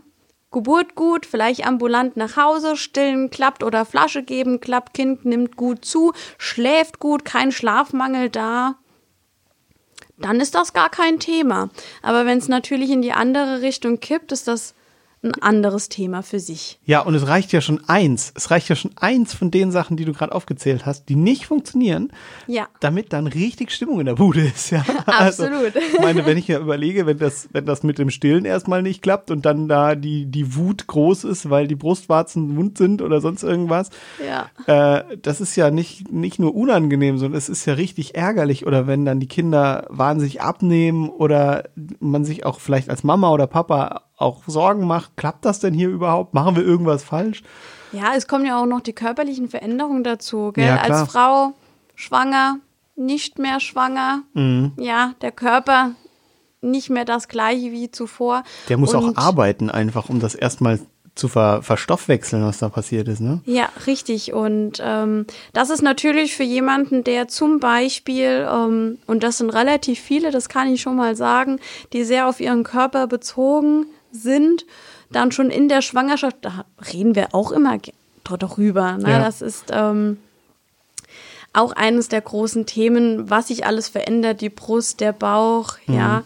Geburt 0.52 0.94
gut, 0.94 1.26
vielleicht 1.26 1.66
ambulant 1.66 2.16
nach 2.16 2.38
Hause, 2.38 2.78
stillen 2.78 3.32
klappt 3.32 3.64
oder 3.64 3.86
Flasche 3.86 4.22
geben 4.22 4.60
klappt, 4.60 4.94
Kind 4.94 5.26
nimmt 5.26 5.58
gut 5.58 5.84
zu, 5.84 6.14
schläft 6.38 7.00
gut, 7.00 7.26
kein 7.26 7.52
Schlafmangel 7.52 8.30
da, 8.30 8.76
dann 10.24 10.40
ist 10.40 10.56
das 10.56 10.74
gar 10.74 10.90
kein 10.90 11.20
Thema. 11.20 11.70
Aber 12.02 12.26
wenn 12.26 12.38
es 12.38 12.48
natürlich 12.48 12.90
in 12.90 13.02
die 13.02 13.12
andere 13.12 13.62
Richtung 13.62 14.00
kippt, 14.00 14.32
ist 14.32 14.48
das 14.48 14.74
ein 15.24 15.34
anderes 15.42 15.88
Thema 15.88 16.22
für 16.22 16.40
sich. 16.40 16.80
Ja, 16.84 17.00
und 17.00 17.16
es 17.16 17.28
reicht 17.28 17.54
ja 17.54 17.62
schon 17.62 17.82
eins. 17.88 18.34
Es 18.36 18.52
reicht 18.52 18.68
ja 18.68 18.76
schon 18.76 18.92
eins 18.98 19.34
von 19.34 19.52
den 19.52 19.72
Sachen, 19.72 19.96
die 19.96 20.04
du 20.04 20.12
gerade 20.12 20.34
aufgezählt 20.34 20.86
hast, 20.86 21.08
die 21.08 21.16
nicht 21.16 21.46
funktionieren, 21.46 22.12
ja. 22.46 22.68
damit 22.82 23.14
dann 23.14 23.28
richtig 23.28 23.72
Stimmung 23.72 24.02
in 24.02 24.06
der 24.06 24.16
Bude 24.16 24.42
ist. 24.42 24.72
Ja? 24.72 24.84
Also, 25.06 25.44
Absolut. 25.44 25.76
Also, 25.76 25.80
ich 25.80 26.00
meine, 26.00 26.26
wenn 26.26 26.38
ich 26.38 26.48
ja 26.48 26.60
überlege, 26.60 27.06
wenn 27.06 27.18
das, 27.18 27.50
wenn 27.52 27.66
das 27.66 27.84
mit 27.84 28.00
dem 28.00 28.10
Stillen 28.10 28.46
erstmal 28.46 28.82
nicht 28.82 29.02
klappt 29.02 29.32
und 29.32 29.46
dann 29.46 29.68
da 29.68 29.96
die, 29.96 30.26
die 30.26 30.56
Wut 30.56 30.88
groß 30.88 31.24
ist, 31.26 31.50
weil 31.50 31.68
die 31.68 31.76
Brustwarzen 31.76 32.56
wund 32.56 32.78
sind 32.78 33.02
oder 33.02 33.22
sonst 33.22 33.44
irgendwas, 33.44 33.90
ja. 34.26 34.50
äh, 34.66 35.18
das 35.22 35.40
ist 35.40 35.56
ja 35.56 35.72
nicht, 35.72 36.12
nicht 36.12 36.40
nur 36.40 36.56
unangenehm, 36.56 37.18
sondern 37.18 37.38
es 37.38 37.50
ist 37.50 37.66
ja 37.66 37.74
richtig 37.74 38.16
ärgerlich. 38.16 38.66
Oder 38.66 38.88
wenn 38.88 39.06
dann 39.06 39.20
die 39.20 39.28
Kinder 39.28 39.86
wahnsinnig 39.90 40.42
abnehmen 40.42 41.10
oder 41.10 41.70
man 42.00 42.26
sich 42.26 42.46
auch 42.46 42.60
vielleicht 42.60 42.90
als 42.90 43.04
Mama 43.04 43.32
oder 43.32 43.48
Papa 43.48 44.04
auch 44.18 44.44
Sorgen 44.48 44.86
macht, 44.88 45.18
klappt 45.18 45.46
das 45.46 45.60
denn 45.60 45.74
hier 45.74 45.90
überhaupt? 45.90 46.34
Machen 46.34 46.56
wir 46.56 46.64
irgendwas 46.64 47.04
falsch? 47.04 47.44
Ja, 47.92 48.14
es 48.16 48.28
kommen 48.28 48.46
ja 48.46 48.60
auch 48.62 48.66
noch 48.66 48.82
die 48.82 48.94
körperlichen 48.94 49.50
Veränderungen 49.50 50.04
dazu. 50.04 50.52
Gell? 50.54 50.66
Ja, 50.66 50.78
Als 50.78 51.12
Frau 51.12 51.54
schwanger, 51.96 52.58
nicht 52.96 53.40
mehr 53.40 53.60
schwanger. 53.60 54.24
Mhm. 54.34 54.74
Ja, 54.78 55.14
der 55.22 55.32
Körper 55.32 55.92
nicht 56.62 56.90
mehr 56.90 57.06
das 57.06 57.28
gleiche 57.28 57.72
wie 57.72 57.92
zuvor. 57.92 58.44
Der 58.70 58.78
muss 58.78 58.94
Und- 58.94 59.18
auch 59.18 59.22
arbeiten, 59.22 59.70
einfach, 59.70 60.10
um 60.10 60.20
das 60.20 60.34
erstmal 60.36 60.80
zu 61.16 61.28
ver 61.28 61.62
verstoffwechseln, 61.62 62.44
was 62.44 62.58
da 62.58 62.70
passiert 62.70 63.08
ist, 63.08 63.20
ne? 63.22 63.42
Ja, 63.46 63.70
richtig. 63.86 64.34
Und 64.34 64.82
ähm, 64.84 65.28
das 65.54 65.70
ist 65.70 65.84
natürlich 65.84 66.36
für 66.36 66.42
jemanden, 66.44 67.04
der 67.04 67.28
zum 67.28 67.60
Beispiel, 67.60 68.48
ähm, 68.52 68.98
und 69.06 69.22
das 69.22 69.38
sind 69.38 69.52
relativ 69.52 70.00
viele, 70.00 70.32
das 70.32 70.50
kann 70.50 70.74
ich 70.74 70.82
schon 70.82 70.96
mal 70.96 71.16
sagen, 71.16 71.60
die 71.94 72.04
sehr 72.04 72.28
auf 72.28 72.40
ihren 72.40 72.64
Körper 72.64 73.06
bezogen 73.06 73.86
sind, 74.14 74.66
dann 75.12 75.32
schon 75.32 75.50
in 75.50 75.68
der 75.68 75.82
Schwangerschaft, 75.82 76.38
da 76.42 76.66
reden 76.94 77.16
wir 77.16 77.34
auch 77.34 77.52
immer 77.52 77.78
darüber. 78.24 78.98
Ne? 78.98 79.12
Ja. 79.12 79.20
Das 79.20 79.42
ist 79.42 79.66
ähm, 79.72 80.18
auch 81.52 81.74
eines 81.74 82.08
der 82.08 82.22
großen 82.22 82.66
Themen, 82.66 83.30
was 83.30 83.48
sich 83.48 83.66
alles 83.66 83.90
verändert, 83.90 84.42
die 84.42 84.50
Brust, 84.50 85.00
der 85.00 85.14
Bauch, 85.14 85.78
ja. 85.88 86.24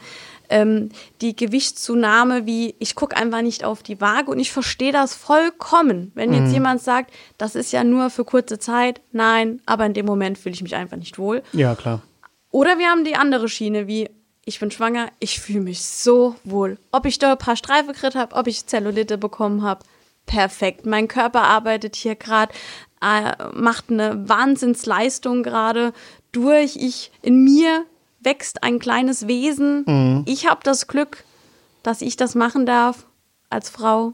Ähm, 0.50 0.92
die 1.20 1.36
Gewichtszunahme, 1.36 2.46
wie 2.46 2.74
ich 2.80 2.96
gucke 2.96 3.18
einfach 3.18 3.42
nicht 3.42 3.66
auf 3.66 3.84
die 3.84 4.00
Waage 4.00 4.32
und 4.32 4.40
ich 4.40 4.54
verstehe 4.54 4.94
das 4.94 5.14
vollkommen. 5.14 6.14
Wenn 6.16 6.32
jetzt 6.32 6.54
jemand 6.54 6.82
sagt, 6.82 7.12
das 7.38 7.54
ist 7.56 7.74
ja 7.74 7.84
nur 7.84 8.10
für 8.10 8.24
kurze 8.24 8.58
Zeit, 8.58 9.02
nein, 9.12 9.62
aber 9.66 9.86
in 9.86 9.94
dem 9.94 10.06
Moment 10.06 10.38
fühle 10.38 10.56
ich 10.56 10.64
mich 10.64 10.74
einfach 10.74 10.96
nicht 10.96 11.20
wohl. 11.20 11.44
Ja, 11.52 11.76
klar. 11.76 12.02
Oder 12.50 12.80
wir 12.80 12.88
haben 12.88 13.04
die 13.04 13.16
andere 13.16 13.50
Schiene, 13.50 13.88
wie 13.88 14.10
ich 14.48 14.62
bin 14.62 14.72
schwanger, 14.72 15.10
ich 15.20 15.42
fühle 15.42 15.60
mich 15.60 15.84
so 15.84 16.36
wohl. 16.46 16.78
Ob 16.94 17.06
ich 17.06 17.20
da 17.20 17.34
ein 17.34 17.38
paar 17.38 17.58
Streife 17.58 17.88
gekriegt 17.88 18.16
habe, 18.16 18.34
ob 18.34 18.48
ich 18.48 18.66
Zellulite 18.66 19.18
bekommen 19.18 19.62
habe, 19.62 19.84
perfekt. 20.26 20.86
Mein 20.86 21.10
Körper 21.10 21.44
arbeitet 21.44 21.98
hier 21.98 22.16
gerade, 22.16 22.54
äh, 23.02 23.34
macht 23.54 23.92
eine 23.92 24.30
Wahnsinnsleistung 24.30 25.44
gerade 25.44 25.92
durch. 26.32 26.78
Ich 26.78 27.12
in 27.22 27.44
mir 27.44 27.84
wächst 28.22 28.64
ein 28.64 28.80
kleines 28.80 29.28
Wesen. 29.28 30.24
Ich 30.26 30.50
habe 30.50 30.62
das 30.64 30.88
Glück, 30.88 31.26
dass 31.84 32.02
ich 32.02 32.16
das 32.16 32.34
machen 32.34 32.66
darf 32.66 33.06
als 33.50 33.70
Frau. 33.70 34.14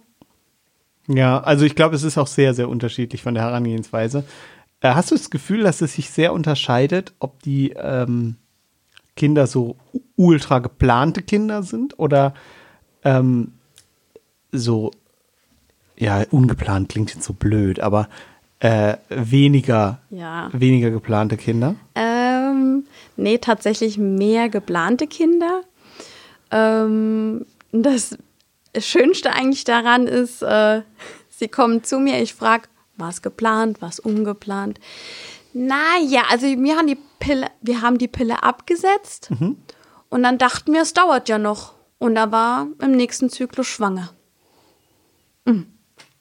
Ja, 1.08 1.42
also 1.42 1.64
ich 1.64 1.76
glaube, 1.76 1.96
es 1.96 2.02
ist 2.02 2.18
auch 2.18 2.28
sehr, 2.28 2.56
sehr 2.56 2.70
unterschiedlich 2.70 3.22
von 3.22 3.36
der 3.36 3.44
Herangehensweise. 3.44 4.24
Äh, 4.82 4.96
hast 4.96 5.12
du 5.12 5.16
das 5.16 5.30
Gefühl, 5.30 5.62
dass 5.62 5.82
es 5.82 5.94
sich 5.94 6.10
sehr 6.10 6.34
unterscheidet, 6.34 7.14
ob 7.20 7.44
die 7.44 7.72
ähm, 7.78 8.38
Kinder 9.16 9.48
so 9.48 9.76
ultra 10.16 10.60
geplante 10.60 11.22
Kinder 11.22 11.64
sind 11.64 11.98
oder 12.00 12.34
ähm, 13.04 13.54
so, 14.52 14.92
ja, 15.98 16.24
ungeplant 16.32 16.90
klingt 16.90 17.14
jetzt 17.14 17.26
so 17.26 17.34
blöd, 17.34 17.80
aber 17.80 18.08
äh, 18.60 18.98
weniger, 19.10 20.00
Ja. 20.10 20.50
weniger 20.54 20.90
geplante 20.90 21.38
Kinder? 21.38 21.76
Ähm, 21.96 22.86
nee, 23.18 23.38
tatsächlich 23.38 23.98
mehr 23.98 24.50
geplante 24.50 25.08
Kinder. 25.08 25.62
Ähm, 26.52 27.46
das 27.72 28.18
Schönste 28.78 29.34
eigentlich 29.34 29.66
daran 29.66 30.08
ist, 30.08 30.42
äh, 30.42 30.82
sie 31.30 31.48
kommen 31.48 31.84
zu 31.84 32.00
mir, 32.00 32.22
ich 32.22 32.34
frage, 32.34 32.64
was 32.96 33.22
geplant, 33.22 33.82
was 33.82 34.00
ungeplant. 34.00 34.80
Naja, 35.54 36.24
also 36.30 36.46
wir 36.48 36.76
haben 36.78 36.88
die 36.88 36.98
Pille, 37.20 37.48
wir 37.62 37.82
haben 37.82 37.98
die 37.98 38.08
Pille 38.08 38.44
abgesetzt 38.44 39.30
und 40.10 40.24
dann 40.24 40.38
dachten 40.38 40.74
wir, 40.74 40.82
es 40.82 40.94
dauert 40.94 41.30
ja 41.30 41.38
noch. 41.38 41.74
Und 42.00 42.16
da 42.16 42.32
war 42.32 42.68
im 42.82 42.92
nächsten 42.92 43.30
Zyklus 43.30 43.68
schwanger. 43.68 44.10
Hm. 45.48 45.68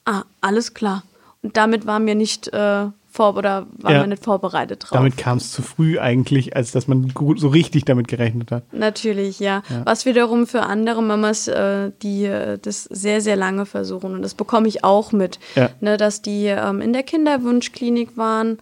Ah, 0.05 0.23
alles 0.41 0.75
klar. 0.75 1.03
Und 1.43 1.57
damit 1.57 1.87
waren 1.87 2.07
wir 2.07 2.15
nicht 2.15 2.49
äh, 2.53 2.87
vor 3.11 3.37
oder 3.37 3.67
waren 3.79 3.95
Ja. 3.95 4.01
wir 4.03 4.07
nicht 4.07 4.23
vorbereitet 4.25 4.85
drauf. 4.85 4.91
Damit 4.93 5.17
kam 5.17 5.39
es 5.39 5.51
zu 5.51 5.61
früh 5.63 5.99
eigentlich, 5.99 6.55
als 6.57 6.71
dass 6.73 6.87
man 6.87 7.09
gut, 7.09 7.41
so 7.41 7.49
richtig 7.49 7.85
damit 7.85 8.07
gerechnet 8.09 8.51
hat. 8.53 8.73
Natürlich, 8.73 9.41
ja. 9.41 9.63
Was 9.85 10.07
wiederum 10.07 10.47
für 10.47 10.63
andere 10.63 11.03
Mamas, 11.03 11.49
äh, 11.49 11.91
die 12.03 12.25
äh, 12.27 12.59
das 12.59 12.85
sehr, 12.85 13.21
sehr 13.21 13.37
lange 13.37 13.67
versuchen. 13.67 14.15
Und 14.15 14.23
das 14.23 14.35
bekomme 14.35 14.69
ich 14.69 14.85
auch 14.85 15.11
mit, 15.13 15.41
Ja. 15.57 15.71
ne, 15.81 15.97
dass 15.97 16.23
die 16.23 16.47
ähm, 16.47 16.81
in 16.81 16.93
der 16.93 17.03
Kinderwunschklinik 17.03 18.17
waren, 18.17 18.59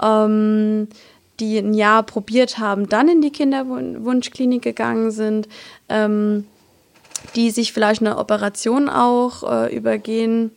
ähm, 0.00 0.88
die 1.40 1.58
ein 1.58 1.74
Jahr 1.74 2.02
probiert 2.02 2.58
haben, 2.58 2.88
dann 2.88 3.08
in 3.08 3.20
die 3.20 3.30
Kinderwunschklinik 3.30 4.62
gegangen 4.62 5.10
sind, 5.10 5.48
ähm, 5.88 6.44
die 7.34 7.50
sich 7.50 7.72
vielleicht 7.72 8.00
eine 8.00 8.18
Operation 8.18 8.88
auch 8.88 9.42
äh, 9.50 9.74
übergehen 9.74 10.52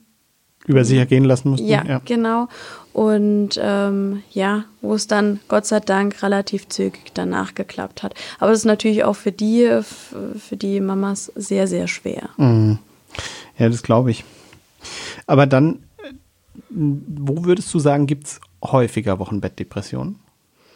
Über 0.66 0.84
sich 0.84 0.98
ergehen 0.98 1.24
lassen 1.26 1.50
mussten. 1.50 1.68
ja, 1.68 2.02
genau. 2.06 2.48
Und 2.94 3.60
ähm, 3.62 4.24
ja, 4.32 4.64
wo 4.82 4.94
es 4.94 5.08
dann 5.08 5.42
Gott 5.50 5.66
sei 5.66 5.80
Dank 5.82 6.24
relativ 6.24 6.70
zügig 6.70 7.12
danach 7.14 7.54
geklappt 7.54 8.04
hat. 8.04 8.14
Aber 8.40 8.52
es 8.52 8.60
ist 8.60 8.66
natürlich 8.66 9.04
auch 9.04 9.18
für 9.18 9.34
die, 9.34 9.82
für 9.82 10.56
die 10.56 10.80
Mamas 10.80 11.32
sehr, 11.36 11.68
sehr 11.68 11.88
schwer. 11.88 12.30
Ja, 12.38 13.70
das 13.70 13.84
glaube 13.84 14.12
ich. 14.12 14.24
Aber 15.28 15.46
dann, 15.46 15.84
äh, 16.04 16.14
wo 16.70 17.44
würdest 17.46 17.74
du 17.74 17.80
sagen, 17.80 18.08
gibt 18.08 18.28
es 18.28 18.42
häufiger 18.72 19.20
Wochenbettdepressionen? 19.20 20.20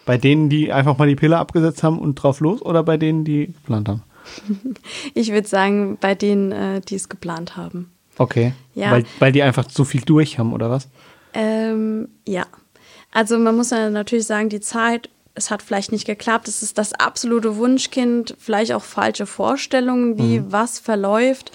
Bei 0.05 0.17
denen, 0.17 0.49
die 0.49 0.71
einfach 0.73 0.97
mal 0.97 1.07
die 1.07 1.15
Pille 1.15 1.37
abgesetzt 1.37 1.83
haben 1.83 1.99
und 1.99 2.15
drauf 2.15 2.39
los 2.39 2.61
oder 2.61 2.83
bei 2.83 2.97
denen, 2.97 3.25
die 3.25 3.47
geplant 3.47 3.89
haben? 3.89 4.03
Ich 5.13 5.31
würde 5.31 5.47
sagen, 5.47 5.97
bei 5.99 6.15
denen, 6.15 6.51
äh, 6.51 6.81
die 6.81 6.95
es 6.95 7.09
geplant 7.09 7.57
haben. 7.57 7.91
Okay. 8.17 8.53
Ja. 8.75 8.91
Weil, 8.91 9.05
weil 9.19 9.31
die 9.31 9.43
einfach 9.43 9.69
so 9.69 9.83
viel 9.83 10.01
durch 10.01 10.37
haben 10.37 10.53
oder 10.53 10.69
was? 10.69 10.89
Ähm, 11.33 12.09
ja. 12.27 12.45
Also 13.11 13.39
man 13.39 13.55
muss 13.55 13.71
ja 13.71 13.89
natürlich 13.89 14.27
sagen, 14.27 14.49
die 14.49 14.59
Zeit, 14.59 15.09
es 15.35 15.49
hat 15.49 15.63
vielleicht 15.63 15.91
nicht 15.91 16.05
geklappt, 16.05 16.47
es 16.47 16.61
ist 16.61 16.77
das 16.77 16.93
absolute 16.93 17.55
Wunschkind, 17.55 18.35
vielleicht 18.37 18.73
auch 18.73 18.83
falsche 18.83 19.25
Vorstellungen, 19.25 20.17
wie 20.17 20.43
was 20.51 20.79
verläuft, 20.79 21.51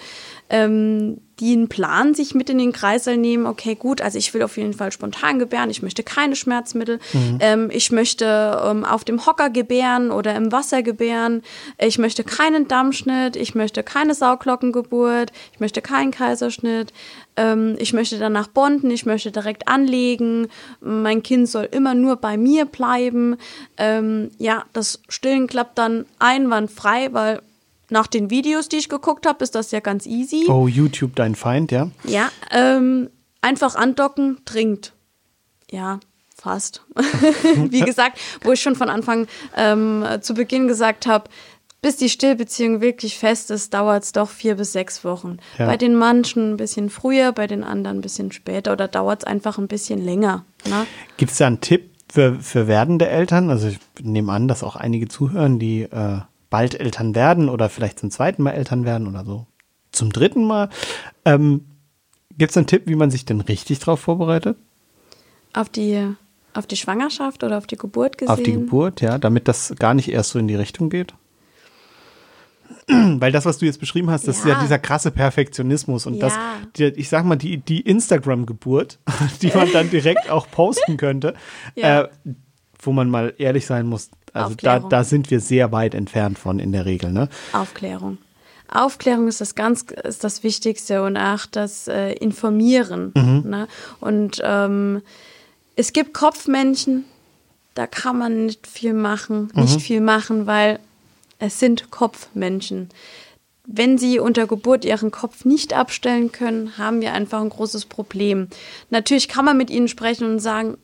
ähm, 0.49 1.17
die 1.39 1.51
einen 1.51 1.67
Plan 1.67 2.13
sich 2.13 2.33
mit 2.33 2.49
in 2.49 2.57
den 2.57 2.71
Kreisel 2.71 3.17
nehmen, 3.17 3.45
okay, 3.45 3.75
gut, 3.75 4.01
also 4.01 4.17
ich 4.17 4.33
will 4.33 4.41
auf 4.41 4.55
jeden 4.57 4.73
Fall 4.73 4.91
spontan 4.91 5.37
gebären, 5.37 5.69
ich 5.69 5.81
möchte 5.81 6.01
keine 6.01 6.35
Schmerzmittel, 6.35 6.99
ähm, 7.41 7.69
ich 7.73 7.91
möchte 7.91 8.61
ähm, 8.63 8.85
auf 8.85 9.03
dem 9.03 9.25
Hocker 9.25 9.49
gebären 9.49 10.11
oder 10.11 10.33
im 10.35 10.51
Wasser 10.53 10.81
gebären, 10.81 11.41
ich 11.77 11.97
möchte 11.97 12.23
keinen 12.23 12.67
Dammschnitt, 12.67 13.35
ich 13.35 13.53
möchte 13.53 13.83
keine 13.83 14.13
Sauglockengeburt, 14.13 15.31
ich 15.53 15.59
möchte 15.59 15.81
keinen 15.81 16.11
Kaiserschnitt, 16.11 16.93
ähm, 17.35 17.75
ich 17.79 17.91
möchte 17.91 18.17
danach 18.17 18.47
bonden, 18.47 18.89
ich 18.89 19.05
möchte 19.05 19.31
direkt 19.31 19.67
anlegen, 19.67 20.47
mein 20.79 21.21
Kind 21.21 21.49
soll 21.49 21.67
immer 21.69 21.95
nur 21.95 22.15
bei 22.15 22.37
mir 22.37 22.65
bleiben. 22.65 23.35
Ähm, 23.77 24.31
ja, 24.37 24.63
das 24.71 25.01
Stillen 25.09 25.47
klappt 25.47 25.77
dann 25.77 26.05
einwandfrei, 26.19 27.09
weil 27.11 27.41
nach 27.89 28.07
den 28.07 28.29
Videos, 28.29 28.69
die 28.69 28.77
ich 28.77 28.89
geguckt 28.89 29.25
habe, 29.25 29.43
ist 29.43 29.55
das 29.55 29.71
ja 29.71 29.79
ganz 29.79 30.05
easy. 30.05 30.45
Oh, 30.47 30.67
YouTube 30.67 31.15
dein 31.15 31.35
Feind, 31.35 31.71
ja? 31.71 31.89
Ja, 32.03 32.31
ähm, 32.51 33.09
einfach 33.41 33.75
andocken, 33.75 34.39
trinkt. 34.45 34.93
Ja, 35.69 35.99
fast. 36.35 36.83
Wie 37.55 37.81
gesagt, 37.81 38.19
wo 38.43 38.51
ich 38.51 38.61
schon 38.61 38.75
von 38.75 38.89
Anfang 38.89 39.27
ähm, 39.55 40.05
zu 40.21 40.33
Beginn 40.33 40.67
gesagt 40.67 41.07
habe, 41.07 41.29
bis 41.85 41.97
die 41.97 42.09
Stillbeziehung 42.09 42.81
wirklich 42.81 43.19
fest 43.19 43.51
ist, 43.51 43.73
dauert 43.75 44.03
es 44.03 44.11
doch 44.11 44.29
vier 44.29 44.55
bis 44.55 44.71
sechs 44.71 45.03
Wochen. 45.03 45.37
Ja. 45.59 45.67
Bei 45.67 45.77
den 45.77 45.95
manchen 45.95 46.53
ein 46.53 46.57
bisschen 46.57 46.89
früher, 46.89 47.31
bei 47.31 47.45
den 47.45 47.63
anderen 47.63 47.99
ein 47.99 48.01
bisschen 48.01 48.31
später 48.31 48.73
oder 48.73 48.87
dauert 48.87 49.21
es 49.21 49.27
einfach 49.27 49.59
ein 49.59 49.67
bisschen 49.67 50.03
länger. 50.03 50.45
Ne? 50.67 50.87
Gibt 51.17 51.31
es 51.31 51.37
da 51.37 51.45
einen 51.45 51.61
Tipp 51.61 51.91
für, 52.11 52.39
für 52.39 52.67
werdende 52.67 53.07
Eltern? 53.07 53.51
Also 53.51 53.67
ich 53.67 53.77
nehme 54.01 54.31
an, 54.31 54.47
dass 54.47 54.63
auch 54.63 54.75
einige 54.75 55.07
zuhören, 55.07 55.59
die 55.59 55.83
äh, 55.83 56.21
bald 56.55 56.79
Eltern 56.79 57.15
werden 57.15 57.49
oder 57.49 57.67
vielleicht 57.69 57.99
zum 57.99 58.11
zweiten 58.11 58.41
Mal 58.41 58.51
Eltern 58.51 58.85
werden 58.85 59.07
oder 59.07 59.25
so 59.25 59.45
zum 59.91 60.13
dritten 60.13 60.45
Mal. 60.45 60.69
Ähm, 61.25 61.65
Gibt 62.37 62.51
es 62.51 62.55
einen 62.57 62.65
Tipp, 62.65 62.83
wie 62.85 62.95
man 62.95 63.11
sich 63.11 63.25
denn 63.25 63.41
richtig 63.41 63.79
darauf 63.79 63.99
vorbereitet? 63.99 64.57
Auf 65.53 65.67
die, 65.67 66.07
auf 66.53 66.65
die 66.65 66.77
Schwangerschaft 66.77 67.43
oder 67.43 67.57
auf 67.57 67.67
die 67.67 67.75
Geburt 67.75 68.17
gesehen? 68.17 68.31
Auf 68.33 68.41
die 68.41 68.53
Geburt, 68.53 69.01
ja, 69.01 69.17
damit 69.17 69.49
das 69.49 69.73
gar 69.79 69.93
nicht 69.93 70.09
erst 70.09 70.29
so 70.29 70.39
in 70.39 70.47
die 70.47 70.55
Richtung 70.55 70.89
geht? 70.89 71.13
Weil 72.87 73.33
das, 73.33 73.45
was 73.45 73.57
du 73.57 73.65
jetzt 73.65 73.81
beschrieben 73.81 74.09
hast, 74.09 74.25
das 74.25 74.37
ist 74.37 74.45
ja 74.45 74.53
Ja. 74.53 74.61
dieser 74.61 74.79
krasse 74.79 75.11
Perfektionismus 75.11 76.05
und 76.05 76.19
das, 76.21 76.35
Ja. 76.35 76.41
die, 76.77 76.83
ich 76.99 77.09
sag 77.09 77.25
mal, 77.25 77.35
die, 77.35 77.57
die 77.57 77.81
Instagram-Geburt, 77.81 78.99
die 79.41 79.51
man 79.53 79.71
dann 79.73 79.89
direkt 79.89 80.29
auch 80.29 80.49
posten 80.49 80.95
könnte, 80.95 81.33
Ja. 81.75 82.03
äh, 82.03 82.09
wo 82.81 82.93
man 82.93 83.09
mal 83.09 83.33
ehrlich 83.37 83.65
sein 83.65 83.87
muss, 83.87 84.09
also 84.35 84.55
da, 84.55 84.73
Aufklärung. 84.73 84.89
da 84.89 85.03
sind 85.03 85.31
wir 85.31 85.39
sehr 85.39 85.71
weit 85.71 85.95
entfernt 85.95 86.37
von 86.37 86.59
in 86.59 86.71
der 86.71 86.85
Regel, 86.85 87.11
ne? 87.11 87.29
Aufklärung. 87.53 88.17
Aufklärung 88.67 89.27
ist 89.27 89.41
das 89.41 89.55
ganz 89.55 89.85
ist 90.03 90.23
das 90.23 90.43
Wichtigste 90.43 91.03
und 91.03 91.17
auch 91.17 91.45
das 91.45 91.87
äh, 91.87 92.13
Informieren. 92.13 93.11
Ne? 93.15 93.67
Und 93.99 94.41
ähm, 94.43 95.01
es 95.75 95.93
gibt 95.93 96.13
Kopfmenschen, 96.13 97.05
da 97.75 97.87
kann 97.87 98.17
man 98.17 98.47
nicht 98.47 98.65
viel 98.65 98.93
machen, 98.93 99.51
nicht 99.53 99.81
viel 99.81 100.01
machen, 100.01 100.47
weil 100.47 100.79
es 101.39 101.59
sind 101.59 101.91
Kopfmenschen. 101.91 102.89
Wenn 103.67 103.97
sie 103.97 104.19
unter 104.19 104.47
Geburt 104.47 104.85
ihren 104.85 105.11
Kopf 105.11 105.43
nicht 105.43 105.73
abstellen 105.73 106.31
können, 106.31 106.77
haben 106.77 107.01
wir 107.01 107.13
einfach 107.13 107.41
ein 107.41 107.49
großes 107.49 107.85
Problem. 107.85 108.47
Natürlich 108.89 109.27
kann 109.27 109.43
man 109.43 109.57
mit 109.57 109.69
ihnen 109.69 109.87
sprechen 109.87 110.29
und 110.29 110.39
sagen, 110.39 110.77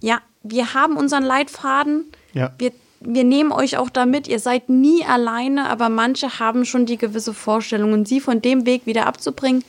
ja, 0.00 0.20
wir 0.42 0.74
haben 0.74 0.96
unseren 0.96 1.24
Leitfaden, 1.24 2.06
Ja. 2.36 2.52
Wir, 2.58 2.70
wir 3.00 3.24
nehmen 3.24 3.50
euch 3.50 3.76
auch 3.78 3.88
damit, 3.90 4.28
ihr 4.28 4.38
seid 4.40 4.68
nie 4.68 5.04
alleine, 5.04 5.68
aber 5.70 5.88
manche 5.88 6.38
haben 6.38 6.64
schon 6.64 6.84
die 6.86 6.98
gewisse 6.98 7.32
Vorstellung 7.34 7.92
und 7.92 8.06
sie 8.06 8.20
von 8.20 8.42
dem 8.42 8.66
Weg 8.66 8.86
wieder 8.86 9.06
abzubringen, 9.06 9.64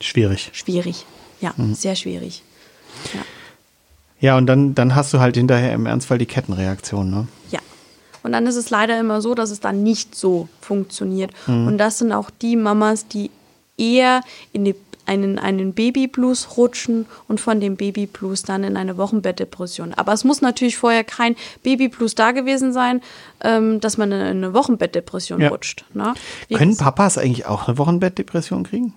Schwierig. 0.00 0.50
schwierig. 0.52 1.06
Ja, 1.40 1.54
Mhm. 1.56 1.74
sehr 1.74 1.96
schwierig. 1.96 2.42
Ja. 3.14 3.20
Ja, 4.20 4.36
und 4.36 4.46
dann, 4.46 4.74
dann 4.74 4.94
hast 4.94 5.14
du 5.14 5.20
halt 5.20 5.36
hinterher 5.36 5.72
im 5.72 5.86
Ernstfall 5.86 6.18
die 6.18 6.26
Kettenreaktion, 6.26 7.10
ne? 7.10 7.26
Ja. 7.50 7.60
Und 8.22 8.32
dann 8.32 8.46
ist 8.46 8.56
es 8.56 8.68
leider 8.68 9.00
immer 9.00 9.22
so, 9.22 9.34
dass 9.34 9.50
es 9.50 9.60
dann 9.60 9.82
nicht 9.82 10.14
so 10.14 10.46
funktioniert. 10.60 11.30
Mhm. 11.46 11.68
Und 11.68 11.78
das 11.78 11.98
sind 11.98 12.12
auch 12.12 12.28
die 12.28 12.56
Mamas, 12.56 13.06
die 13.08 13.30
eher 13.78 14.20
in 14.52 14.66
die, 14.66 14.74
einen, 15.10 15.38
einen 15.38 15.72
Babyblues 15.74 16.56
rutschen 16.56 17.06
und 17.26 17.40
von 17.40 17.60
dem 17.60 17.76
Babyblues 17.76 18.42
dann 18.42 18.62
in 18.62 18.76
eine 18.76 18.96
Wochenbettdepression. 18.96 19.92
Aber 19.94 20.12
es 20.12 20.22
muss 20.22 20.40
natürlich 20.40 20.76
vorher 20.76 21.02
kein 21.02 21.34
Babyblues 21.64 22.14
da 22.14 22.30
gewesen 22.30 22.72
sein, 22.72 23.00
ähm, 23.42 23.80
dass 23.80 23.98
man 23.98 24.12
in 24.12 24.20
eine 24.20 24.54
Wochenbettdepression 24.54 25.40
Ja. 25.40 25.48
rutscht. 25.48 25.84
Ne? 25.94 26.14
Können 26.54 26.76
Papas 26.76 27.18
eigentlich 27.18 27.46
auch 27.46 27.66
eine 27.66 27.76
Wochenbettdepression 27.78 28.62
kriegen? 28.62 28.94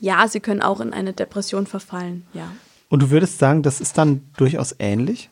ja, 0.00 0.28
sie 0.28 0.40
können 0.40 0.62
auch 0.62 0.80
in 0.80 0.92
eine 0.92 1.12
Depression 1.12 1.66
verfallen, 1.66 2.26
ja. 2.34 2.52
Und 2.88 3.02
du 3.02 3.10
würdest 3.10 3.38
sagen, 3.38 3.62
das 3.62 3.80
ist 3.80 3.98
dann 3.98 4.22
durchaus 4.36 4.74
ähnlich? 4.78 5.30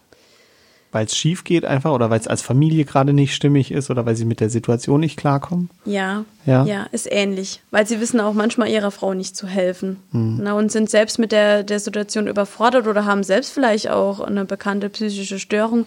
Weil 0.95 1.07
es 1.07 1.17
schief 1.17 1.43
geht 1.43 1.65
einfach 1.65 1.91
oder 1.91 2.09
weil 2.09 2.21
es 2.21 2.29
als 2.29 2.41
Familie 2.41 2.85
gerade 2.85 3.13
nicht 3.13 3.35
stimmig 3.35 3.73
ist 3.73 3.91
oder 3.91 4.07
weil 4.07 4.15
sie 4.15 4.25
mit 4.25 4.39
der 4.39 4.49
Situation 4.49 5.01
nicht 5.01 5.17
klarkommen? 5.19 5.69
Ja, 5.85 6.25
Ja? 6.47 6.65
ja, 6.65 6.85
ist 6.93 7.11
ähnlich, 7.11 7.61
weil 7.73 7.85
sie 7.87 8.01
wissen 8.01 8.21
auch 8.21 8.33
manchmal 8.33 8.69
ihrer 8.69 8.93
Frau 8.93 9.13
nicht 9.13 9.37
zu 9.37 9.49
helfen 9.49 9.97
Hm. 10.13 10.39
na, 10.43 10.53
und 10.53 10.71
sind 10.71 10.89
selbst 10.89 11.19
mit 11.19 11.33
der, 11.33 11.65
der 11.65 11.81
Situation 11.81 12.29
überfordert 12.29 12.87
oder 12.87 13.05
haben 13.07 13.25
selbst 13.25 13.53
vielleicht 13.53 13.91
auch 13.91 14.21
eine 14.21 14.45
bekannte 14.45 14.89
psychische 14.89 15.41
Störung, 15.41 15.85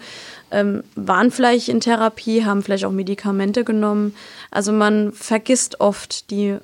ähm, 0.51 0.83
waren 0.95 1.31
vielleicht 1.31 1.69
in 1.69 1.79
Therapie, 1.79 2.43
haben 2.43 2.61
vielleicht 2.61 2.83
auch 2.85 2.91
Medikamente 2.91 3.63
genommen. 3.63 4.13
Also 4.51 4.73
man 4.73 5.13
vergisst 5.13 5.79
oft 5.79 6.31
die 6.31 6.57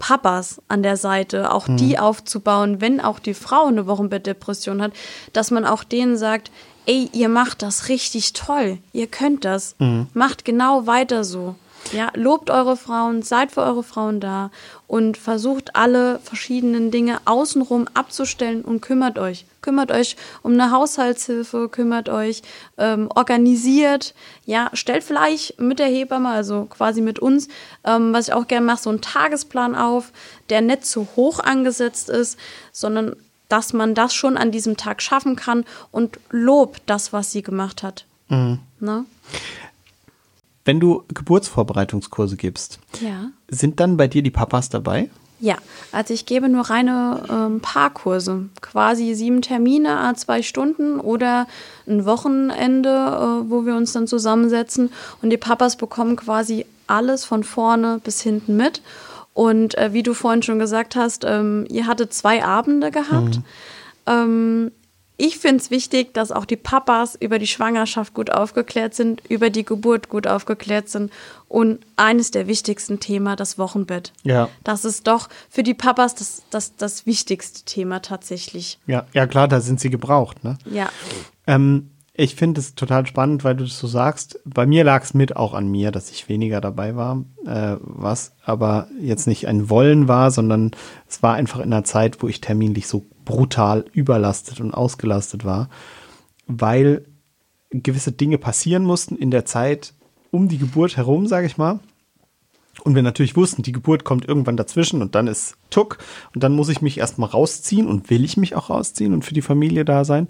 Papas 0.00 0.60
an 0.68 0.82
der 0.82 0.96
Seite, 0.96 1.52
auch 1.52 1.68
Hm. 1.68 1.76
die 1.76 1.98
aufzubauen, 1.98 2.80
wenn 2.80 3.00
auch 3.00 3.20
die 3.20 3.34
Frau 3.34 3.66
eine 3.66 3.86
Wochenbettdepression 3.86 4.82
hat, 4.82 4.92
dass 5.32 5.50
man 5.52 5.64
auch 5.64 5.84
denen 5.84 6.16
sagt, 6.16 6.50
ey, 6.86 7.08
ihr 7.12 7.28
macht 7.28 7.62
das 7.62 7.88
richtig 7.88 8.32
toll, 8.32 8.78
ihr 8.92 9.06
könnt 9.06 9.44
das, 9.44 9.74
Mhm. 9.78 10.06
macht 10.14 10.44
genau 10.44 10.86
weiter 10.86 11.24
so. 11.24 11.54
Ja, 11.92 12.10
lobt 12.14 12.48
eure 12.48 12.78
Frauen, 12.78 13.20
seid 13.20 13.52
für 13.52 13.60
eure 13.60 13.82
Frauen 13.82 14.18
da 14.18 14.50
und 14.86 15.18
versucht 15.18 15.76
alle 15.76 16.18
verschiedenen 16.20 16.90
Dinge 16.90 17.18
außenrum 17.26 17.88
abzustellen 17.92 18.62
und 18.62 18.80
kümmert 18.80 19.18
euch. 19.18 19.44
Kümmert 19.60 19.92
euch 19.92 20.16
um 20.42 20.52
eine 20.54 20.70
Haushaltshilfe, 20.70 21.68
kümmert 21.68 22.08
euch, 22.08 22.40
ähm, 22.78 23.10
organisiert, 23.14 24.14
ja, 24.46 24.70
stellt 24.72 25.04
vielleicht 25.04 25.60
mit 25.60 25.78
der 25.78 25.88
Hebamme, 25.88 26.30
also 26.30 26.64
quasi 26.70 27.02
mit 27.02 27.18
uns, 27.18 27.48
ähm, 27.84 28.14
was 28.14 28.28
ich 28.28 28.34
auch 28.34 28.46
gerne 28.46 28.64
mache, 28.64 28.82
so 28.82 28.88
einen 28.90 29.02
Tagesplan 29.02 29.74
auf, 29.74 30.10
der 30.48 30.62
nicht 30.62 30.86
zu 30.86 31.06
hoch 31.16 31.38
angesetzt 31.40 32.08
ist, 32.08 32.38
sondern 32.72 33.14
dass 33.54 33.72
man 33.72 33.94
das 33.94 34.12
schon 34.12 34.36
an 34.36 34.50
diesem 34.50 34.76
Tag 34.76 35.00
schaffen 35.00 35.36
kann 35.36 35.64
und 35.92 36.18
lobt 36.30 36.82
das, 36.86 37.12
was 37.12 37.30
sie 37.30 37.42
gemacht 37.42 37.84
hat. 37.84 38.04
Ne? 38.28 39.04
Wenn 40.64 40.80
du 40.80 41.04
Geburtsvorbereitungskurse 41.14 42.36
gibst, 42.36 42.80
Ja. 43.00 43.30
sind 43.48 43.78
dann 43.78 43.96
bei 43.96 44.08
dir 44.08 44.22
die 44.22 44.32
Papas 44.32 44.70
dabei? 44.70 45.08
Ja, 45.38 45.56
also 45.92 46.12
ich 46.14 46.26
gebe 46.26 46.48
nur 46.48 46.62
reine 46.68 47.22
ähm, 47.30 47.60
Paarkurse, 47.60 48.48
quasi 48.60 49.14
sieben 49.14 49.40
Termine, 49.40 50.00
a 50.00 50.14
zwei 50.14 50.42
Stunden 50.42 50.98
oder 50.98 51.46
ein 51.86 52.04
Wochenende, 52.06 52.88
äh, 52.88 53.50
wo 53.50 53.66
wir 53.66 53.76
uns 53.76 53.92
dann 53.92 54.08
zusammensetzen 54.08 54.90
und 55.22 55.30
die 55.30 55.36
Papas 55.36 55.76
bekommen 55.76 56.16
quasi 56.16 56.66
alles 56.88 57.24
von 57.24 57.44
vorne 57.44 58.00
bis 58.02 58.20
hinten 58.20 58.56
mit. 58.56 58.82
Und 59.34 59.76
äh, 59.76 59.92
wie 59.92 60.02
du 60.02 60.14
vorhin 60.14 60.42
schon 60.42 60.58
gesagt 60.58 60.96
hast, 60.96 61.24
ähm, 61.24 61.66
ihr 61.68 61.86
hattet 61.86 62.14
zwei 62.14 62.44
Abende 62.44 62.90
gehabt. 62.90 63.40
Ähm, 64.06 64.70
ich 65.16 65.38
finde 65.38 65.58
es 65.58 65.70
wichtig, 65.70 66.12
dass 66.12 66.32
auch 66.32 66.44
die 66.44 66.56
Papas 66.56 67.14
über 67.14 67.38
die 67.38 67.46
Schwangerschaft 67.46 68.14
gut 68.14 68.30
aufgeklärt 68.30 68.94
sind, 68.94 69.22
über 69.28 69.48
die 69.48 69.64
Geburt 69.64 70.08
gut 70.08 70.26
aufgeklärt 70.26 70.88
sind 70.88 71.12
und 71.48 71.78
eines 71.96 72.32
der 72.32 72.48
wichtigsten 72.48 72.98
Themen, 72.98 73.36
das 73.36 73.56
Wochenbett. 73.56 74.12
Ja. 74.24 74.48
Das 74.64 74.84
ist 74.84 75.06
doch 75.06 75.28
für 75.48 75.62
die 75.62 75.74
Papas 75.74 76.16
das, 76.16 76.42
das, 76.50 76.74
das 76.76 77.06
wichtigste 77.06 77.64
Thema 77.64 78.02
tatsächlich. 78.02 78.80
Ja, 78.86 79.06
ja 79.12 79.28
klar, 79.28 79.46
da 79.46 79.60
sind 79.60 79.78
sie 79.78 79.90
gebraucht. 79.90 80.42
Ne? 80.42 80.58
Ja. 80.68 80.90
Ähm, 81.46 81.90
ich 82.16 82.36
finde 82.36 82.60
es 82.60 82.76
total 82.76 83.06
spannend, 83.06 83.42
weil 83.42 83.56
du 83.56 83.64
das 83.64 83.76
so 83.76 83.88
sagst. 83.88 84.40
Bei 84.44 84.66
mir 84.66 84.84
lag 84.84 85.02
es 85.02 85.14
mit 85.14 85.34
auch 85.34 85.52
an 85.52 85.68
mir, 85.68 85.90
dass 85.90 86.12
ich 86.12 86.28
weniger 86.28 86.60
dabei 86.60 86.94
war, 86.94 87.24
äh, 87.44 87.76
was 87.80 88.32
aber 88.44 88.86
jetzt 89.00 89.26
nicht 89.26 89.48
ein 89.48 89.68
Wollen 89.68 90.06
war, 90.06 90.30
sondern 90.30 90.70
es 91.08 91.24
war 91.24 91.34
einfach 91.34 91.58
in 91.58 91.72
einer 91.72 91.82
Zeit, 91.82 92.22
wo 92.22 92.28
ich 92.28 92.40
terminlich 92.40 92.86
so 92.86 93.04
brutal 93.24 93.84
überlastet 93.92 94.60
und 94.60 94.72
ausgelastet 94.72 95.44
war, 95.44 95.68
weil 96.46 97.04
gewisse 97.70 98.12
Dinge 98.12 98.38
passieren 98.38 98.84
mussten 98.84 99.16
in 99.16 99.32
der 99.32 99.44
Zeit 99.44 99.92
um 100.30 100.48
die 100.48 100.58
Geburt 100.58 100.96
herum, 100.96 101.26
sage 101.26 101.46
ich 101.46 101.58
mal. 101.58 101.80
Und 102.82 102.94
wir 102.94 103.02
natürlich 103.02 103.36
wussten, 103.36 103.62
die 103.62 103.72
Geburt 103.72 104.04
kommt 104.04 104.26
irgendwann 104.26 104.56
dazwischen 104.56 105.00
und 105.00 105.14
dann 105.14 105.26
ist 105.26 105.56
Tuck 105.70 105.98
und 106.34 106.42
dann 106.44 106.54
muss 106.54 106.68
ich 106.68 106.82
mich 106.82 106.98
erstmal 106.98 107.28
rausziehen 107.28 107.86
und 107.86 108.10
will 108.10 108.24
ich 108.24 108.36
mich 108.36 108.54
auch 108.54 108.70
rausziehen 108.70 109.14
und 109.14 109.24
für 109.24 109.34
die 109.34 109.42
Familie 109.42 109.84
da 109.84 110.04
sein. 110.04 110.28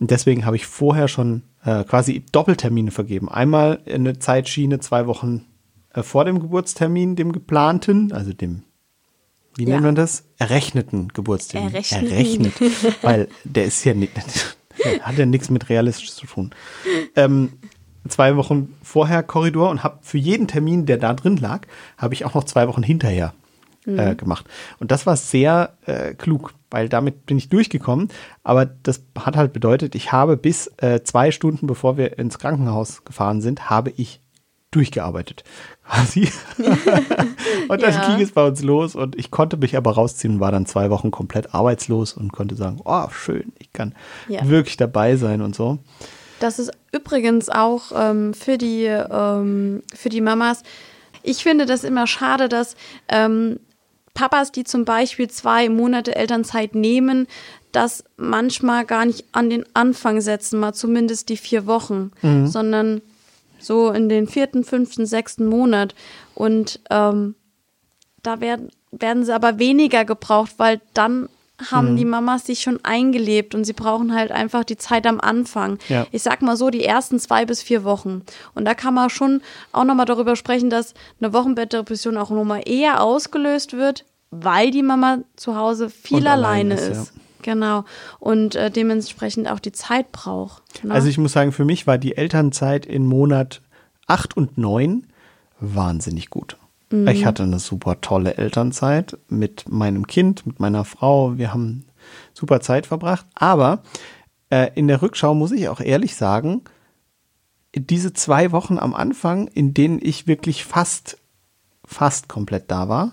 Und 0.00 0.10
deswegen 0.10 0.46
habe 0.46 0.56
ich 0.56 0.66
vorher 0.66 1.06
schon 1.08 1.42
äh, 1.64 1.84
quasi 1.84 2.24
Doppeltermine 2.32 2.90
vergeben. 2.90 3.28
Einmal 3.28 3.80
eine 3.86 4.18
Zeitschiene 4.18 4.80
zwei 4.80 5.06
Wochen 5.06 5.44
äh, 5.92 6.02
vor 6.02 6.24
dem 6.24 6.40
Geburtstermin, 6.40 7.16
dem 7.16 7.32
geplanten, 7.32 8.10
also 8.12 8.32
dem, 8.32 8.62
wie 9.56 9.64
Ja. 9.64 9.70
nennt 9.74 9.82
man 9.84 9.94
das? 9.94 10.24
Errechneten 10.38 11.08
Geburtstermin. 11.08 11.68
Errechneten. 11.68 12.08
Errechnet. 12.10 12.54
Weil 13.02 13.28
der 13.44 13.64
ist 13.66 13.84
ja 13.84 13.92
nicht, 13.94 14.12
hat 15.02 15.18
ja 15.18 15.26
nichts 15.26 15.50
mit 15.50 15.68
realistisch 15.68 16.12
zu 16.14 16.26
tun. 16.26 16.50
Ähm, 17.14 17.52
zwei 18.08 18.36
Wochen 18.36 18.74
vorher 18.82 19.22
Korridor 19.22 19.68
und 19.68 19.84
habe 19.84 19.98
für 20.00 20.16
jeden 20.18 20.48
Termin, 20.48 20.86
der 20.86 20.96
da 20.96 21.12
drin 21.12 21.36
lag, 21.36 21.66
habe 21.98 22.14
ich 22.14 22.24
auch 22.24 22.32
noch 22.32 22.44
zwei 22.44 22.66
Wochen 22.68 22.82
hinterher 22.82 23.34
äh, 23.86 24.14
gemacht. 24.14 24.46
Und 24.78 24.90
das 24.90 25.06
war 25.06 25.16
sehr 25.16 25.74
äh, 25.86 26.14
klug, 26.14 26.52
weil 26.70 26.88
damit 26.88 27.26
bin 27.26 27.38
ich 27.38 27.48
durchgekommen. 27.48 28.08
Aber 28.44 28.66
das 28.66 29.02
hat 29.18 29.36
halt 29.36 29.52
bedeutet, 29.52 29.94
ich 29.94 30.12
habe 30.12 30.36
bis 30.36 30.70
äh, 30.78 31.02
zwei 31.02 31.30
Stunden 31.30 31.66
bevor 31.66 31.96
wir 31.96 32.18
ins 32.18 32.38
Krankenhaus 32.38 33.04
gefahren 33.04 33.40
sind, 33.40 33.70
habe 33.70 33.90
ich 33.96 34.20
durchgearbeitet. 34.70 35.42
Quasi. 35.90 36.30
und 37.68 37.82
dann 37.82 37.92
Ja. 37.94 38.06
ging 38.08 38.20
es 38.24 38.32
bei 38.32 38.46
uns 38.46 38.62
los 38.62 38.94
und 38.94 39.16
ich 39.16 39.30
konnte 39.30 39.56
mich 39.56 39.76
aber 39.76 39.92
rausziehen 39.92 40.34
und 40.34 40.40
war 40.40 40.52
dann 40.52 40.66
zwei 40.66 40.90
Wochen 40.90 41.10
komplett 41.10 41.54
arbeitslos 41.54 42.12
und 42.12 42.32
konnte 42.32 42.54
sagen, 42.54 42.80
oh, 42.84 43.08
schön, 43.10 43.52
ich 43.58 43.72
kann 43.72 43.94
Ja. 44.28 44.48
wirklich 44.48 44.76
dabei 44.76 45.16
sein 45.16 45.42
und 45.42 45.54
so. 45.56 45.78
Das 46.38 46.58
ist 46.58 46.70
übrigens 46.92 47.48
auch 47.50 47.92
ähm, 47.94 48.32
für, 48.32 48.56
die, 48.58 48.84
ähm, 48.84 49.82
für 49.94 50.08
die 50.08 50.20
Mamas. 50.20 50.62
Ich 51.22 51.42
finde 51.42 51.66
das 51.66 51.84
immer 51.84 52.06
schade, 52.06 52.48
dass 52.48 52.76
ähm, 53.08 53.60
Papas, 54.14 54.52
die 54.52 54.64
zum 54.64 54.84
Beispiel 54.84 55.28
zwei 55.30 55.68
Monate 55.68 56.14
Elternzeit 56.16 56.74
nehmen, 56.74 57.26
das 57.72 58.04
manchmal 58.16 58.84
gar 58.84 59.06
nicht 59.06 59.24
an 59.32 59.48
den 59.48 59.64
Anfang 59.74 60.20
setzen, 60.20 60.58
mal 60.58 60.72
zumindest 60.72 61.28
die 61.28 61.36
vier 61.36 61.66
Wochen, 61.66 62.10
sondern 62.46 63.00
so 63.60 63.90
in 63.90 64.08
den 64.08 64.26
vierten, 64.26 64.64
fünften, 64.64 65.06
sechsten 65.06 65.46
Monat. 65.46 65.94
Und 66.34 66.80
ähm, 66.90 67.34
da 68.22 68.40
werden, 68.40 68.70
werden 68.90 69.24
sie 69.24 69.34
aber 69.34 69.58
weniger 69.58 70.04
gebraucht, 70.04 70.54
weil 70.56 70.80
dann 70.94 71.28
haben 71.70 71.96
die 71.96 72.04
Mamas 72.04 72.46
sich 72.46 72.60
schon 72.60 72.78
eingelebt 72.82 73.54
und 73.54 73.64
sie 73.64 73.72
brauchen 73.72 74.14
halt 74.14 74.32
einfach 74.32 74.64
die 74.64 74.76
Zeit 74.76 75.06
am 75.06 75.20
Anfang. 75.20 75.78
Ja. 75.88 76.06
Ich 76.12 76.22
sag 76.22 76.42
mal 76.42 76.56
so, 76.56 76.70
die 76.70 76.84
ersten 76.84 77.18
zwei 77.18 77.44
bis 77.44 77.62
vier 77.62 77.84
Wochen. 77.84 78.22
Und 78.54 78.64
da 78.64 78.74
kann 78.74 78.94
man 78.94 79.10
schon 79.10 79.42
auch 79.72 79.84
nochmal 79.84 80.06
darüber 80.06 80.36
sprechen, 80.36 80.70
dass 80.70 80.94
eine 81.20 81.32
Wochenbettdepression 81.32 82.16
auch 82.16 82.30
nochmal 82.30 82.62
eher 82.64 83.02
ausgelöst 83.02 83.74
wird, 83.74 84.04
weil 84.30 84.70
die 84.70 84.82
Mama 84.82 85.18
zu 85.36 85.56
Hause 85.56 85.90
viel 85.90 86.18
Und 86.18 86.26
allein 86.26 86.72
alleine 86.72 86.74
ist, 86.74 86.88
ist. 86.88 87.12
Genau. 87.42 87.84
Und 88.18 88.54
äh, 88.54 88.70
dementsprechend 88.70 89.50
auch 89.50 89.60
die 89.60 89.72
Zeit 89.72 90.12
braucht. 90.12 90.84
Ne? 90.84 90.92
Also 90.92 91.08
ich 91.08 91.18
muss 91.18 91.32
sagen, 91.32 91.52
für 91.52 91.64
mich 91.64 91.86
war 91.86 91.98
die 91.98 92.16
Elternzeit 92.16 92.86
in 92.86 93.06
Monat 93.06 93.62
8 94.06 94.36
und 94.36 94.58
9 94.58 95.06
wahnsinnig 95.60 96.30
gut. 96.30 96.56
Ich 96.92 97.24
hatte 97.24 97.44
eine 97.44 97.60
super 97.60 98.00
tolle 98.00 98.36
Elternzeit 98.36 99.16
mit 99.28 99.68
meinem 99.68 100.06
Kind, 100.06 100.44
mit 100.46 100.58
meiner 100.58 100.84
Frau. 100.84 101.38
Wir 101.38 101.52
haben 101.52 101.84
super 102.34 102.60
Zeit 102.60 102.86
verbracht. 102.86 103.26
Aber 103.34 103.82
äh, 104.50 104.70
in 104.74 104.88
der 104.88 105.00
Rückschau 105.00 105.34
muss 105.34 105.52
ich 105.52 105.68
auch 105.68 105.80
ehrlich 105.80 106.16
sagen, 106.16 106.62
diese 107.74 108.12
zwei 108.12 108.50
Wochen 108.50 108.78
am 108.78 108.94
Anfang, 108.94 109.46
in 109.46 109.72
denen 109.72 110.00
ich 110.02 110.26
wirklich 110.26 110.64
fast, 110.64 111.18
fast 111.84 112.28
komplett 112.28 112.70
da 112.70 112.88
war, 112.88 113.12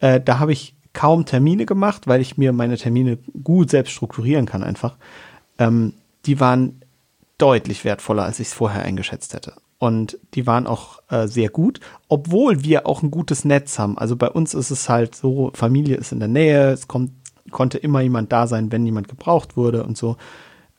äh, 0.00 0.20
da 0.20 0.38
habe 0.38 0.52
ich 0.52 0.74
kaum 0.94 1.26
Termine 1.26 1.66
gemacht, 1.66 2.06
weil 2.06 2.20
ich 2.20 2.38
mir 2.38 2.52
meine 2.52 2.76
Termine 2.76 3.18
gut 3.42 3.70
selbst 3.70 3.92
strukturieren 3.92 4.46
kann 4.46 4.62
einfach. 4.62 4.96
Ähm, 5.58 5.94
die 6.24 6.40
waren 6.40 6.80
deutlich 7.38 7.84
wertvoller, 7.84 8.24
als 8.24 8.40
ich 8.40 8.48
es 8.48 8.54
vorher 8.54 8.82
eingeschätzt 8.82 9.34
hätte. 9.34 9.54
Und 9.82 10.16
die 10.34 10.46
waren 10.46 10.68
auch 10.68 11.02
äh, 11.08 11.26
sehr 11.26 11.48
gut, 11.48 11.80
obwohl 12.06 12.62
wir 12.62 12.86
auch 12.86 13.02
ein 13.02 13.10
gutes 13.10 13.44
Netz 13.44 13.80
haben. 13.80 13.98
Also 13.98 14.14
bei 14.14 14.30
uns 14.30 14.54
ist 14.54 14.70
es 14.70 14.88
halt 14.88 15.16
so, 15.16 15.50
Familie 15.54 15.96
ist 15.96 16.12
in 16.12 16.20
der 16.20 16.28
Nähe, 16.28 16.70
es 16.70 16.86
kommt, 16.86 17.10
konnte 17.50 17.78
immer 17.78 18.00
jemand 18.00 18.30
da 18.30 18.46
sein, 18.46 18.70
wenn 18.70 18.86
jemand 18.86 19.08
gebraucht 19.08 19.56
wurde 19.56 19.82
und 19.82 19.98
so. 19.98 20.18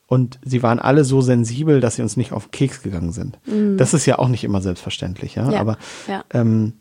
Und 0.08 0.40
sie 0.46 0.64
waren 0.64 0.80
alle 0.80 1.04
so 1.04 1.20
sensibel, 1.20 1.82
dass 1.82 1.98
sie 1.98 2.02
uns 2.02 2.16
nicht 2.16 2.32
auf 2.32 2.46
den 2.46 2.52
Keks 2.52 2.82
gegangen 2.82 3.12
sind. 3.12 3.40
Mhm. 3.46 3.76
Das 3.78 3.94
ist 3.94 4.06
ja 4.06 4.20
auch 4.20 4.30
nicht 4.30 4.46
immer 4.46 4.62
selbstverständlich, 4.62 5.36
ja. 5.36 5.52
ja 5.52 5.60
Aber 5.60 5.78
ja. 6.08 6.24
Ähm, 6.32 6.76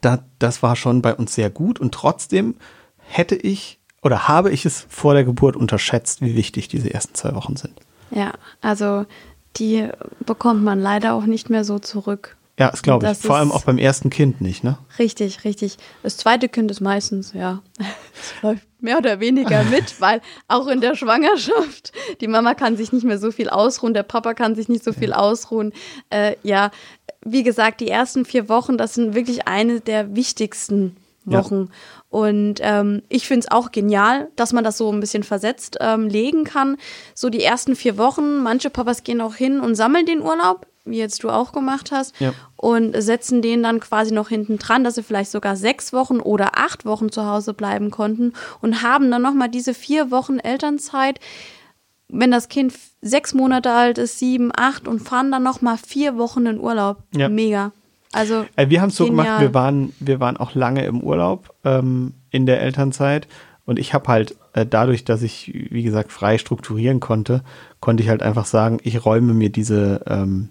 da, 0.00 0.24
das 0.40 0.64
war 0.64 0.74
schon 0.74 1.00
bei 1.00 1.14
uns 1.14 1.32
sehr 1.32 1.48
gut 1.48 1.78
und 1.78 1.94
trotzdem 1.94 2.56
hätte 2.98 3.36
ich 3.36 3.78
oder 4.02 4.26
habe 4.26 4.50
ich 4.50 4.66
es 4.66 4.84
vor 4.88 5.14
der 5.14 5.22
Geburt 5.22 5.54
unterschätzt, 5.54 6.22
wie 6.22 6.34
wichtig 6.34 6.66
diese 6.66 6.92
ersten 6.92 7.14
zwei 7.14 7.36
Wochen 7.36 7.54
sind. 7.54 7.80
Ja, 8.10 8.32
also 8.60 9.06
die 9.56 9.88
bekommt 10.20 10.62
man 10.62 10.80
leider 10.80 11.14
auch 11.14 11.26
nicht 11.26 11.50
mehr 11.50 11.64
so 11.64 11.78
zurück. 11.78 12.36
Ja, 12.58 12.70
das 12.70 12.82
glaube 12.82 13.10
ich. 13.10 13.18
Vor 13.18 13.36
allem 13.36 13.50
auch 13.50 13.64
beim 13.64 13.78
ersten 13.78 14.10
Kind 14.10 14.40
nicht, 14.40 14.62
ne? 14.62 14.78
Richtig, 14.98 15.42
richtig. 15.42 15.76
Das 16.04 16.16
zweite 16.16 16.48
Kind 16.48 16.70
ist 16.70 16.80
meistens, 16.80 17.32
ja, 17.32 17.62
läuft 18.42 18.62
mehr 18.80 18.98
oder 18.98 19.18
weniger 19.18 19.64
mit, 19.70 20.00
weil 20.00 20.20
auch 20.46 20.68
in 20.68 20.80
der 20.80 20.94
Schwangerschaft, 20.94 21.92
die 22.20 22.28
Mama 22.28 22.54
kann 22.54 22.76
sich 22.76 22.92
nicht 22.92 23.04
mehr 23.04 23.18
so 23.18 23.32
viel 23.32 23.48
ausruhen, 23.48 23.92
der 23.92 24.04
Papa 24.04 24.34
kann 24.34 24.54
sich 24.54 24.68
nicht 24.68 24.84
so 24.84 24.92
viel 24.92 25.12
ausruhen. 25.12 25.72
Äh, 26.10 26.36
ja, 26.44 26.70
wie 27.24 27.42
gesagt, 27.42 27.80
die 27.80 27.88
ersten 27.88 28.24
vier 28.24 28.48
Wochen, 28.48 28.78
das 28.78 28.94
sind 28.94 29.14
wirklich 29.14 29.48
eine 29.48 29.80
der 29.80 30.14
wichtigsten 30.14 30.96
Wochen. 31.24 31.68
Ja. 31.68 31.68
Und 32.10 32.60
ähm, 32.60 33.02
ich 33.08 33.26
finde 33.26 33.46
es 33.46 33.50
auch 33.50 33.72
genial, 33.72 34.28
dass 34.36 34.52
man 34.52 34.64
das 34.64 34.78
so 34.78 34.90
ein 34.92 35.00
bisschen 35.00 35.22
versetzt 35.22 35.78
ähm, 35.80 36.08
legen 36.08 36.44
kann. 36.44 36.76
So 37.14 37.30
die 37.30 37.42
ersten 37.42 37.76
vier 37.76 37.98
Wochen, 37.98 38.42
manche 38.42 38.70
Papas 38.70 39.04
gehen 39.04 39.20
auch 39.20 39.34
hin 39.34 39.60
und 39.60 39.74
sammeln 39.74 40.06
den 40.06 40.22
Urlaub, 40.22 40.66
wie 40.84 40.98
jetzt 40.98 41.22
du 41.24 41.30
auch 41.30 41.52
gemacht 41.52 41.92
hast, 41.92 42.18
ja. 42.20 42.32
und 42.56 42.94
setzen 43.00 43.42
den 43.42 43.62
dann 43.62 43.80
quasi 43.80 44.12
noch 44.12 44.28
hinten 44.28 44.58
dran, 44.58 44.84
dass 44.84 44.96
sie 44.96 45.02
vielleicht 45.02 45.30
sogar 45.30 45.56
sechs 45.56 45.92
Wochen 45.92 46.20
oder 46.20 46.58
acht 46.58 46.84
Wochen 46.84 47.10
zu 47.10 47.26
Hause 47.26 47.54
bleiben 47.54 47.90
konnten 47.90 48.34
und 48.60 48.82
haben 48.82 49.10
dann 49.10 49.22
nochmal 49.22 49.48
diese 49.48 49.74
vier 49.74 50.10
Wochen 50.10 50.38
Elternzeit, 50.38 51.20
wenn 52.08 52.30
das 52.30 52.48
Kind 52.48 52.74
sechs 53.00 53.34
Monate 53.34 53.70
alt 53.70 53.98
ist, 53.98 54.18
sieben, 54.18 54.52
acht 54.54 54.86
und 54.86 55.00
fahren 55.00 55.32
dann 55.32 55.42
nochmal 55.42 55.78
vier 55.78 56.16
Wochen 56.18 56.46
in 56.46 56.60
Urlaub. 56.60 56.98
Ja. 57.14 57.28
Mega. 57.28 57.72
Also 58.14 58.46
äh, 58.56 58.68
wir 58.68 58.80
haben 58.80 58.90
es 58.90 58.96
so 58.96 59.06
gemacht, 59.06 59.40
wir 59.40 59.54
waren, 59.54 59.92
wir 60.00 60.20
waren 60.20 60.36
auch 60.36 60.54
lange 60.54 60.84
im 60.84 61.00
Urlaub 61.00 61.54
ähm, 61.64 62.14
in 62.30 62.46
der 62.46 62.60
Elternzeit 62.60 63.28
und 63.66 63.78
ich 63.78 63.94
habe 63.94 64.08
halt 64.08 64.36
äh, 64.52 64.66
dadurch, 64.66 65.04
dass 65.04 65.22
ich, 65.22 65.52
wie 65.70 65.82
gesagt, 65.82 66.12
frei 66.12 66.38
strukturieren 66.38 67.00
konnte, 67.00 67.42
konnte 67.80 68.02
ich 68.02 68.08
halt 68.08 68.22
einfach 68.22 68.46
sagen, 68.46 68.78
ich 68.82 69.04
räume 69.04 69.34
mir 69.34 69.50
diese, 69.50 70.02
ähm, 70.06 70.50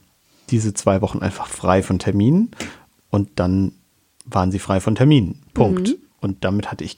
diese 0.49 0.73
zwei 0.73 1.01
Wochen 1.01 1.19
einfach 1.19 1.47
frei 1.47 1.83
von 1.83 1.99
Terminen 1.99 2.51
und 3.09 3.29
dann 3.35 3.73
waren 4.25 4.51
sie 4.51 4.59
frei 4.59 4.79
von 4.79 4.95
Terminen. 4.95 5.41
Punkt. 5.53 5.89
Mhm. 5.89 5.95
Und 6.21 6.43
damit 6.43 6.71
hatte 6.71 6.83
ich, 6.83 6.97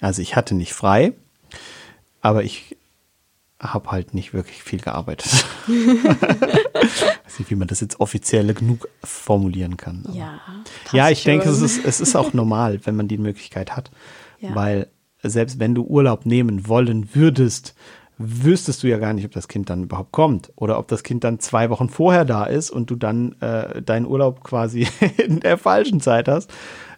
also 0.00 0.22
ich 0.22 0.36
hatte 0.36 0.54
nicht 0.54 0.72
frei, 0.72 1.12
aber 2.20 2.44
ich 2.44 2.76
habe 3.64 3.90
halt 3.90 4.14
nicht 4.14 4.34
wirklich 4.34 4.62
viel 4.62 4.80
gearbeitet. 4.80 5.46
weiß 5.66 7.38
nicht, 7.38 7.50
wie 7.50 7.56
man 7.56 7.68
das 7.68 7.80
jetzt 7.80 8.00
offiziell 8.00 8.52
genug 8.54 8.88
formulieren 9.02 9.76
kann. 9.76 10.04
ja, 10.12 10.40
ja, 10.92 11.10
ich 11.10 11.22
schon. 11.22 11.32
denke, 11.32 11.48
es 11.48 11.60
ist, 11.60 11.84
es 11.84 12.00
ist 12.00 12.14
auch 12.14 12.32
normal, 12.32 12.80
wenn 12.84 12.96
man 12.96 13.08
die 13.08 13.18
Möglichkeit 13.18 13.76
hat. 13.76 13.90
Ja. 14.40 14.54
Weil 14.54 14.88
selbst 15.22 15.58
wenn 15.58 15.74
du 15.74 15.84
Urlaub 15.84 16.26
nehmen 16.26 16.68
wollen 16.68 17.14
würdest, 17.14 17.74
wüsstest 18.18 18.82
du 18.82 18.88
ja 18.88 18.98
gar 18.98 19.12
nicht, 19.12 19.24
ob 19.24 19.32
das 19.32 19.48
Kind 19.48 19.70
dann 19.70 19.84
überhaupt 19.84 20.12
kommt 20.12 20.52
oder 20.56 20.78
ob 20.78 20.86
das 20.88 21.02
Kind 21.02 21.24
dann 21.24 21.40
zwei 21.40 21.70
Wochen 21.70 21.88
vorher 21.88 22.24
da 22.24 22.44
ist 22.44 22.70
und 22.70 22.90
du 22.90 22.96
dann 22.96 23.34
äh, 23.40 23.82
deinen 23.82 24.06
Urlaub 24.06 24.44
quasi 24.44 24.86
in 25.24 25.40
der 25.40 25.58
falschen 25.58 26.00
Zeit 26.00 26.28
hast. 26.28 26.50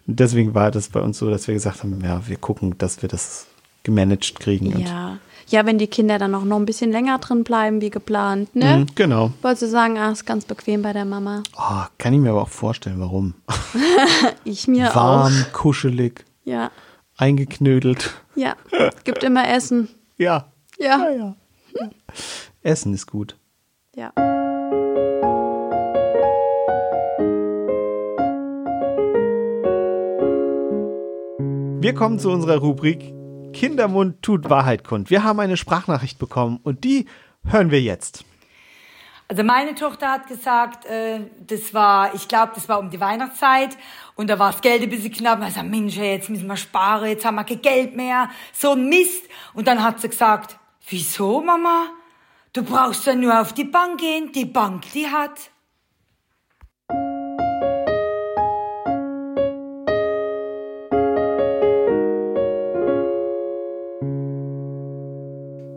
Deswegen 0.06 0.54
war 0.54 0.70
das 0.70 0.88
bei 0.88 1.00
uns 1.00 1.18
so, 1.18 1.30
dass 1.30 1.48
wir 1.48 1.54
gesagt 1.54 1.82
haben, 1.82 2.00
ja, 2.04 2.26
wir 2.28 2.36
gucken, 2.36 2.76
dass 2.78 3.02
wir 3.02 3.08
das 3.08 3.46
gemanagt 3.82 4.38
kriegen. 4.38 4.78
Ja, 4.80 5.18
ja, 5.48 5.64
wenn 5.64 5.78
die 5.78 5.86
Kinder 5.86 6.18
dann 6.18 6.34
auch 6.34 6.44
noch 6.44 6.56
ein 6.56 6.66
bisschen 6.66 6.90
länger 6.90 7.18
drin 7.18 7.44
bleiben 7.44 7.80
wie 7.80 7.90
geplant, 7.90 8.54
ne? 8.56 8.78
Mhm, 8.78 8.86
genau. 8.94 9.30
Wolltest 9.42 9.62
du 9.62 9.68
sagen, 9.68 9.98
ah, 9.98 10.10
ist 10.10 10.26
ganz 10.26 10.44
bequem 10.44 10.82
bei 10.82 10.92
der 10.92 11.04
Mama. 11.04 11.42
Oh, 11.56 11.84
kann 11.98 12.12
ich 12.12 12.20
mir 12.20 12.30
aber 12.30 12.42
auch 12.42 12.48
vorstellen, 12.48 12.98
warum. 12.98 13.34
ich 14.44 14.66
mir 14.66 14.86
Warm, 14.86 14.96
auch. 14.96 15.24
Warm, 15.24 15.46
kuschelig. 15.52 16.24
Ja. 16.44 16.70
Eingeknödelt. 17.16 18.14
Ja, 18.34 18.54
gibt 19.04 19.24
immer 19.24 19.48
Essen. 19.48 19.88
Ja. 20.18 20.46
Ja. 20.78 21.10
ja, 21.10 21.10
ja. 21.10 21.90
Essen 22.62 22.94
ist 22.94 23.06
gut. 23.06 23.36
Ja. 23.94 24.12
Wir 31.82 31.92
kommen 31.92 32.18
zu 32.18 32.30
unserer 32.30 32.56
Rubrik 32.56 33.12
Kindermund 33.56 34.22
tut 34.22 34.48
Wahrheit 34.50 34.84
kund. 34.84 35.10
Wir 35.10 35.24
haben 35.24 35.40
eine 35.40 35.56
Sprachnachricht 35.56 36.18
bekommen 36.18 36.60
und 36.62 36.84
die 36.84 37.06
hören 37.44 37.70
wir 37.70 37.80
jetzt. 37.80 38.24
Also 39.28 39.42
meine 39.42 39.74
Tochter 39.74 40.12
hat 40.12 40.28
gesagt, 40.28 40.84
äh, 40.86 41.20
das 41.44 41.74
war, 41.74 42.14
ich 42.14 42.28
glaube, 42.28 42.52
das 42.54 42.68
war 42.68 42.78
um 42.78 42.90
die 42.90 43.00
Weihnachtszeit 43.00 43.76
und 44.14 44.30
da 44.30 44.38
war 44.38 44.52
das 44.52 44.60
Geld 44.60 44.82
ein 44.82 44.90
bisschen 44.90 45.12
knapp. 45.12 45.40
Und 45.40 45.48
ich 45.48 45.54
gesagt, 45.54 45.68
Mensch, 45.68 45.96
jetzt 45.96 46.30
müssen 46.30 46.46
wir 46.46 46.56
sparen, 46.56 47.08
jetzt 47.08 47.24
haben 47.24 47.34
wir 47.34 47.44
kein 47.44 47.60
Geld 47.60 47.96
mehr, 47.96 48.30
so 48.52 48.72
ein 48.72 48.88
Mist. 48.88 49.24
Und 49.52 49.66
dann 49.66 49.82
hat 49.82 50.00
sie 50.00 50.08
gesagt, 50.08 50.56
wieso, 50.88 51.40
Mama? 51.40 51.88
Du 52.52 52.62
brauchst 52.62 53.04
ja 53.06 53.14
nur 53.16 53.40
auf 53.40 53.52
die 53.52 53.64
Bank 53.64 53.98
gehen, 54.00 54.30
die 54.32 54.44
Bank, 54.44 54.84
die 54.92 55.08
hat. 55.08 55.50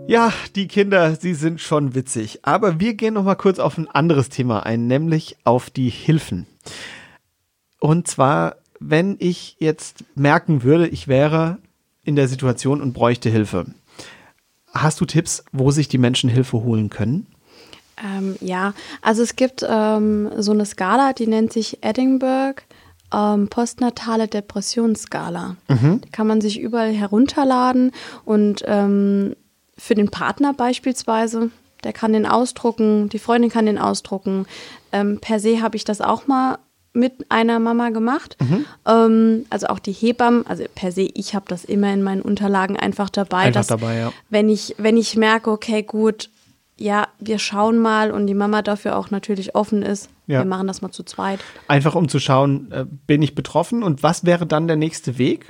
Ja, 0.10 0.34
die 0.56 0.68
Kinder, 0.68 1.16
sie 1.16 1.36
sind 1.36 1.62
schon 1.62 1.94
witzig. 1.94 2.40
Aber 2.42 2.80
wir 2.80 2.96
gehen 2.96 3.14
noch 3.14 3.24
mal 3.24 3.36
kurz 3.36 3.60
auf 3.60 3.78
ein 3.78 3.88
anderes 3.88 4.30
Thema 4.30 4.66
ein, 4.66 4.88
nämlich 4.88 5.38
auf 5.44 5.70
die 5.70 5.90
Hilfen. 5.90 6.48
Und 7.80 8.08
zwar, 8.08 8.56
wenn 8.80 9.18
ich 9.20 9.58
jetzt 9.60 10.04
merken 10.16 10.64
würde, 10.64 10.88
ich 10.88 11.08
wäre 11.08 11.60
in 12.04 12.16
der 12.16 12.28
Situation 12.28 12.82
und 12.82 12.94
bräuchte 12.94 13.30
Hilfe. 13.30 13.68
Hast 14.74 15.00
du 15.00 15.06
Tipps, 15.06 15.44
wo 15.52 15.70
sich 15.70 15.90
die 15.90 16.00
Menschen 16.00 16.28
Hilfe 16.28 16.64
holen 16.64 16.90
können? 16.90 17.28
Ähm, 18.04 18.36
ja, 18.42 18.74
also 19.04 19.22
es 19.22 19.36
gibt 19.36 19.64
ähm, 19.70 20.32
so 20.38 20.54
eine 20.54 20.66
Skala, 20.66 21.14
die 21.14 21.28
nennt 21.28 21.54
sich 21.54 21.84
Edinburgh 21.84 22.64
ähm, 23.14 23.48
postnatale 23.48 24.28
Depressionsskala. 24.28 25.56
Mhm. 25.68 26.02
Die 26.02 26.10
kann 26.10 26.28
man 26.28 26.42
sich 26.42 26.60
überall 26.60 26.94
herunterladen 26.94 27.92
und 28.26 28.64
ähm, 28.66 29.36
für 29.80 29.96
den 29.96 30.10
Partner 30.10 30.54
beispielsweise. 30.54 31.52
Der 31.84 31.94
kann 31.94 32.14
den 32.14 32.26
ausdrucken, 32.26 33.10
die 33.10 33.20
Freundin 33.20 33.50
kann 33.50 33.66
den 33.66 33.78
ausdrucken. 33.78 34.46
Ähm, 34.92 35.20
per 35.20 35.40
se 35.40 35.62
habe 35.62 35.78
ich 35.78 35.86
das 35.86 36.02
auch 36.02 36.28
mal 36.28 36.58
mit 36.94 37.14
einer 37.30 37.60
Mama 37.60 37.90
gemacht. 37.90 38.36
Mhm. 38.42 38.66
Ähm, 38.86 39.46
also 39.50 39.68
auch 39.68 39.80
die 39.80 39.94
Hebammen, 39.94 40.46
also 40.48 40.64
per 40.76 40.92
se, 40.92 41.10
ich 41.14 41.36
habe 41.36 41.46
das 41.48 41.64
immer 41.64 41.94
in 41.94 42.04
meinen 42.04 42.22
Unterlagen 42.22 42.76
einfach 42.76 43.10
dabei, 43.10 43.38
einfach 43.38 43.62
dass 43.62 43.68
dabei, 43.68 43.98
ja. 43.98 44.14
wenn 44.30 44.50
ich, 44.50 44.76
wenn 44.78 44.98
ich 44.98 45.16
merke, 45.16 45.52
okay, 45.52 45.84
gut, 45.84 46.30
ja, 46.78 47.08
wir 47.20 47.40
schauen 47.40 47.78
mal 47.78 48.12
und 48.12 48.28
die 48.28 48.34
Mama 48.34 48.62
dafür 48.62 48.98
auch 48.98 49.12
natürlich 49.12 49.54
offen 49.54 49.84
ist. 49.84 50.10
Ja. 50.28 50.40
Wir 50.40 50.46
machen 50.46 50.68
das 50.68 50.82
mal 50.82 50.92
zu 50.92 51.04
zweit. 51.04 51.40
Einfach 51.68 51.96
um 51.96 52.08
zu 52.08 52.20
schauen, 52.20 52.72
äh, 52.72 52.86
bin 53.06 53.22
ich 53.22 53.36
betroffen 53.36 53.84
und 53.84 54.02
was 54.02 54.26
wäre 54.26 54.46
dann 54.46 54.68
der 54.68 54.78
nächste 54.78 55.18
Weg? 55.18 55.46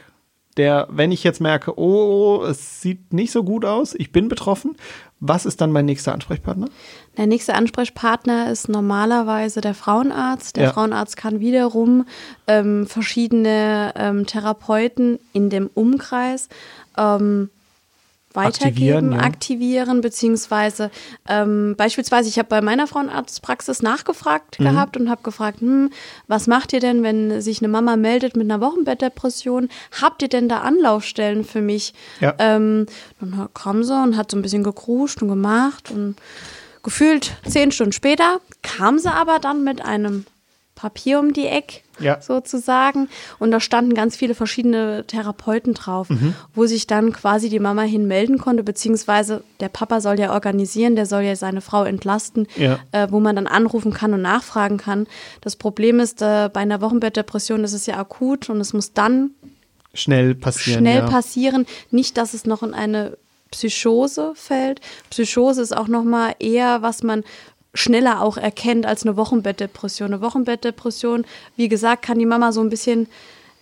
Der, 0.60 0.88
wenn 0.92 1.12
ich 1.12 1.24
jetzt 1.24 1.40
merke, 1.40 1.80
oh, 1.80 2.44
es 2.44 2.82
sieht 2.82 3.14
nicht 3.14 3.32
so 3.32 3.44
gut 3.44 3.64
aus, 3.64 3.96
ich 3.96 4.12
bin 4.12 4.28
betroffen, 4.28 4.76
was 5.22 5.46
ist 5.46 5.62
dann 5.62 5.72
mein 5.72 5.86
nächster 5.86 6.14
Ansprechpartner? 6.14 6.68
Der 7.18 7.28
nächste 7.28 7.54
Ansprechpartner 7.54 8.52
ist 8.52 8.70
normalerweise 8.70 9.62
der 9.62 9.74
Frauenarzt. 9.74 10.58
Der 10.58 10.66
ja. 10.66 10.74
Frauenarzt 10.74 11.18
kann 11.18 11.40
wiederum 11.40 12.06
ähm, 12.48 12.88
verschiedene 12.88 13.94
ähm, 13.96 14.26
Therapeuten 14.26 15.20
in 15.34 15.50
dem 15.50 15.70
Umkreis 15.74 16.50
ähm, 16.98 17.50
weitergeben, 18.34 18.70
aktivieren, 18.70 19.12
ja. 19.12 19.20
aktivieren 19.20 20.02
beziehungsweise 20.02 20.92
ähm, 21.28 21.76
beispielsweise, 21.76 22.30
ich 22.30 22.38
habe 22.38 22.50
bei 22.50 22.62
meiner 22.62 22.86
Frauenarztpraxis 22.86 23.82
nachgefragt 23.82 24.60
mhm. 24.60 24.66
gehabt 24.66 24.98
und 24.98 25.10
habe 25.10 25.24
gefragt, 25.24 25.62
hm, 25.62 25.90
was 26.28 26.48
macht 26.48 26.74
ihr 26.74 26.80
denn, 26.80 27.02
wenn 27.02 27.42
sich 27.42 27.60
eine 27.60 27.68
Mama 27.70 27.96
meldet 27.96 28.36
mit 28.36 28.50
einer 28.50 28.62
Wochenbettdepression? 28.62 29.70
Habt 30.00 30.22
ihr 30.22 30.30
denn 30.30 30.48
da 30.48 30.60
Anlaufstellen 30.60 31.44
für 31.44 31.62
mich? 31.62 31.94
Ja. 32.20 32.36
Ähm, 32.38 32.86
dann 33.20 33.50
kam 33.54 33.84
sie 33.84 34.00
und 34.00 34.16
hat 34.16 34.32
so 34.32 34.38
ein 34.38 34.44
bisschen 34.44 34.64
gekruscht 34.64 35.22
und 35.22 35.30
gemacht 35.30 35.90
und 35.90 36.16
gefühlt 36.84 37.36
zehn 37.48 37.72
Stunden 37.72 37.94
später 37.94 38.40
kam 38.62 39.00
sie 39.00 39.12
aber 39.12 39.40
dann 39.40 39.64
mit 39.64 39.84
einem 39.84 40.26
Papier 40.76 41.20
um 41.20 41.34
die 41.34 41.48
Ecke 41.48 41.82
ja. 42.00 42.22
sozusagen. 42.22 43.10
Und 43.40 43.52
da 43.52 43.60
standen 43.60 43.94
ganz 43.94 44.16
viele 44.16 44.36
verschiedene 44.36 45.06
Therapeuten 45.06 45.74
drauf, 45.74 46.10
mhm. 46.10 46.34
wo 46.54 46.66
sich 46.66 46.88
dann 46.88 47.14
quasi 47.14 47.50
die 47.50 47.60
Mama 47.60 47.84
hinmelden 47.84 48.38
konnte, 48.38 48.64
beziehungsweise 48.64 49.44
der 49.60 49.70
Papa 49.70 50.02
soll 50.02 50.20
ja 50.20 50.34
organisieren, 50.34 50.96
der 50.96 51.06
soll 51.06 51.24
ja 51.24 51.36
seine 51.36 51.62
Frau 51.62 51.84
entlasten, 51.84 52.48
ja. 52.56 52.80
äh, 52.92 53.08
wo 53.10 53.20
man 53.20 53.36
dann 53.36 53.48
anrufen 53.48 53.94
kann 53.94 54.14
und 54.14 54.22
nachfragen 54.22 54.78
kann. 54.78 55.08
Das 55.42 55.56
Problem 55.56 56.00
ist, 56.00 56.22
äh, 56.22 56.50
bei 56.52 56.62
einer 56.62 56.82
Wochenbettdepression 56.82 57.64
ist 57.64 57.74
es 57.74 57.86
ja 57.86 57.98
akut 57.98 58.50
und 58.50 58.60
es 58.62 58.74
muss 58.74 58.94
dann 58.94 59.32
schnell 59.94 60.36
passieren. 60.36 60.82
Schnell 60.82 61.00
ja. 61.00 61.08
passieren. 61.08 61.66
Nicht, 61.92 62.18
dass 62.18 62.34
es 62.34 62.46
noch 62.46 62.64
in 62.64 62.74
eine 62.74 63.18
Psychose 63.52 64.34
fällt. 64.36 64.82
Psychose 65.10 65.62
ist 65.62 65.76
auch 65.76 65.88
noch 65.88 66.04
mal 66.04 66.36
eher, 66.40 66.82
was 66.82 67.04
man 67.04 67.24
schneller 67.74 68.22
auch 68.22 68.38
erkennt 68.38 68.86
als 68.86 69.04
eine 69.04 69.16
Wochenbettdepression. 69.18 70.14
Eine 70.14 70.22
Wochenbettdepression, 70.22 71.26
wie 71.56 71.70
gesagt, 71.70 72.04
kann 72.04 72.20
die 72.20 72.26
Mama 72.26 72.52
so 72.52 72.62
ein 72.62 72.70
bisschen 72.70 73.08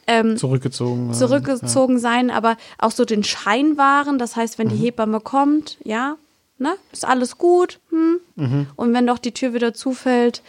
ähm, 0.08 0.38
zurückgezogen, 0.38 1.14
zurückgezogen 1.14 1.95
ja. 1.95 2.01
sein, 2.01 2.32
aber 2.32 2.58
auch 2.78 2.91
so 2.91 3.03
den 3.03 3.24
Schein 3.24 3.78
wahren. 3.78 4.18
Das 4.18 4.36
heißt, 4.36 4.58
wenn 4.58 4.68
mhm. 4.68 4.72
die 4.72 4.78
Hebamme 4.78 5.20
kommt, 5.20 5.78
ja, 5.84 6.16
ne, 6.58 6.76
ist 6.91 7.05
alles 7.05 7.38
gut. 7.38 7.80
Hm? 7.89 8.20
Mhm. 8.36 8.68
Und 8.76 8.93
wenn 8.93 9.05
doch 9.05 9.20
die 9.20 9.34
Tür 9.34 9.53
wieder 9.53 9.74
zufällt, 9.74 10.41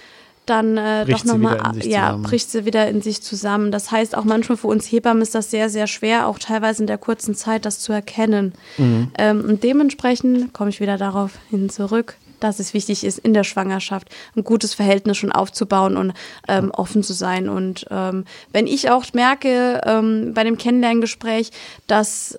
dann 0.46 0.78
äh, 0.78 1.04
doch 1.04 1.24
nochmal, 1.24 1.58
ja, 1.82 2.16
bricht 2.16 2.50
sie 2.50 2.64
wieder 2.64 2.88
in 2.88 3.02
sich 3.02 3.20
zusammen. 3.20 3.70
Das 3.70 3.90
heißt, 3.90 4.16
auch 4.16 4.24
manchmal 4.24 4.56
für 4.56 4.68
uns 4.68 4.90
Hebammen 4.90 5.22
ist 5.22 5.34
das 5.34 5.50
sehr, 5.50 5.68
sehr 5.68 5.86
schwer, 5.86 6.26
auch 6.26 6.38
teilweise 6.38 6.82
in 6.82 6.86
der 6.86 6.96
kurzen 6.96 7.34
Zeit 7.34 7.66
das 7.66 7.80
zu 7.80 7.92
erkennen. 7.92 8.54
Mhm. 8.78 9.10
Ähm, 9.18 9.44
und 9.46 9.62
dementsprechend 9.62 10.54
komme 10.54 10.70
ich 10.70 10.80
wieder 10.80 10.96
darauf 10.96 11.32
hin 11.50 11.68
zurück, 11.68 12.16
dass 12.40 12.58
es 12.58 12.74
wichtig 12.74 13.04
ist, 13.04 13.18
in 13.18 13.34
der 13.34 13.44
Schwangerschaft 13.44 14.08
ein 14.36 14.44
gutes 14.44 14.74
Verhältnis 14.74 15.16
schon 15.16 15.32
aufzubauen 15.32 15.96
und 15.96 16.12
ähm, 16.46 16.70
offen 16.70 17.02
zu 17.02 17.12
sein. 17.12 17.48
Und 17.48 17.86
ähm, 17.90 18.24
wenn 18.52 18.66
ich 18.66 18.90
auch 18.90 19.04
merke 19.12 19.80
ähm, 19.84 20.32
bei 20.34 20.44
dem 20.44 20.58
Kennenlerngespräch, 20.58 21.50
dass, 21.86 22.38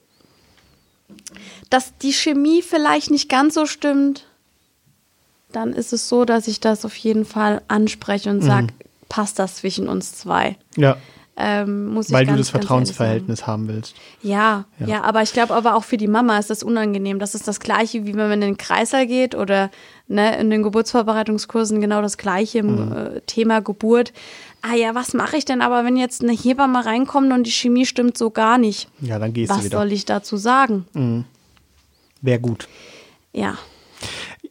dass 1.70 1.97
die 1.97 2.14
Chemie 2.14 2.62
vielleicht 2.62 3.12
nicht 3.12 3.30
ganz 3.30 3.56
so 3.56 3.66
stimmt, 3.66 4.26
dann 5.52 5.74
ist 5.74 5.93
es 5.93 6.08
so, 6.10 6.26
dass 6.26 6.47
ich 6.47 6.60
das 6.60 6.86
auf 6.86 6.95
jeden 6.95 7.26
Fall 7.26 7.62
anspreche 7.68 8.30
und 8.30 8.41
sage, 8.41 8.68
mhm. 8.68 9.10
passt 9.10 9.39
das 9.39 9.56
zwischen 9.56 9.89
uns 9.89 10.16
zwei? 10.16 10.58
Ja. 10.76 10.97
Ähm, 11.42 11.96
Weil 11.96 12.26
ganz, 12.26 12.36
du 12.36 12.38
das 12.38 12.50
Vertrauensverhältnis 12.50 13.48
haben 13.48 13.70
willst. 13.70 13.96
Ja, 14.22 14.66
ja, 14.80 14.88
ja, 14.88 15.02
aber 15.04 15.22
ich 15.22 15.32
glaube 15.32 15.54
aber 15.54 15.76
auch 15.76 15.86
für 15.86 15.96
die 15.96 16.10
Mama 16.10 16.38
ist 16.38 16.50
das 16.50 16.64
unangenehm. 16.64 17.18
Das 17.18 17.34
ist 17.34 17.48
das 17.48 17.62
Gleiche, 17.62 18.06
wie 18.06 18.16
wenn 18.16 18.28
man 18.28 18.34
in 18.34 18.42
den 18.42 18.58
Kreißsaal 18.58 19.08
geht 19.08 19.36
oder 19.36 19.72
ne, 20.08 20.38
in 20.38 20.50
den 20.50 20.64
Geburtsvorbereitungskursen 20.64 21.80
genau 21.80 22.02
das 22.02 22.18
Gleiche 22.18 22.60
im 22.60 22.88
mhm. 22.88 22.92
äh, 22.92 23.22
Thema 23.22 23.62
Geburt. 23.62 24.12
Ah 24.62 24.76
ja, 24.76 24.96
was 24.96 25.14
mache 25.14 25.38
ich 25.38 25.46
denn 25.46 25.62
aber, 25.62 25.86
wenn 25.86 25.96
jetzt 25.96 26.22
eine 26.22 26.34
Hebamme 26.34 26.86
reinkommt 26.86 27.32
und 27.32 27.48
die 27.48 27.52
Chemie 27.52 27.86
stimmt 27.86 28.18
so 28.18 28.32
gar 28.32 28.58
nicht? 28.58 28.90
Ja, 29.00 29.18
dann 29.18 29.32
gehst 29.32 29.50
was 29.50 29.60
du 29.60 29.64
wieder. 29.66 29.78
Was 29.78 29.84
soll 29.84 29.94
ich 29.94 30.04
dazu 30.04 30.36
sagen? 30.36 30.86
Mhm. 30.94 31.24
Wäre 32.22 32.42
gut. 32.42 32.68
Ja. 33.32 33.58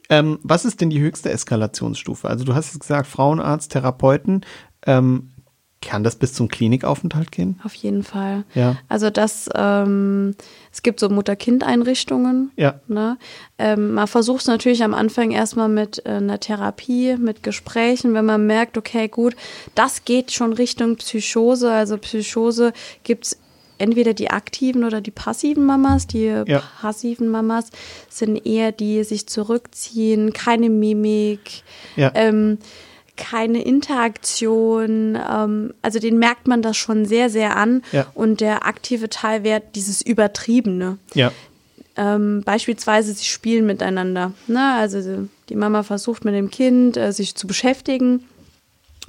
Ähm, 0.08 0.38
was 0.42 0.64
ist 0.64 0.80
denn 0.80 0.88
die 0.88 1.00
höchste 1.00 1.30
Eskalationsstufe? 1.30 2.28
Also 2.28 2.44
du 2.44 2.54
hast 2.54 2.72
jetzt 2.72 2.80
gesagt, 2.80 3.06
Frauenarzt, 3.06 3.72
Therapeuten. 3.72 4.46
Ähm, 4.86 5.32
kann 5.80 6.02
das 6.02 6.16
bis 6.16 6.34
zum 6.34 6.48
Klinikaufenthalt 6.48 7.30
gehen? 7.30 7.60
Auf 7.64 7.74
jeden 7.74 8.02
Fall. 8.02 8.44
Ja. 8.54 8.76
Also 8.88 9.10
das, 9.10 9.48
ähm, 9.54 10.34
es 10.72 10.82
gibt 10.82 10.98
so 10.98 11.08
Mutter-Kind-Einrichtungen. 11.08 12.50
Ja. 12.56 12.80
Ne? 12.88 13.16
Ähm, 13.58 13.94
man 13.94 14.08
versucht 14.08 14.40
es 14.40 14.46
natürlich 14.48 14.82
am 14.82 14.94
Anfang 14.94 15.30
erstmal 15.30 15.68
mit 15.68 16.04
äh, 16.04 16.10
einer 16.14 16.40
Therapie, 16.40 17.16
mit 17.16 17.42
Gesprächen, 17.42 18.14
wenn 18.14 18.24
man 18.24 18.46
merkt, 18.46 18.76
okay, 18.76 19.08
gut, 19.08 19.36
das 19.76 20.04
geht 20.04 20.32
schon 20.32 20.52
Richtung 20.52 20.96
Psychose. 20.96 21.70
Also 21.70 21.96
Psychose 21.98 22.72
gibt 23.04 23.26
es 23.26 23.38
entweder 23.78 24.12
die 24.12 24.30
aktiven 24.30 24.82
oder 24.84 25.00
die 25.00 25.12
passiven 25.12 25.64
Mamas. 25.64 26.06
Die 26.08 26.24
ja. 26.24 26.62
passiven 26.80 27.28
Mamas 27.28 27.70
sind 28.08 28.44
eher 28.44 28.72
die, 28.72 28.88
die 28.88 29.04
sich 29.04 29.26
zurückziehen, 29.26 30.32
keine 30.32 30.70
Mimik, 30.70 31.62
ja. 31.96 32.10
ähm, 32.14 32.58
keine 33.18 33.62
Interaktion. 33.62 35.16
Ähm, 35.16 35.74
also 35.82 35.98
den 35.98 36.18
merkt 36.18 36.48
man 36.48 36.62
das 36.62 36.78
schon 36.78 37.04
sehr, 37.04 37.28
sehr 37.28 37.56
an. 37.56 37.82
Ja. 37.92 38.06
Und 38.14 38.40
der 38.40 38.64
aktive 38.64 39.10
Teil 39.10 39.44
wäre 39.44 39.62
dieses 39.74 40.00
Übertriebene. 40.00 40.96
Ja. 41.12 41.32
Ähm, 41.96 42.42
beispielsweise, 42.44 43.12
sie 43.12 43.26
spielen 43.26 43.66
miteinander. 43.66 44.32
Ne? 44.46 44.74
Also 44.74 45.28
die 45.50 45.56
Mama 45.56 45.82
versucht 45.82 46.24
mit 46.24 46.34
dem 46.34 46.50
Kind 46.50 46.96
äh, 46.96 47.12
sich 47.12 47.34
zu 47.34 47.46
beschäftigen 47.46 48.24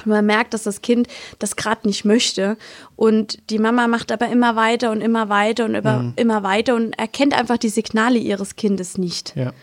man 0.05 0.26
merkt, 0.26 0.53
dass 0.53 0.64
das 0.64 0.82
Kind 0.82 1.07
das 1.39 1.55
gerade 1.55 1.88
nicht 1.88 2.05
möchte. 2.05 2.57
Und 2.95 3.39
die 3.49 3.60
Mama 3.60 3.88
macht 3.88 4.12
aber 4.12 4.30
immer 4.30 4.55
weiter 4.55 4.91
und 4.91 5.01
immer 5.01 5.30
weiter 5.30 5.66
und 5.66 5.76
immer, 5.76 5.99
mhm. 5.99 6.14
immer 6.16 6.43
weiter 6.43 6.76
und 6.76 6.97
erkennt 6.97 7.34
einfach 7.34 7.57
die 7.57 7.70
Signale 7.70 8.18
ihres 8.18 8.55
Kindes 8.55 8.97
nicht. 8.97 9.36
Ja. 9.36 9.53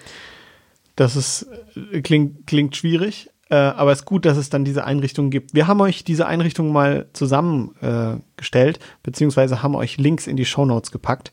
Das 0.94 1.16
ist, 1.16 1.46
äh, 1.92 2.00
klingt, 2.00 2.46
klingt 2.46 2.76
schwierig, 2.76 3.30
äh, 3.48 3.54
aber 3.54 3.92
es 3.92 4.00
ist 4.00 4.04
gut, 4.06 4.24
dass 4.24 4.36
es 4.36 4.50
dann 4.50 4.64
diese 4.64 4.84
Einrichtungen 4.84 5.30
gibt. 5.30 5.54
Wir 5.54 5.66
haben 5.68 5.80
euch 5.80 6.02
diese 6.02 6.26
Einrichtungen 6.26 6.72
mal 6.72 7.08
zusammengestellt, 7.12 8.78
äh, 8.78 8.80
beziehungsweise 9.02 9.62
haben 9.62 9.76
euch 9.76 9.98
Links 9.98 10.26
in 10.26 10.36
die 10.36 10.44
Show 10.44 10.64
Notes 10.64 10.90
gepackt. 10.90 11.30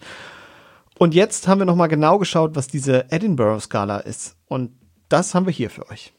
Und 1.00 1.16
jetzt 1.16 1.48
haben 1.48 1.60
wir 1.60 1.66
nochmal 1.66 1.88
genau 1.88 2.20
geschaut, 2.20 2.56
was 2.56 2.68
diese 2.68 3.12
Edinburgh-Skala 3.12 3.98
ist. 3.98 4.36
Und 4.48 4.72
das 5.10 5.34
haben 5.34 5.48
wir 5.48 5.54
hier 5.54 5.72
für 5.72 5.90
euch. 5.90 6.14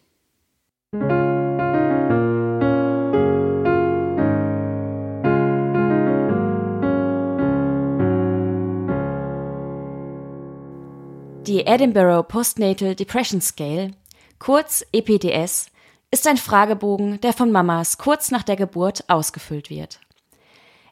Die 11.47 11.67
Edinburgh 11.67 12.25
Postnatal 12.27 12.95
Depression 12.97 13.41
Scale, 13.41 13.93
kurz 14.39 14.85
EPDS, 14.93 15.67
ist 16.15 16.29
ein 16.29 16.37
Fragebogen, 16.37 17.21
der 17.23 17.33
von 17.33 17.51
Mamas 17.51 17.99
kurz 17.99 18.31
nach 18.31 18.45
der 18.45 18.55
Geburt 18.55 19.03
ausgefüllt 19.09 19.69
wird. 19.69 19.99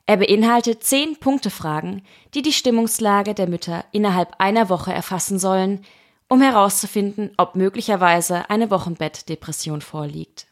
Er 0.05 0.17
beinhaltet 0.17 0.83
zehn 0.83 1.17
Punktefragen, 1.17 2.05
die 2.35 2.43
die 2.43 2.53
Stimmungslage 2.53 3.33
der 3.33 3.47
Mütter 3.47 3.85
innerhalb 3.93 4.35
einer 4.41 4.69
Woche 4.69 4.93
erfassen 4.93 5.39
sollen, 5.39 5.85
um 6.29 6.43
herauszufinden, 6.43 7.31
ob 7.37 7.55
möglicherweise 7.55 8.51
eine 8.51 8.73
Wochenbettdepression 8.73 9.81
vorliegt. 9.81 10.49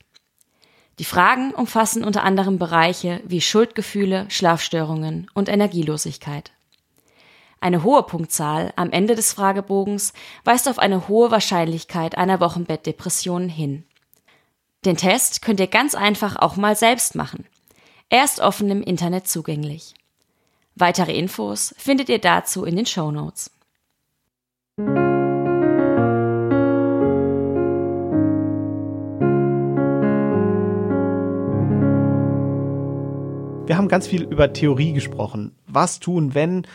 Die 1.00 1.04
Fragen 1.04 1.52
umfassen 1.52 2.04
unter 2.04 2.22
anderem 2.22 2.60
Bereiche 2.60 3.22
wie 3.24 3.40
Schuldgefühle, 3.40 4.26
Schlafstörungen 4.28 5.28
und 5.34 5.48
Energielosigkeit. 5.48 6.52
Eine 7.58 7.82
hohe 7.82 8.04
Punktzahl 8.04 8.72
am 8.76 8.92
Ende 8.92 9.16
des 9.16 9.32
Fragebogens 9.32 10.12
weist 10.44 10.68
auf 10.68 10.78
eine 10.78 11.08
hohe 11.08 11.32
Wahrscheinlichkeit 11.32 12.16
einer 12.16 12.38
Wochenbettdepression 12.38 13.48
hin. 13.48 13.84
Den 14.86 14.96
Test 14.96 15.42
könnt 15.42 15.60
ihr 15.60 15.66
ganz 15.66 15.94
einfach 15.94 16.36
auch 16.36 16.56
mal 16.56 16.74
selbst 16.74 17.14
machen. 17.14 17.44
Er 18.08 18.24
ist 18.24 18.40
offen 18.40 18.70
im 18.70 18.82
Internet 18.82 19.28
zugänglich. 19.28 19.92
Weitere 20.74 21.12
Infos 21.12 21.74
findet 21.76 22.08
ihr 22.08 22.18
dazu 22.18 22.64
in 22.64 22.76
den 22.76 22.86
Show 22.86 23.10
Notes. 23.10 23.50
Wir 33.66 33.76
haben 33.76 33.88
ganz 33.88 34.06
viel 34.06 34.22
über 34.22 34.54
Theorie 34.54 34.94
gesprochen. 34.94 35.54
Was 35.66 36.00
tun, 36.00 36.32
wenn 36.32 36.66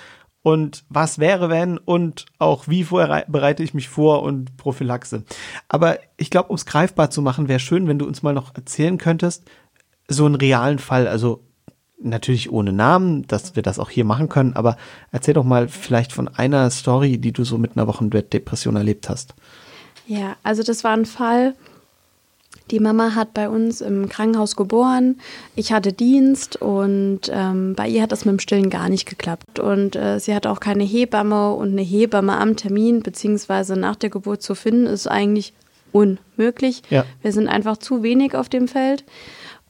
und 0.46 0.86
was 0.90 1.18
wäre 1.18 1.50
wenn 1.50 1.80
und 1.80 2.28
auch 2.38 2.68
wie 2.68 2.84
vorher 2.84 3.26
bereite 3.28 3.64
ich 3.64 3.74
mich 3.74 3.90
vor 3.90 4.22
und 4.22 4.58
Prophylaxe. 4.58 5.24
Aber 5.70 5.98
ich 6.18 6.30
glaube, 6.30 6.50
um 6.50 6.56
es 6.56 6.68
greifbar 6.68 7.10
zu 7.10 7.24
machen, 7.24 7.48
wäre 7.48 7.58
schön, 7.60 7.88
wenn 7.88 7.98
du 7.98 8.06
uns 8.06 8.22
mal 8.22 8.36
noch 8.36 8.54
erzählen 8.54 9.00
könntest, 9.00 9.44
so 10.08 10.24
einen 10.24 10.36
realen 10.36 10.78
Fall, 10.78 11.08
also 11.08 11.44
natürlich 12.00 12.52
ohne 12.52 12.74
Namen, 12.74 13.26
dass 13.26 13.56
wir 13.56 13.64
das 13.64 13.80
auch 13.80 13.90
hier 13.90 14.06
machen 14.06 14.30
können, 14.30 14.54
aber 14.54 14.78
erzähl 15.12 15.34
doch 15.34 15.44
mal 15.44 15.68
vielleicht 15.68 16.14
von 16.14 16.28
einer 16.28 16.70
Story, 16.70 17.18
die 17.18 17.32
du 17.32 17.44
so 17.44 17.58
mit 17.58 17.76
einer 17.76 17.88
Wochenbettdepression 17.88 18.76
erlebt 18.76 19.10
hast. 19.10 19.34
Ja, 20.06 20.36
also 20.44 20.62
das 20.62 20.84
war 20.84 20.94
ein 20.94 21.08
Fall, 21.08 21.56
die 22.72 22.80
Mama 22.80 23.14
hat 23.16 23.34
bei 23.34 23.48
uns 23.48 23.82
im 23.82 24.10
Krankenhaus 24.10 24.56
geboren. 24.56 25.20
Ich 25.56 25.72
hatte 25.72 25.94
Dienst 25.94 26.62
und 26.62 27.22
ähm, 27.32 27.76
bei 27.76 27.88
ihr 27.88 28.02
hat 28.02 28.12
das 28.12 28.26
mit 28.26 28.34
dem 28.34 28.40
Stillen 28.40 28.70
gar 28.70 28.90
nicht 28.90 29.08
geklappt. 29.08 29.60
Und 29.60 29.96
äh, 29.96 30.20
sie 30.20 30.34
hatte 30.34 30.50
auch 30.50 30.60
keine 30.60 30.84
Hebamme 30.84 31.54
und 31.54 31.72
eine 31.72 31.84
Hebamme 31.84 32.38
am 32.38 32.56
Termin 32.56 33.02
beziehungsweise 33.04 33.76
nach 33.76 33.96
der 33.96 34.10
Geburt 34.10 34.42
zu 34.42 34.56
finden, 34.56 34.88
ist 34.88 35.08
eigentlich 35.08 35.54
unmöglich. 35.92 36.82
Ja. 36.90 37.06
Wir 37.22 37.32
sind 37.32 37.48
einfach 37.48 37.78
zu 37.78 38.04
wenig 38.04 38.36
auf 38.36 38.50
dem 38.50 38.68
Feld. 38.68 39.04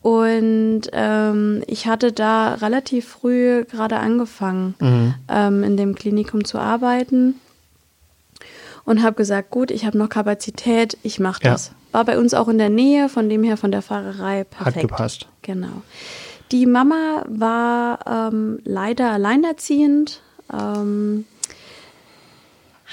Und 0.02 0.84
ähm, 0.94 1.64
ich 1.68 1.88
hatte 1.88 2.12
da 2.12 2.54
relativ 2.54 3.08
früh 3.08 3.66
gerade 3.66 3.98
angefangen, 3.98 4.76
mhm. 4.80 5.16
ähm, 5.28 5.64
in 5.64 5.78
dem 5.78 5.96
Klinikum 5.96 6.46
zu 6.46 6.60
arbeiten 6.60 7.36
und 8.86 9.02
habe 9.02 9.16
gesagt, 9.16 9.50
gut, 9.50 9.72
ich 9.72 9.86
habe 9.86 9.98
noch 9.98 10.10
Kapazität, 10.10 10.98
ich 11.04 11.20
mache 11.20 11.42
das. 11.42 11.68
Ja. 11.68 11.74
War 11.96 12.04
bei 12.04 12.20
uns 12.20 12.34
auch 12.34 12.50
in 12.50 12.58
der 12.58 12.70
Nähe, 12.70 13.08
von 13.08 13.30
dem 13.30 13.42
her 13.42 13.56
von 13.56 13.72
der 13.72 13.82
Fahrerei 13.82 14.44
perfekt. 14.44 14.76
Hat 14.76 14.82
gepasst. 14.82 15.28
Genau. 15.44 15.82
Die 16.52 16.66
Mama 16.66 17.24
war 17.26 18.00
ähm, 18.06 18.60
leider 18.66 19.12
alleinerziehend. 19.12 20.22
Ähm, 20.52 21.24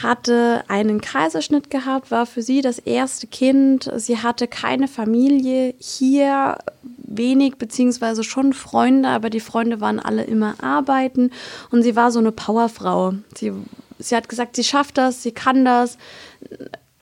hatte 0.01 0.63
einen 0.69 1.01
Kaiserschnitt 1.01 1.69
gehabt, 1.69 2.13
war 2.13 2.27
für 2.27 2.43
sie 2.43 2.61
das 2.61 2.79
erste 2.79 3.27
Kind. 3.27 3.91
Sie 3.97 4.19
hatte 4.19 4.47
keine 4.47 4.87
Familie 4.87 5.75
hier, 5.81 6.59
wenig 6.99 7.57
beziehungsweise 7.57 8.23
schon 8.23 8.53
Freunde, 8.53 9.09
aber 9.09 9.31
die 9.31 9.41
Freunde 9.41 9.81
waren 9.81 9.99
alle 9.99 10.23
immer 10.23 10.63
arbeiten 10.63 11.33
und 11.73 11.83
sie 11.83 11.97
war 11.97 12.13
so 12.13 12.21
eine 12.21 12.31
Powerfrau. 12.31 13.15
Sie, 13.35 13.53
sie 13.99 14.15
hat 14.15 14.29
gesagt, 14.29 14.55
sie 14.55 14.65
schafft 14.65 14.97
das, 14.97 15.25
sie 15.25 15.33
kann 15.33 15.65
das 15.65 15.99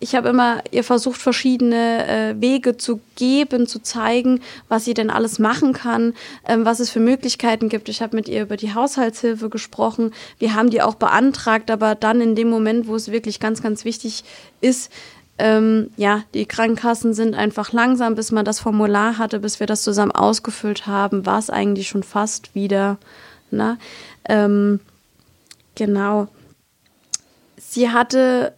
ich 0.02 0.14
habe 0.14 0.30
immer 0.30 0.62
ihr 0.70 0.82
versucht, 0.82 1.20
verschiedene 1.20 2.08
äh, 2.08 2.40
Wege 2.40 2.78
zu 2.78 3.00
geben, 3.16 3.66
zu 3.66 3.82
zeigen, 3.82 4.40
was 4.68 4.86
sie 4.86 4.94
denn 4.94 5.10
alles 5.10 5.38
machen 5.38 5.74
kann, 5.74 6.14
ähm, 6.48 6.64
was 6.64 6.80
es 6.80 6.88
für 6.88 7.00
Möglichkeiten 7.00 7.68
gibt. 7.68 7.90
Ich 7.90 8.00
habe 8.00 8.16
mit 8.16 8.26
ihr 8.26 8.42
über 8.42 8.56
die 8.56 8.72
Haushaltshilfe 8.72 9.50
gesprochen. 9.50 10.12
Wir 10.38 10.54
haben 10.54 10.70
die 10.70 10.80
auch 10.80 10.94
beantragt, 10.94 11.70
aber 11.70 11.94
dann 11.94 12.22
in 12.22 12.34
dem 12.34 12.48
Moment, 12.48 12.88
wo 12.88 12.96
es 12.96 13.12
wirklich 13.12 13.40
ganz, 13.40 13.62
ganz 13.62 13.84
wichtig 13.84 14.24
ist, 14.62 14.90
ähm, 15.36 15.90
ja, 15.96 16.22
die 16.32 16.46
Krankenkassen 16.46 17.12
sind 17.12 17.34
einfach 17.34 17.72
langsam, 17.72 18.14
bis 18.14 18.32
man 18.32 18.46
das 18.46 18.58
Formular 18.58 19.18
hatte, 19.18 19.38
bis 19.38 19.60
wir 19.60 19.66
das 19.66 19.82
zusammen 19.82 20.12
ausgefüllt 20.12 20.86
haben, 20.86 21.26
war 21.26 21.38
es 21.38 21.50
eigentlich 21.50 21.88
schon 21.88 22.02
fast 22.02 22.54
wieder. 22.54 22.96
Ne? 23.50 23.78
Ähm, 24.26 24.80
genau. 25.74 26.28
Sie 27.58 27.90
hatte 27.90 28.54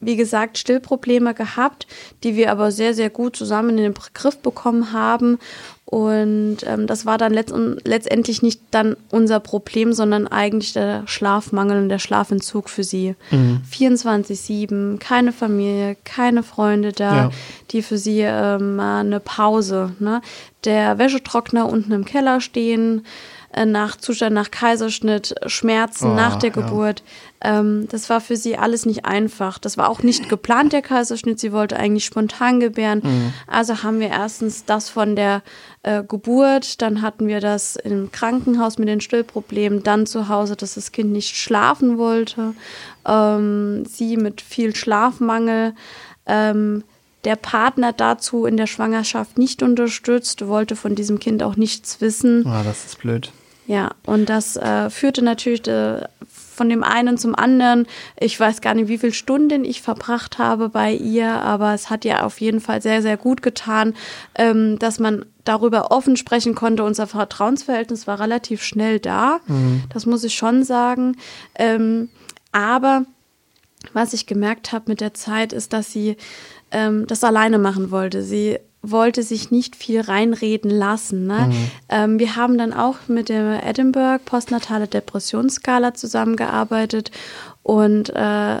wie 0.00 0.16
gesagt, 0.16 0.58
Stillprobleme 0.58 1.34
gehabt, 1.34 1.86
die 2.22 2.36
wir 2.36 2.50
aber 2.50 2.70
sehr, 2.70 2.94
sehr 2.94 3.10
gut 3.10 3.36
zusammen 3.36 3.70
in 3.70 3.76
den 3.78 3.94
Griff 4.14 4.38
bekommen 4.38 4.92
haben. 4.92 5.38
Und 5.84 6.58
ähm, 6.66 6.86
das 6.86 7.06
war 7.06 7.16
dann 7.16 7.32
letzt 7.32 7.54
letztendlich 7.84 8.42
nicht 8.42 8.60
dann 8.72 8.94
unser 9.10 9.40
Problem, 9.40 9.94
sondern 9.94 10.26
eigentlich 10.26 10.74
der 10.74 11.02
Schlafmangel 11.06 11.82
und 11.82 11.88
der 11.88 11.98
Schlafentzug 11.98 12.68
für 12.68 12.84
sie. 12.84 13.14
Mhm. 13.30 13.62
24-7, 13.72 14.98
keine 14.98 15.32
Familie, 15.32 15.96
keine 16.04 16.42
Freunde 16.42 16.92
da, 16.92 17.16
ja. 17.16 17.30
die 17.70 17.80
für 17.80 17.96
sie 17.96 18.20
ähm, 18.20 18.78
eine 18.78 19.18
Pause, 19.18 19.92
ne? 19.98 20.20
der 20.64 20.98
Wäschetrockner 20.98 21.66
unten 21.66 21.92
im 21.92 22.04
Keller 22.04 22.42
stehen, 22.42 23.06
nach 23.64 23.96
Zustand 23.96 24.34
nach 24.34 24.50
Kaiserschnitt, 24.50 25.34
Schmerzen 25.46 26.12
oh, 26.12 26.14
nach 26.14 26.36
der 26.36 26.50
Geburt. 26.50 27.02
Ja. 27.42 27.60
Ähm, 27.60 27.88
das 27.90 28.10
war 28.10 28.20
für 28.20 28.36
sie 28.36 28.58
alles 28.58 28.84
nicht 28.84 29.04
einfach. 29.04 29.58
Das 29.58 29.78
war 29.78 29.88
auch 29.88 30.02
nicht 30.02 30.28
geplant, 30.28 30.72
der 30.72 30.82
Kaiserschnitt. 30.82 31.40
Sie 31.40 31.52
wollte 31.52 31.76
eigentlich 31.76 32.04
spontan 32.04 32.60
gebären. 32.60 33.00
Mhm. 33.02 33.32
Also 33.46 33.82
haben 33.82 34.00
wir 34.00 34.08
erstens 34.08 34.64
das 34.64 34.90
von 34.90 35.16
der 35.16 35.42
äh, 35.82 36.02
Geburt, 36.02 36.82
dann 36.82 37.00
hatten 37.00 37.26
wir 37.26 37.40
das 37.40 37.76
im 37.76 38.12
Krankenhaus 38.12 38.78
mit 38.78 38.88
den 38.88 39.00
Stillproblemen, 39.00 39.82
dann 39.82 40.06
zu 40.06 40.28
Hause, 40.28 40.54
dass 40.54 40.74
das 40.74 40.92
Kind 40.92 41.12
nicht 41.12 41.36
schlafen 41.36 41.96
wollte, 41.96 42.54
ähm, 43.06 43.84
sie 43.86 44.16
mit 44.16 44.40
viel 44.40 44.74
Schlafmangel. 44.74 45.74
Ähm, 46.26 46.84
der 47.28 47.36
Partner 47.36 47.92
dazu 47.92 48.46
in 48.46 48.56
der 48.56 48.66
Schwangerschaft 48.66 49.36
nicht 49.36 49.62
unterstützt, 49.62 50.48
wollte 50.48 50.76
von 50.76 50.94
diesem 50.94 51.18
Kind 51.18 51.42
auch 51.42 51.56
nichts 51.56 52.00
wissen. 52.00 52.46
Ah, 52.46 52.62
das 52.64 52.86
ist 52.86 53.00
blöd. 53.00 53.32
Ja, 53.66 53.90
und 54.06 54.30
das 54.30 54.56
äh, 54.56 54.88
führte 54.88 55.20
natürlich 55.20 55.68
äh, 55.68 56.00
von 56.26 56.70
dem 56.70 56.82
einen 56.82 57.18
zum 57.18 57.34
anderen. 57.34 57.86
Ich 58.18 58.40
weiß 58.40 58.62
gar 58.62 58.72
nicht, 58.72 58.88
wie 58.88 58.96
viele 58.96 59.12
Stunden 59.12 59.66
ich 59.66 59.82
verbracht 59.82 60.38
habe 60.38 60.70
bei 60.70 60.94
ihr, 60.94 61.28
aber 61.28 61.74
es 61.74 61.90
hat 61.90 62.06
ihr 62.06 62.24
auf 62.24 62.40
jeden 62.40 62.60
Fall 62.62 62.80
sehr, 62.80 63.02
sehr 63.02 63.18
gut 63.18 63.42
getan, 63.42 63.92
ähm, 64.34 64.78
dass 64.78 64.98
man 64.98 65.26
darüber 65.44 65.90
offen 65.90 66.16
sprechen 66.16 66.54
konnte. 66.54 66.82
Unser 66.82 67.06
Vertrauensverhältnis 67.06 68.06
war 68.06 68.20
relativ 68.20 68.62
schnell 68.62 69.00
da. 69.00 69.40
Mhm. 69.46 69.82
Das 69.92 70.06
muss 70.06 70.24
ich 70.24 70.34
schon 70.34 70.64
sagen. 70.64 71.18
Ähm, 71.56 72.08
aber 72.52 73.04
was 73.92 74.12
ich 74.12 74.26
gemerkt 74.26 74.72
habe 74.72 74.86
mit 74.88 75.00
der 75.00 75.14
Zeit, 75.14 75.52
ist, 75.52 75.72
dass 75.72 75.92
sie 75.92 76.16
ähm, 76.70 77.06
das 77.06 77.24
alleine 77.24 77.58
machen 77.58 77.90
wollte. 77.90 78.22
Sie 78.22 78.58
wollte 78.82 79.22
sich 79.22 79.50
nicht 79.50 79.76
viel 79.76 80.00
reinreden 80.00 80.70
lassen. 80.70 81.26
Ne? 81.26 81.48
Mhm. 81.48 81.70
Ähm, 81.88 82.18
wir 82.18 82.36
haben 82.36 82.58
dann 82.58 82.72
auch 82.72 82.96
mit 83.08 83.28
der 83.28 83.66
Edinburgh 83.66 84.20
postnatale 84.24 84.86
Depressionsskala 84.86 85.94
zusammengearbeitet 85.94 87.10
und 87.62 88.10
äh, 88.14 88.60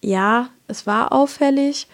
ja, 0.00 0.48
es 0.68 0.86
war 0.86 1.12
auffällig 1.12 1.88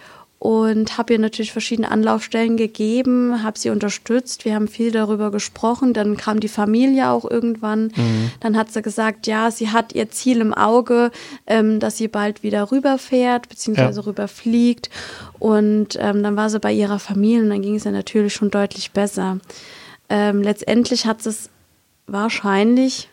und 0.45 0.99
habe 0.99 1.15
ihr 1.15 1.19
natürlich 1.19 1.53
verschiedene 1.53 1.91
Anlaufstellen 1.91 2.59
gegeben, 2.59 3.43
habe 3.43 3.59
sie 3.59 3.71
unterstützt. 3.71 4.45
Wir 4.45 4.55
haben 4.55 4.69
viel 4.69 4.91
darüber 4.91 5.31
gesprochen. 5.31 5.95
Dann 5.95 6.19
kam 6.19 6.39
die 6.39 6.49
Familie 6.49 7.09
auch 7.09 7.25
irgendwann. 7.25 7.85
Mhm. 7.97 8.31
Dann 8.41 8.55
hat 8.55 8.71
sie 8.71 8.83
gesagt, 8.83 9.27
ja, 9.27 9.51
sie 9.51 9.71
hat 9.71 9.95
ihr 9.95 10.11
Ziel 10.11 10.43
im 10.43 10.53
Auge, 10.53 11.13
ähm, 11.47 11.81
dass 11.81 11.97
sie 11.97 12.09
bald 12.09 12.43
wieder 12.43 12.71
rüberfährt 12.71 13.49
beziehungsweise 13.49 14.01
ja. 14.01 14.07
rüberfliegt. 14.07 14.91
Und 15.39 15.97
ähm, 15.99 16.23
dann 16.23 16.37
war 16.37 16.51
sie 16.51 16.61
bei 16.61 16.75
ihrer 16.75 16.99
Familie 16.99 17.41
und 17.41 17.49
dann 17.49 17.63
ging 17.63 17.77
es 17.77 17.85
ja 17.85 17.91
natürlich 17.91 18.35
schon 18.35 18.51
deutlich 18.51 18.91
besser. 18.91 19.39
Ähm, 20.11 20.43
letztendlich 20.43 21.07
hat 21.07 21.25
es 21.25 21.49
wahrscheinlich 22.07 23.09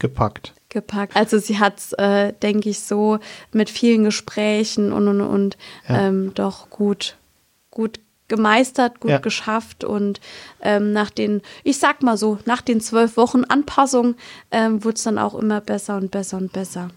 gepackt 0.00 0.54
gepackt. 0.76 1.16
Also 1.16 1.38
sie 1.38 1.58
hat 1.58 1.78
es, 1.78 1.92
äh, 1.94 2.34
denke 2.34 2.68
ich, 2.68 2.80
so 2.80 3.18
mit 3.52 3.70
vielen 3.70 4.04
Gesprächen 4.04 4.92
und 4.92 5.08
und 5.08 5.22
und 5.22 5.56
ja. 5.88 6.08
ähm, 6.08 6.32
doch 6.34 6.68
gut, 6.68 7.16
gut 7.70 7.98
gemeistert, 8.28 9.00
gut 9.00 9.10
ja. 9.10 9.18
geschafft 9.18 9.84
und 9.84 10.20
ähm, 10.60 10.92
nach 10.92 11.10
den, 11.10 11.40
ich 11.64 11.78
sag 11.78 12.02
mal 12.02 12.18
so, 12.18 12.38
nach 12.44 12.60
den 12.60 12.82
zwölf 12.82 13.16
Wochen 13.16 13.44
Anpassung 13.44 14.16
ähm, 14.50 14.84
wurde 14.84 14.96
es 14.96 15.04
dann 15.04 15.18
auch 15.18 15.34
immer 15.34 15.62
besser 15.62 15.96
und 15.96 16.10
besser 16.10 16.36
und 16.36 16.52
besser. 16.52 16.90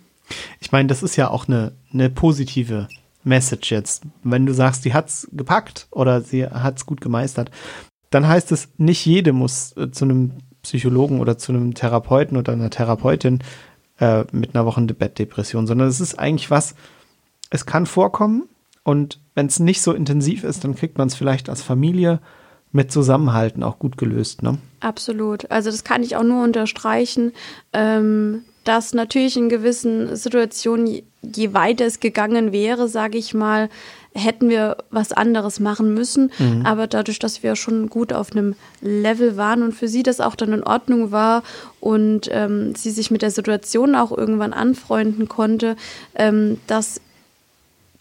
Ich 0.60 0.74
meine, 0.74 0.90
das 0.90 1.02
ist 1.02 1.16
ja 1.16 1.30
auch 1.30 1.48
eine, 1.48 1.72
eine 1.94 2.10
positive 2.10 2.90
Message 3.24 3.72
jetzt. 3.72 4.04
Wenn 4.24 4.46
du 4.46 4.54
sagst, 4.54 4.84
sie 4.84 4.94
hat 4.94 5.08
es 5.08 5.28
gepackt 5.32 5.88
oder 5.92 6.20
sie 6.20 6.46
hat 6.46 6.78
es 6.78 6.86
gut 6.86 7.00
gemeistert, 7.00 7.50
dann 8.10 8.28
heißt 8.28 8.52
es, 8.52 8.68
nicht 8.78 9.06
jede 9.06 9.32
muss 9.32 9.76
äh, 9.78 9.90
zu 9.90 10.04
einem 10.04 10.34
Psychologen 10.64 11.22
oder 11.22 11.38
zu 11.38 11.52
einem 11.52 11.74
Therapeuten 11.74 12.38
oder 12.38 12.54
einer 12.54 12.70
Therapeutin 12.70 13.40
äh, 14.00 14.26
mit 14.32 14.56
einer 14.56 14.66
Wochenbettdepression, 14.66 15.68
sondern 15.68 15.88
es 15.88 16.00
ist 16.00 16.18
eigentlich 16.18 16.52
was, 16.52 16.76
es 17.50 17.66
kann 17.66 17.86
vorkommen 17.86 18.50
und 18.84 19.20
wenn 19.36 19.48
es 19.48 19.60
nicht 19.60 19.82
so 19.82 19.94
intensiv 19.94 20.44
ist, 20.44 20.64
dann 20.64 20.76
kriegt 20.76 20.98
man 20.98 21.08
es 21.08 21.16
vielleicht 21.16 21.50
als 21.50 21.62
Familie 21.62 22.20
mit 22.72 22.92
Zusammenhalten 22.92 23.64
auch 23.64 23.80
gut 23.80 23.98
gelöst. 23.98 24.44
Ne? 24.44 24.58
Absolut. 24.80 25.50
Also 25.50 25.72
das 25.72 25.84
kann 25.84 26.04
ich 26.04 26.16
auch 26.16 26.24
nur 26.24 26.44
unterstreichen, 26.44 27.34
ähm, 27.74 28.44
dass 28.70 28.94
natürlich 28.94 29.36
in 29.36 29.50
gewissen 29.50 30.16
Situationen, 30.16 31.02
je 31.24 31.54
weiter 31.56 31.88
es 31.88 32.00
gegangen 32.00 32.52
wäre, 32.52 32.88
sage 32.88 33.18
ich 33.18 33.34
mal, 33.34 33.68
hätten 34.14 34.48
wir 34.48 34.78
was 34.92 35.12
anderes 35.12 35.60
machen 35.60 35.96
müssen. 35.96 36.32
Mhm. 36.38 36.68
Aber 36.68 36.86
dadurch, 36.86 37.18
dass 37.18 37.42
wir 37.42 37.56
schon 37.56 37.90
gut 37.90 38.14
auf 38.14 38.32
einem 38.32 38.54
Level 38.80 39.38
waren 39.38 39.64
und 39.64 39.72
für 39.72 39.88
sie 39.88 40.04
das 40.04 40.22
auch 40.22 40.36
dann 40.36 40.54
in 40.54 40.62
Ordnung 40.62 41.12
war 41.12 41.42
und 41.80 42.30
ähm, 42.32 42.76
sie 42.76 42.92
sich 42.92 43.10
mit 43.10 43.24
der 43.24 43.32
Situation 43.32 43.96
auch 43.96 44.16
irgendwann 44.16 44.54
anfreunden 44.54 45.28
konnte, 45.28 45.76
ähm, 46.14 46.60
dass 46.68 47.02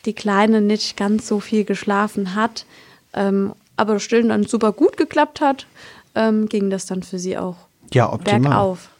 die 0.05 0.12
Kleine 0.12 0.61
nicht 0.61 0.99
ganz 0.99 1.27
so 1.27 1.41
viel 1.41 1.64
geschlafen 1.64 2.35
hat, 2.35 2.66
ähm, 3.14 3.55
aber 3.79 4.01
Stillen 4.01 4.29
dann 4.29 4.45
super 4.45 4.73
gut 4.73 4.99
geklappt 4.99 5.41
hat, 5.41 5.66
ähm, 6.14 6.47
ging 6.47 6.69
das 6.69 6.85
dann 6.85 7.03
für 7.03 7.19
sie 7.19 7.39
auch 7.39 7.57
ja, 7.91 8.12
optimal. 8.12 8.41
bergauf. 8.41 8.91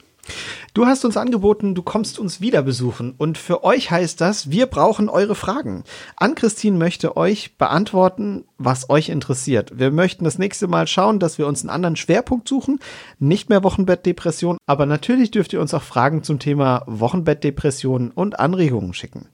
Du 0.75 0.87
hast 0.87 1.05
uns 1.05 1.17
angeboten, 1.17 1.75
du 1.75 1.83
kommst 1.83 2.19
uns 2.19 2.41
wieder 2.41 2.63
besuchen. 2.63 3.15
Und 3.17 3.39
für 3.39 3.65
euch 3.65 3.91
heißt 3.91 4.21
das, 4.21 4.51
wir 4.51 4.67
brauchen 4.67 5.09
eure 5.09 5.35
Fragen. 5.35 5.85
Ann-Christine 6.17 6.77
möchte 6.77 7.17
euch 7.17 7.57
beantworten, 7.57 8.45
was 8.59 8.91
euch 8.91 9.09
interessiert. 9.09 9.79
Wir 9.79 9.91
möchten 9.91 10.25
das 10.25 10.39
nächste 10.39 10.69
Mal 10.69 10.87
schauen, 10.87 11.19
dass 11.19 11.39
wir 11.39 11.47
uns 11.47 11.63
einen 11.63 11.71
anderen 11.71 11.97
Schwerpunkt 11.97 12.49
suchen. 12.49 12.79
Nicht 13.19 13.49
mehr 13.49 13.65
Wochenbettdepression, 13.65 14.59
aber 14.67 14.87
natürlich 14.87 15.31
dürft 15.31 15.53
ihr 15.53 15.61
uns 15.61 15.75
auch 15.75 15.83
Fragen 15.83 16.23
zum 16.23 16.39
Thema 16.39 16.83
Wochenbettdepression 16.87 18.11
und 18.11 18.39
Anregungen 18.39 18.95
schicken. 18.95 19.29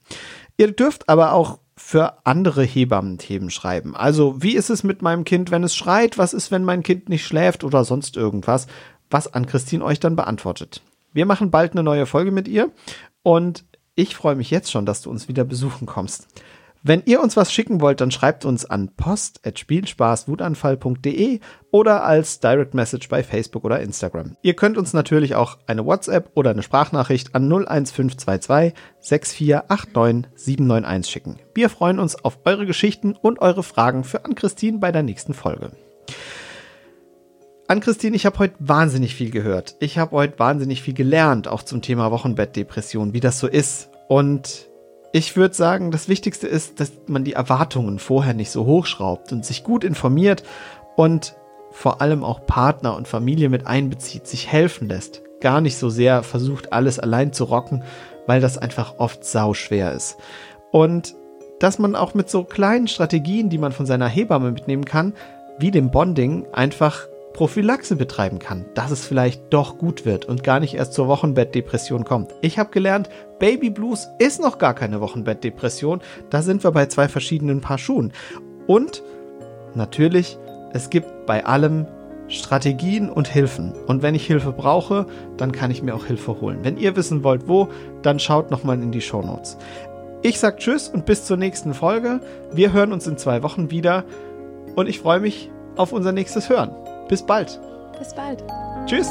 Ihr 0.57 0.71
dürft 0.71 1.09
aber 1.09 1.33
auch 1.33 1.59
für 1.77 2.25
andere 2.25 2.63
Hebammen-Themen 2.63 3.49
schreiben. 3.49 3.95
Also, 3.97 4.41
wie 4.41 4.55
ist 4.55 4.69
es 4.69 4.83
mit 4.83 5.01
meinem 5.01 5.25
Kind, 5.25 5.51
wenn 5.51 5.63
es 5.63 5.75
schreit? 5.75 6.17
Was 6.17 6.33
ist, 6.33 6.49
wenn 6.49 6.63
mein 6.63 6.83
Kind 6.83 7.09
nicht 7.09 7.25
schläft 7.25 7.65
oder 7.65 7.83
sonst 7.83 8.15
irgendwas? 8.15 8.67
Was 9.15 9.33
an 9.33 9.45
Christine 9.45 9.85
euch 9.85 10.01
dann 10.01 10.17
beantwortet. 10.17 10.81
Wir 11.13 11.25
machen 11.25 11.49
bald 11.49 11.71
eine 11.71 11.83
neue 11.83 12.05
Folge 12.05 12.31
mit 12.31 12.49
ihr 12.49 12.69
und 13.23 13.63
ich 13.95 14.13
freue 14.13 14.35
mich 14.35 14.51
jetzt 14.51 14.69
schon, 14.69 14.85
dass 14.85 15.01
du 15.01 15.09
uns 15.09 15.29
wieder 15.29 15.45
besuchen 15.45 15.85
kommst. 15.85 16.27
Wenn 16.83 17.01
ihr 17.05 17.21
uns 17.21 17.37
was 17.37 17.53
schicken 17.53 17.79
wollt, 17.79 18.01
dann 18.01 18.11
schreibt 18.11 18.43
uns 18.43 18.65
an 18.65 18.89
post.spielspaßwutanfall.de 18.97 21.39
oder 21.71 22.03
als 22.03 22.41
Direct 22.41 22.73
Message 22.73 23.07
bei 23.07 23.23
Facebook 23.23 23.63
oder 23.63 23.79
Instagram. 23.79 24.35
Ihr 24.41 24.53
könnt 24.53 24.77
uns 24.77 24.91
natürlich 24.91 25.35
auch 25.35 25.59
eine 25.65 25.85
WhatsApp 25.85 26.31
oder 26.33 26.49
eine 26.49 26.61
Sprachnachricht 26.61 27.35
an 27.35 27.49
01522 27.49 28.73
6489 28.99 30.29
791 30.35 31.09
schicken. 31.09 31.39
Wir 31.53 31.69
freuen 31.69 31.99
uns 31.99 32.21
auf 32.21 32.39
eure 32.43 32.65
Geschichten 32.65 33.13
und 33.13 33.39
eure 33.39 33.63
Fragen 33.63 34.03
für 34.03 34.25
Ann-Christine 34.25 34.79
bei 34.79 34.91
der 34.91 35.03
nächsten 35.03 35.33
Folge. 35.33 35.71
An 37.67 37.79
Christine, 37.79 38.15
ich 38.15 38.25
habe 38.25 38.39
heute 38.39 38.55
wahnsinnig 38.59 39.15
viel 39.15 39.31
gehört. 39.31 39.75
Ich 39.79 39.97
habe 39.97 40.11
heute 40.11 40.37
wahnsinnig 40.37 40.81
viel 40.81 40.93
gelernt, 40.93 41.47
auch 41.47 41.63
zum 41.63 41.81
Thema 41.81 42.11
Wochenbettdepression, 42.11 43.13
wie 43.13 43.19
das 43.19 43.39
so 43.39 43.47
ist. 43.47 43.89
Und 44.07 44.67
ich 45.11 45.35
würde 45.35 45.55
sagen, 45.55 45.91
das 45.91 46.07
Wichtigste 46.07 46.47
ist, 46.47 46.79
dass 46.79 46.91
man 47.07 47.23
die 47.23 47.33
Erwartungen 47.33 47.99
vorher 47.99 48.33
nicht 48.33 48.51
so 48.51 48.65
hochschraubt 48.65 49.31
und 49.31 49.45
sich 49.45 49.63
gut 49.63 49.83
informiert 49.83 50.43
und 50.95 51.35
vor 51.71 52.01
allem 52.01 52.23
auch 52.23 52.45
Partner 52.45 52.95
und 52.95 53.07
Familie 53.07 53.49
mit 53.49 53.67
einbezieht, 53.67 54.27
sich 54.27 54.51
helfen 54.51 54.87
lässt. 54.87 55.21
Gar 55.41 55.61
nicht 55.61 55.77
so 55.77 55.89
sehr 55.89 56.23
versucht, 56.23 56.71
alles 56.71 56.99
allein 56.99 57.33
zu 57.33 57.45
rocken, 57.45 57.83
weil 58.27 58.41
das 58.41 58.57
einfach 58.57 58.95
oft 58.99 59.25
sauschwer 59.25 59.91
ist. 59.91 60.17
Und 60.71 61.15
dass 61.59 61.79
man 61.79 61.95
auch 61.95 62.13
mit 62.13 62.29
so 62.29 62.43
kleinen 62.43 62.87
Strategien, 62.87 63.49
die 63.49 63.57
man 63.57 63.71
von 63.71 63.85
seiner 63.85 64.07
Hebamme 64.07 64.51
mitnehmen 64.51 64.85
kann, 64.85 65.13
wie 65.57 65.71
dem 65.71 65.89
Bonding, 65.89 66.45
einfach 66.53 67.07
Prophylaxe 67.35 67.97
betreiben 67.97 68.39
kann, 68.39 68.65
dass 68.75 68.91
es 68.91 69.05
vielleicht 69.05 69.53
doch 69.53 69.77
gut 69.77 70.05
wird 70.05 70.23
und 70.23 70.41
gar 70.41 70.61
nicht 70.61 70.75
erst 70.75 70.93
zur 70.93 71.09
Wochenbettdepression 71.09 72.05
kommt. 72.05 72.33
Ich 72.41 72.57
habe 72.57 72.71
gelernt, 72.71 73.09
Baby 73.39 73.69
Blues 73.69 74.07
ist 74.19 74.41
noch 74.41 74.57
gar 74.57 74.73
keine 74.73 75.01
Wochenbettdepression, 75.01 76.01
da 76.29 76.41
sind 76.41 76.63
wir 76.63 76.71
bei 76.71 76.85
zwei 76.85 77.09
verschiedenen 77.09 77.59
Paar 77.59 77.77
Schuhen. 77.77 78.13
Und 78.67 79.03
natürlich, 79.75 80.37
es 80.71 80.89
gibt 80.89 81.25
bei 81.25 81.45
allem 81.45 81.87
Strategien 82.29 83.09
und 83.09 83.27
Hilfen. 83.27 83.73
Und 83.85 84.01
wenn 84.01 84.15
ich 84.15 84.25
Hilfe 84.25 84.53
brauche, 84.53 85.05
dann 85.35 85.51
kann 85.51 85.71
ich 85.71 85.83
mir 85.83 85.93
auch 85.93 86.05
Hilfe 86.05 86.39
holen. 86.39 86.59
Wenn 86.63 86.77
ihr 86.77 86.95
wissen 86.95 87.21
wollt, 87.25 87.49
wo, 87.49 87.67
dann 88.01 88.17
schaut 88.17 88.49
nochmal 88.49 88.81
in 88.81 88.93
die 88.93 89.01
Show 89.01 89.21
Notes. 89.21 89.57
Ich 90.23 90.39
sag 90.39 90.59
Tschüss 90.59 90.87
und 90.87 91.05
bis 91.05 91.25
zur 91.25 91.35
nächsten 91.35 91.73
Folge. 91.73 92.21
Wir 92.53 92.71
hören 92.71 92.93
uns 92.93 93.05
in 93.07 93.17
zwei 93.17 93.43
Wochen 93.43 93.71
wieder 93.71 94.05
und 94.77 94.87
ich 94.87 94.99
freue 94.99 95.19
mich 95.19 95.51
auf 95.75 95.91
unser 95.91 96.13
nächstes 96.13 96.49
Hören. 96.49 96.84
Bis 97.07 97.23
bald. 97.23 97.59
Bis 97.97 98.13
bald. 98.13 98.43
Tschüss. 98.85 99.09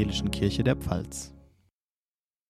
Evangelischen 0.00 0.30
Kirche 0.30 0.64
der 0.64 0.76
Pfalz. 0.76 1.30